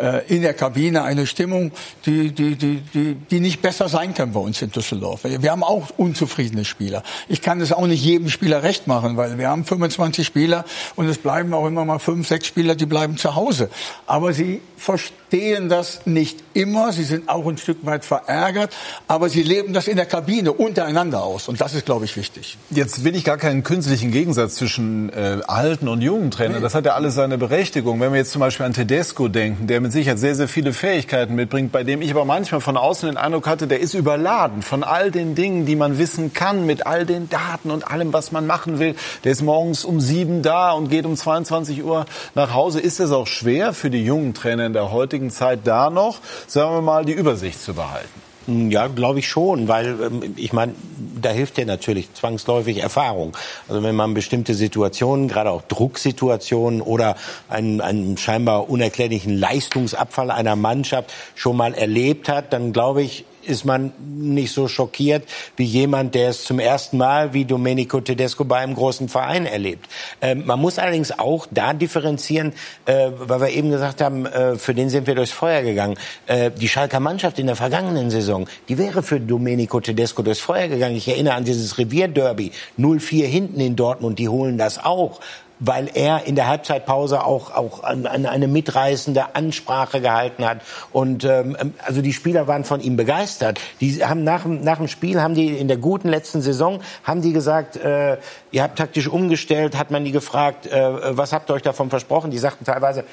[0.00, 1.72] äh, in der Kabine eine Stimmung,
[2.06, 5.24] die, die, die, die, die nicht besser sein kann bei uns in Düsseldorf.
[5.24, 7.02] Wir haben auch unzufriedene Spieler.
[7.28, 10.64] Ich kann es auch nicht jedem Spieler recht machen, weil wir haben 25 Spieler
[10.96, 13.68] und es bleiben auch immer mal fünf, sechs Spieler, die bleiben zu Hause.
[14.06, 16.92] Aber sie verstehen das nicht immer.
[16.92, 18.74] Sie sind auch ein Stück weit verärgert,
[19.06, 21.48] aber sie leben das in der Kabine untereinander aus.
[21.48, 22.39] Und das ist, glaube ich, wichtig.
[22.40, 22.58] Richtig.
[22.70, 26.62] Jetzt will ich gar keinen künstlichen Gegensatz zwischen äh, alten und jungen Trainern.
[26.62, 28.00] Das hat ja alles seine Berechtigung.
[28.00, 31.34] Wenn wir jetzt zum Beispiel an Tedesco denken, der mit Sicherheit sehr, sehr viele Fähigkeiten
[31.34, 34.82] mitbringt, bei dem ich aber manchmal von außen den Eindruck hatte, der ist überladen von
[34.82, 38.46] all den Dingen, die man wissen kann, mit all den Daten und allem, was man
[38.46, 38.94] machen will.
[39.24, 42.80] Der ist morgens um sieben da und geht um 22 Uhr nach Hause.
[42.80, 46.74] Ist es auch schwer für die jungen Trainer in der heutigen Zeit da noch, sagen
[46.74, 48.29] wir mal, die Übersicht zu behalten?
[48.46, 50.74] Ja, glaube ich schon, weil ähm, ich meine,
[51.20, 53.36] da hilft ja natürlich zwangsläufig Erfahrung.
[53.68, 57.16] Also wenn man bestimmte Situationen, gerade auch Drucksituationen oder
[57.48, 63.64] einen, einen scheinbar unerklärlichen Leistungsabfall einer Mannschaft schon mal erlebt hat, dann glaube ich, ist
[63.64, 65.24] man nicht so schockiert
[65.56, 69.88] wie jemand, der es zum ersten Mal wie Domenico Tedesco bei einem großen Verein erlebt.
[70.20, 72.52] Ähm, man muss allerdings auch da differenzieren,
[72.86, 75.96] äh, weil wir eben gesagt haben, äh, für den sind wir durchs Feuer gegangen.
[76.26, 80.68] Äh, die Schalker Mannschaft in der vergangenen Saison, die wäre für Domenico Tedesco durchs Feuer
[80.68, 80.96] gegangen.
[80.96, 85.20] Ich erinnere an dieses Revierderby, 0-4 hinten in Dortmund, die holen das auch
[85.60, 90.62] weil er in der Halbzeitpause auch, auch an, an eine mitreißende Ansprache gehalten hat.
[90.90, 91.56] Und ähm,
[91.86, 93.60] also die Spieler waren von ihm begeistert.
[93.80, 97.32] Die haben nach, nach dem Spiel, haben die in der guten letzten Saison, haben die
[97.32, 98.16] gesagt, äh,
[98.52, 102.30] ihr habt taktisch umgestellt, hat man die gefragt, äh, was habt ihr euch davon versprochen?
[102.30, 103.04] Die sagten teilweise,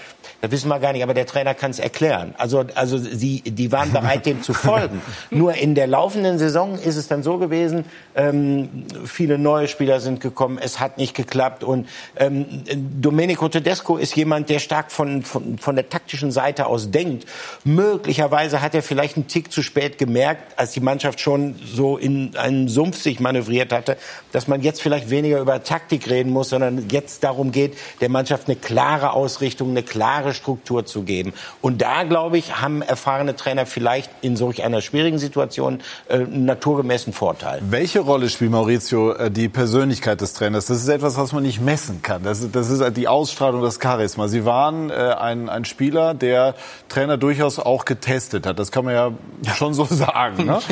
[0.42, 2.34] das wissen wir gar nicht, aber der Trainer kann es erklären.
[2.38, 5.02] Also, also sie, die waren bereit, dem zu folgen.
[5.30, 7.86] Nur in der laufenden Saison ist es dann so gewesen,
[8.16, 11.88] ähm, viele neue Spieler sind gekommen, es hat nicht geklappt und
[12.18, 12.64] ähm,
[13.00, 17.26] Domenico Tedesco ist jemand, der stark von, von, von der taktischen Seite aus denkt.
[17.64, 22.36] Möglicherweise hat er vielleicht einen Tick zu spät gemerkt, als die Mannschaft schon so in
[22.38, 23.98] einen Sumpf sich manövriert hatte,
[24.32, 28.48] dass man jetzt vielleicht weniger über Taktik reden muss, sondern jetzt darum geht, der Mannschaft
[28.48, 31.34] eine klare Ausrichtung, eine klare Struktur zu geben.
[31.62, 36.46] Und da, glaube ich, haben erfahrene Trainer vielleicht in solch einer schwierigen Situation äh, einen
[36.46, 37.62] naturgemäßen Vorteil.
[37.70, 40.68] Welche Rolle spielt Maurizio äh, die Persönlichkeit des Trainers?
[40.68, 42.24] Das ist etwas, was man nicht messen kann.
[42.24, 44.28] Das, das ist die Ausstrahlung, das Charisma.
[44.28, 46.56] Sie waren äh, ein, ein Spieler, der
[46.90, 48.60] Trainer durchaus auch getestet hat.
[48.60, 49.12] Das kann man ja
[49.56, 50.46] schon so sagen.
[50.46, 50.60] Ne?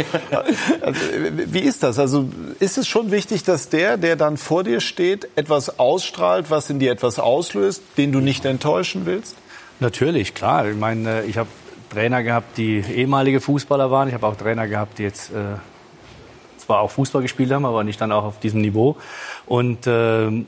[0.81, 0.99] Also,
[1.47, 1.99] wie ist das?
[1.99, 2.29] Also
[2.59, 6.79] ist es schon wichtig, dass der, der dann vor dir steht, etwas ausstrahlt, was in
[6.79, 9.35] dir etwas auslöst, den du nicht enttäuschen willst?
[9.79, 10.69] Natürlich, klar.
[10.69, 11.49] Ich meine, ich habe
[11.89, 14.07] Trainer gehabt, die ehemalige Fußballer waren.
[14.07, 15.57] Ich habe auch Trainer gehabt, die jetzt äh,
[16.57, 18.95] zwar auch Fußball gespielt haben, aber nicht dann auch auf diesem Niveau.
[19.45, 20.45] Und äh,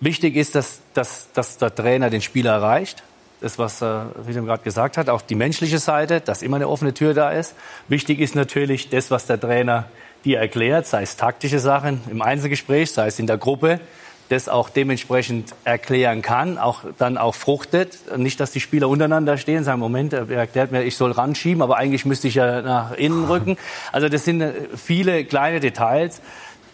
[0.00, 3.02] Wichtig ist, dass, dass, dass der Trainer den Spieler erreicht.
[3.40, 3.84] Das, was äh,
[4.24, 7.54] gerade gesagt hat, auch die menschliche Seite, dass immer eine offene Tür da ist.
[7.88, 9.84] Wichtig ist natürlich das, was der Trainer
[10.26, 13.80] dir erklärt, sei es taktische Sachen im Einzelgespräch, sei es in der Gruppe,
[14.28, 17.96] das auch dementsprechend erklären kann, auch dann auch fruchtet.
[18.18, 21.76] Nicht, dass die Spieler untereinander stehen, sagen, Moment, er erklärt mir, ich soll ranschieben, aber
[21.76, 23.56] eigentlich müsste ich ja nach innen rücken.
[23.92, 26.20] Also das sind äh, viele kleine Details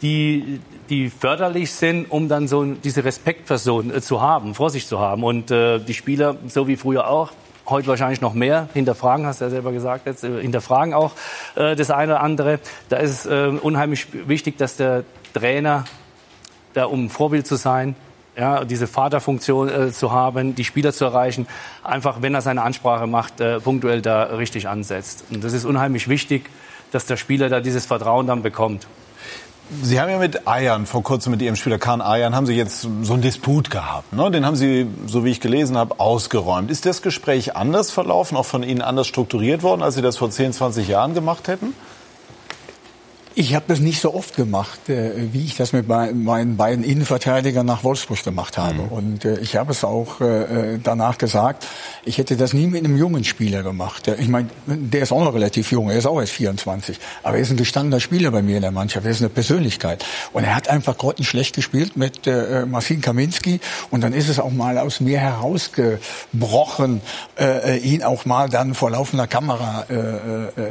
[0.02, 0.60] die,
[0.90, 5.22] die förderlich sind, um dann so diese Respektperson äh, zu haben, vor sich zu haben.
[5.22, 7.30] Und äh, die Spieler, so wie früher auch,
[7.66, 11.12] heute wahrscheinlich noch mehr hinterfragen, hast du ja selber gesagt, jetzt, äh, hinterfragen auch
[11.54, 12.60] äh, das eine oder andere.
[12.88, 15.84] Da ist es äh, unheimlich wichtig, dass der Trainer,
[16.74, 17.94] da um Vorbild zu sein,
[18.36, 21.46] ja, diese Vaterfunktion äh, zu haben, die Spieler zu erreichen,
[21.82, 25.24] einfach, wenn er seine Ansprache macht, äh, punktuell da richtig ansetzt.
[25.30, 26.48] Und das ist unheimlich wichtig,
[26.92, 28.86] dass der Spieler da dieses Vertrauen dann bekommt.
[29.80, 32.86] Sie haben ja mit Ayan, vor kurzem mit Ihrem Spieler Kahn Ayan, haben Sie jetzt
[33.02, 34.12] so einen Disput gehabt.
[34.12, 34.30] Ne?
[34.30, 36.70] Den haben Sie, so wie ich gelesen habe, ausgeräumt.
[36.70, 40.30] Ist das Gespräch anders verlaufen, auch von Ihnen anders strukturiert worden, als Sie das vor
[40.30, 41.74] 10, 20 Jahren gemacht hätten?
[43.34, 47.64] Ich habe das nicht so oft gemacht, äh, wie ich das mit meinen beiden Innenverteidigern
[47.64, 48.74] nach Wolfsburg gemacht habe.
[48.74, 48.88] Mhm.
[48.88, 51.66] Und äh, ich habe es auch äh, danach gesagt,
[52.04, 54.08] ich hätte das nie mit einem jungen Spieler gemacht.
[54.08, 56.98] Ich meine, der ist auch noch relativ jung, er ist auch erst 24.
[57.22, 60.04] Aber er ist ein gestandener Spieler bei mir in der Mannschaft, er ist eine Persönlichkeit.
[60.32, 63.60] Und er hat einfach grottenschlecht gespielt mit äh, Marcin Kaminski.
[63.90, 67.00] Und dann ist es auch mal aus mir herausgebrochen,
[67.38, 69.94] äh, ihn auch mal dann vor laufender Kamera äh,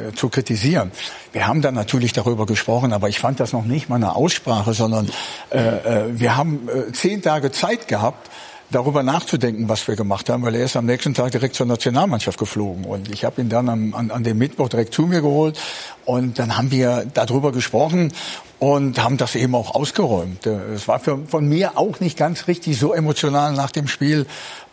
[0.09, 0.91] äh, zu kritisieren.
[1.33, 4.73] Wir haben dann natürlich darüber gesprochen, aber ich fand das noch nicht mal eine Aussprache,
[4.73, 5.09] sondern
[5.49, 8.29] äh, äh, wir haben äh, zehn Tage Zeit gehabt,
[8.71, 12.39] darüber nachzudenken, was wir gemacht haben, weil er ist am nächsten Tag direkt zur Nationalmannschaft
[12.39, 12.85] geflogen.
[12.85, 15.59] Und ich habe ihn dann am, an, an dem Mittwoch direkt zu mir geholt
[16.11, 18.11] und dann haben wir darüber gesprochen
[18.59, 20.45] und haben das eben auch ausgeräumt.
[20.45, 24.25] Äh, es war für, von mir auch nicht ganz richtig so emotional nach dem Spiel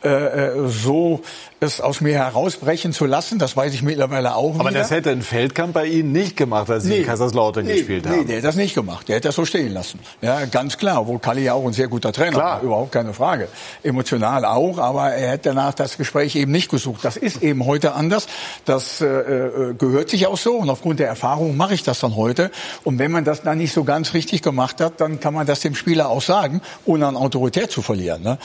[0.05, 1.23] äh, äh, so
[1.61, 3.41] es aus mir herausbrechen zu lassen.
[3.41, 4.79] Das weiß ich mittlerweile auch Aber wieder.
[4.79, 8.07] das hätte ein Feldkamp bei Ihnen nicht gemacht, als Sie nee, in Kaiserslautern nee, gespielt
[8.07, 8.21] haben.
[8.21, 9.09] Nee, der hat das nicht gemacht.
[9.09, 9.99] Der hätte das so stehen lassen.
[10.21, 11.01] Ja, ganz klar.
[11.01, 12.57] Obwohl Kalli ja auch ein sehr guter Trainer klar.
[12.59, 12.63] war.
[12.63, 13.49] Überhaupt keine Frage.
[13.83, 17.05] Emotional auch, aber er hätte danach das Gespräch eben nicht gesucht.
[17.05, 18.29] Das ist eben heute anders.
[18.65, 20.55] Das äh, äh, gehört sich auch so.
[20.59, 22.51] Und aufgrund der Erfahrung mache ich das dann heute.
[22.85, 25.47] Und wenn man das dann nicht so so ganz richtig gemacht hat, dann kann man
[25.47, 28.23] das dem Spieler auch sagen, ohne an Autorität zu verlieren.
[28.23, 28.39] Ne?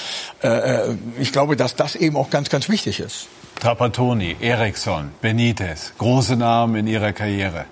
[0.44, 3.28] Äh, äh, ich glaube, dass das eben auch ganz, ganz wichtig ist.
[3.60, 7.66] Trapattoni, Eriksson, Benitez, große Namen in ihrer Karriere.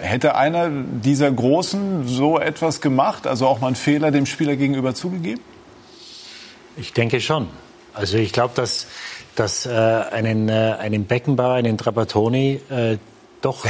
[0.00, 4.92] Hätte einer dieser Großen so etwas gemacht, also auch mal einen Fehler dem Spieler gegenüber
[4.92, 5.40] zugegeben?
[6.76, 7.46] Ich denke schon.
[7.94, 8.88] Also ich glaube, dass,
[9.36, 12.98] dass äh, einen, äh, einen Beckenbauer, einen Trapattoni äh,
[13.40, 13.66] doch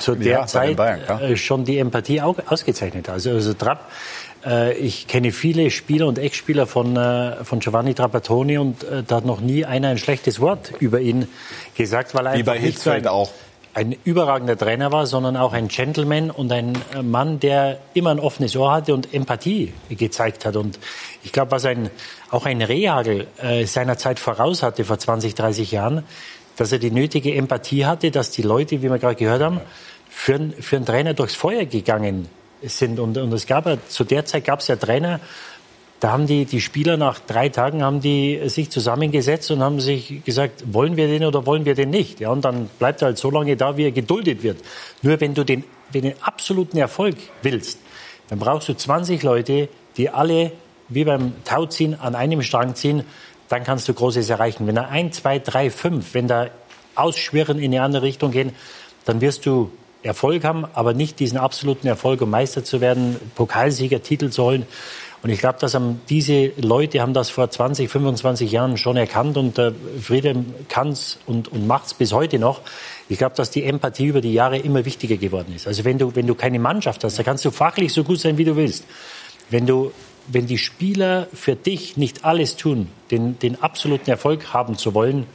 [0.00, 1.20] zu der ja, Zeit Bayern, ja.
[1.20, 3.08] äh, schon die Empathie ausgezeichnet.
[3.08, 3.90] Also, also Trapp,
[4.46, 9.16] äh, ich kenne viele Spieler und Ex-Spieler von, äh, von Giovanni Trapattoni und äh, da
[9.16, 11.28] hat noch nie einer ein schlechtes Wort über ihn
[11.76, 13.30] gesagt, weil er Wie bei nicht so ein, auch.
[13.74, 18.56] ein überragender Trainer war, sondern auch ein Gentleman und ein Mann, der immer ein offenes
[18.56, 20.54] Ohr hatte und Empathie gezeigt hat.
[20.54, 20.78] Und
[21.24, 21.90] ich glaube, was ein,
[22.30, 23.26] auch ein Rehagel
[23.64, 26.04] seiner Zeit voraus hatte vor 20, 30 Jahren,
[26.56, 29.60] dass er die nötige Empathie hatte, dass die Leute, wie wir gerade gehört haben,
[30.08, 32.28] für, einen- für einen Trainer durchs Feuer gegangen
[32.62, 32.98] sind.
[32.98, 35.20] Und, und es gab ja, zu der Zeit gab es ja Trainer,
[36.00, 40.22] da haben die, die Spieler nach drei Tagen haben die sich zusammengesetzt und haben sich
[40.24, 42.20] gesagt, wollen wir den oder wollen wir den nicht?
[42.20, 44.58] Ja, und dann bleibt er halt so lange da, wie er geduldet wird.
[45.00, 47.78] Nur wenn du den, wenn den absoluten Erfolg willst,
[48.28, 50.52] dann brauchst du 20 Leute, die alle
[50.88, 53.04] wie beim Tauziehen an einem Strang ziehen,
[53.48, 54.66] dann kannst du Großes erreichen.
[54.66, 56.48] Wenn da ein, zwei, drei, fünf, wenn da
[56.94, 58.52] ausschwirren in eine andere Richtung gehen,
[59.04, 59.70] dann wirst du
[60.02, 64.66] Erfolg haben, aber nicht diesen absoluten Erfolg, um Meister zu werden, Pokalsieger, Titel zu holen.
[65.22, 69.36] Und ich glaube, dass haben diese Leute haben das vor 20, 25 Jahren schon erkannt
[69.36, 72.60] und äh, Friedem kann es und, und macht es bis heute noch.
[73.08, 75.66] Ich glaube, dass die Empathie über die Jahre immer wichtiger geworden ist.
[75.66, 78.38] Also wenn du, wenn du keine Mannschaft hast, da kannst du fachlich so gut sein,
[78.38, 78.84] wie du willst.
[79.50, 79.90] Wenn du
[80.28, 85.26] wenn die Spieler für dich nicht alles tun, den, den absoluten Erfolg haben zu wollen,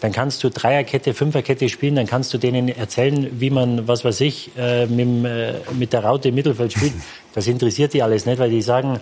[0.00, 4.20] dann kannst du Dreierkette, Fünferkette spielen, dann kannst du denen erzählen, wie man, was weiß
[4.20, 6.92] ich, äh, mit, äh, mit der Raute im Mittelfeld spielt.
[7.34, 9.00] Das interessiert die alles nicht, weil die sagen,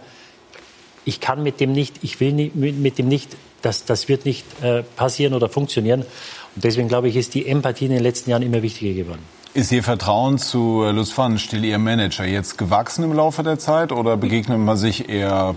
[1.05, 4.25] ich kann mit dem nicht, ich will nicht, mit, mit dem nicht, das, das wird
[4.25, 6.03] nicht äh, passieren oder funktionieren.
[6.55, 9.23] Und deswegen glaube ich, ist die Empathie in den letzten Jahren immer wichtiger geworden.
[9.55, 13.90] Ist Ihr Vertrauen zu äh, Lutz Pfannenstiel, Ihr Manager, jetzt gewachsen im Laufe der Zeit
[13.90, 15.55] oder begegnet man sich eher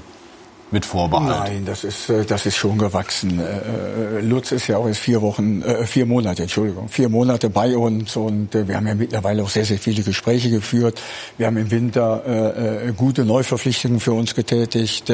[0.71, 1.51] mit Vorbehalt?
[1.51, 3.39] Nein, das ist, äh, das ist schon gewachsen.
[3.39, 8.15] Äh, Lutz ist ja auch jetzt vier Wochen, vier Monate, Entschuldigung, vier Monate bei uns
[8.15, 11.01] und wir haben ja mittlerweile auch sehr, sehr viele Gespräche geführt.
[11.37, 15.09] Wir haben im Winter gute Neuverpflichtungen für uns getätigt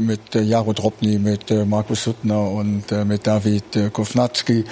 [0.00, 4.64] mit Jaro Dropny, mit Markus Suttner und mit David Kovnatski äh,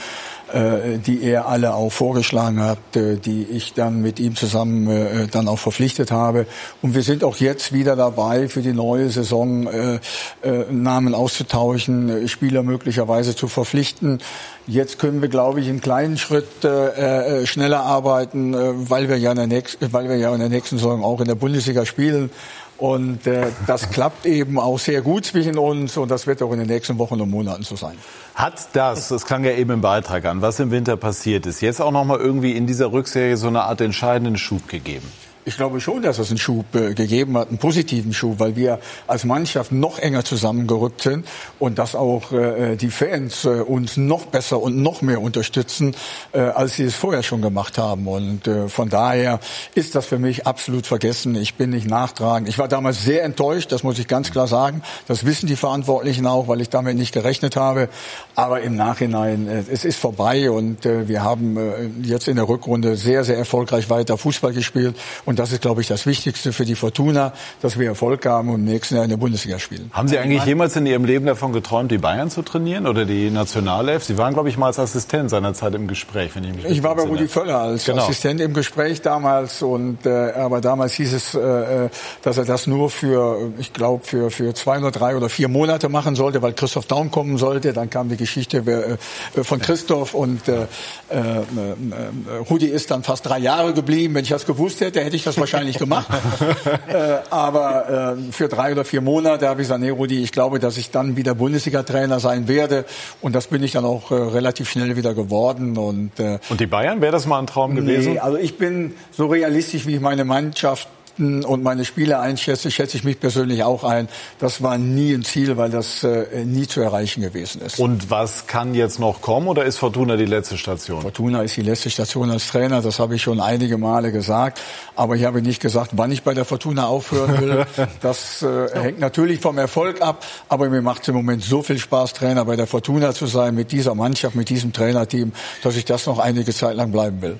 [0.54, 5.48] die er alle auch vorgeschlagen hat, äh, die ich dann mit ihm zusammen äh, dann
[5.48, 6.46] auch verpflichtet habe.
[6.82, 9.98] Und wir sind auch jetzt wieder dabei, für die neue Saison äh,
[10.42, 14.20] äh, Namen auszutauschen, äh, Spieler möglicherweise zu verpflichten.
[14.66, 19.18] Jetzt können wir, glaube ich, in kleinen Schritt äh, äh, schneller arbeiten, äh, weil wir
[19.18, 21.84] ja in der nächsten, weil wir ja in der nächsten Saison auch in der Bundesliga
[21.84, 22.30] spielen.
[22.76, 26.58] Und äh, das klappt eben auch sehr gut zwischen uns und das wird auch in
[26.58, 27.96] den nächsten Wochen und Monaten so sein.
[28.34, 31.80] Hat das, das klang ja eben im Beitrag an, was im Winter passiert ist, jetzt
[31.80, 35.06] auch noch mal irgendwie in dieser Rückserie so eine Art entscheidenden Schub gegeben?
[35.46, 38.78] Ich glaube schon, dass es einen Schub äh, gegeben hat, einen positiven Schub, weil wir
[39.06, 41.26] als Mannschaft noch enger zusammengerückt sind
[41.58, 45.94] und dass auch äh, die Fans äh, uns noch besser und noch mehr unterstützen,
[46.32, 48.08] äh, als sie es vorher schon gemacht haben.
[48.08, 49.38] Und äh, von daher
[49.74, 51.34] ist das für mich absolut vergessen.
[51.34, 52.48] Ich bin nicht nachtragend.
[52.48, 54.82] Ich war damals sehr enttäuscht, das muss ich ganz klar sagen.
[55.08, 57.90] Das wissen die Verantwortlichen auch, weil ich damit nicht gerechnet habe.
[58.34, 62.48] Aber im Nachhinein, äh, es ist vorbei und äh, wir haben äh, jetzt in der
[62.48, 64.96] Rückrunde sehr, sehr erfolgreich weiter Fußball gespielt.
[65.26, 67.32] Und das ist, glaube ich, das Wichtigste für die Fortuna,
[67.62, 69.90] dass wir Erfolg haben und im nächsten Jahr in der Bundesliga spielen.
[69.92, 73.30] Haben Sie eigentlich jemals in Ihrem Leben davon geträumt, die Bayern zu trainieren oder die
[73.30, 74.04] Nationalelf?
[74.04, 76.94] Sie waren, glaube ich, mal als Assistent seinerzeit im Gespräch, wenn ich mich Ich war
[76.94, 77.04] bei.
[77.04, 78.02] Rudi Völler als Genau.
[78.02, 81.88] Assistent im Gespräch damals und äh, aber damals hieß es, äh, äh,
[82.22, 85.88] dass er das nur für, ich glaube, für für zwei oder drei oder vier Monate
[85.88, 87.72] machen sollte, weil Christoph Daum kommen sollte.
[87.72, 88.98] Dann kam die Geschichte
[89.36, 90.62] äh, von Christoph und äh,
[91.10, 94.14] äh, äh, Rudi ist dann fast drei Jahre geblieben.
[94.14, 96.08] Wenn ich das gewusst hätte, hätte ich das wahrscheinlich gemacht.
[96.88, 100.58] äh, aber äh, für drei oder vier Monate habe ich gesagt, nee, Rudi, ich glaube,
[100.58, 102.84] dass ich dann wieder Bundesliga-Trainer sein werde
[103.20, 106.66] und das bin ich dann auch äh, relativ schnell wieder geworden und äh, Und die
[106.66, 108.14] Bayern, wäre das mal ein Traum gewesen?
[108.14, 110.88] Nee, also ich bin so realistisch, wie ich meine Mannschaft
[111.18, 114.08] und meine Spieler einschätze, schätze ich mich persönlich auch ein.
[114.38, 117.78] Das war nie ein Ziel, weil das äh, nie zu erreichen gewesen ist.
[117.78, 121.02] Und was kann jetzt noch kommen oder ist Fortuna die letzte Station?
[121.02, 124.60] Fortuna ist die letzte Station als Trainer, das habe ich schon einige Male gesagt.
[124.96, 127.66] Aber ich habe nicht gesagt, wann ich bei der Fortuna aufhören will.
[128.00, 130.24] Das äh, hängt natürlich vom Erfolg ab.
[130.48, 133.54] Aber mir macht es im Moment so viel Spaß, Trainer bei der Fortuna zu sein,
[133.54, 135.32] mit dieser Mannschaft, mit diesem Trainerteam,
[135.62, 137.38] dass ich das noch einige Zeit lang bleiben will.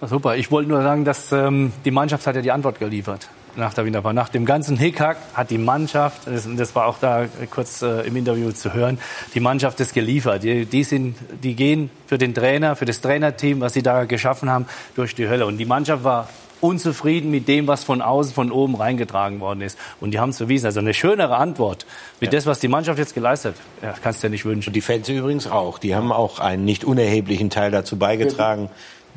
[0.00, 0.36] Super.
[0.36, 3.84] Ich wollte nur sagen, dass ähm, die Mannschaft hat ja die Antwort geliefert nach der
[3.84, 4.14] Winterpause.
[4.14, 8.16] Nach dem ganzen Hickhack hat die Mannschaft, das, das war auch da kurz äh, im
[8.16, 8.98] Interview zu hören,
[9.34, 10.44] die Mannschaft ist geliefert.
[10.44, 14.48] Die, die, sind, die gehen für den Trainer, für das Trainerteam, was sie da geschaffen
[14.48, 15.46] haben, durch die Hölle.
[15.46, 16.28] Und die Mannschaft war
[16.60, 19.78] unzufrieden mit dem, was von außen, von oben reingetragen worden ist.
[20.00, 20.66] Und die haben es bewiesen.
[20.66, 21.86] Also eine schönere Antwort
[22.20, 22.38] mit ja.
[22.38, 24.70] das, was die Mannschaft jetzt geleistet hat, ja, kannst du dir nicht wünschen.
[24.70, 25.78] Und die Fans übrigens auch.
[25.78, 28.70] Die haben auch einen nicht unerheblichen Teil dazu beigetragen.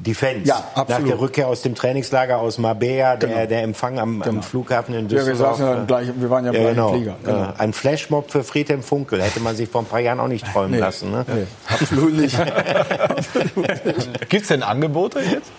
[0.05, 0.47] Die Fans.
[0.47, 0.89] Ja, absolut.
[0.89, 3.45] Nach der Rückkehr aus dem Trainingslager aus Marbella, der, genau.
[3.45, 4.37] der Empfang am, genau.
[4.37, 5.59] am, Flughafen in Düsseldorf.
[5.59, 6.93] Ja, wir, saßen gleich, wir waren ja, ja genau.
[6.93, 7.15] Flieger.
[7.23, 7.53] Genau.
[7.57, 10.71] Ein Flashmob für Friedhelm Funkel hätte man sich vor ein paar Jahren auch nicht träumen
[10.71, 10.79] nee.
[10.79, 11.11] lassen.
[11.11, 11.25] Ne?
[11.27, 12.35] Nee, absolut nicht.
[14.29, 15.51] Gibt es denn Angebote jetzt?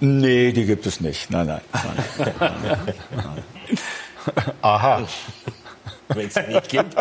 [0.00, 1.30] Nee, die gibt es nicht.
[1.30, 1.60] Nein, nein.
[1.72, 3.78] nein, nein, nein.
[4.62, 5.02] Aha.
[6.08, 6.96] Wenn es nicht gibt.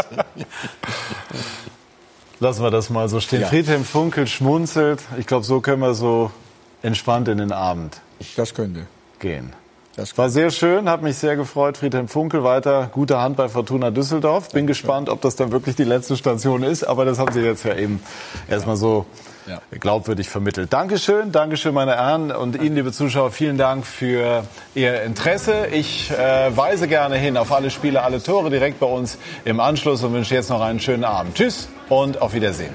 [2.39, 3.41] Lassen wir das mal so stehen.
[3.41, 3.47] Ja.
[3.47, 5.01] Friedhelm Funkel schmunzelt.
[5.17, 6.31] Ich glaube, so können wir so
[6.83, 7.99] entspannt in den Abend.
[8.35, 8.85] Das könnte.
[9.19, 9.53] Gehen.
[9.95, 11.77] Das war sehr schön, hat mich sehr gefreut.
[11.77, 14.49] Friedhelm Funkel weiter gute Hand bei Fortuna Düsseldorf.
[14.49, 17.63] Bin gespannt, ob das dann wirklich die letzte Station ist, aber das haben Sie jetzt
[17.63, 18.01] ja eben
[18.49, 19.05] erstmal so
[19.45, 19.61] ja.
[19.79, 20.73] glaubwürdig vermittelt.
[20.73, 25.67] Dankeschön, Dankeschön, meine Herren und Ihnen, liebe Zuschauer, vielen Dank für Ihr Interesse.
[25.67, 30.03] Ich äh, weise gerne hin auf alle Spiele, alle Tore direkt bei uns im Anschluss
[30.03, 31.35] und wünsche jetzt noch einen schönen Abend.
[31.35, 32.73] Tschüss und auf Wiedersehen.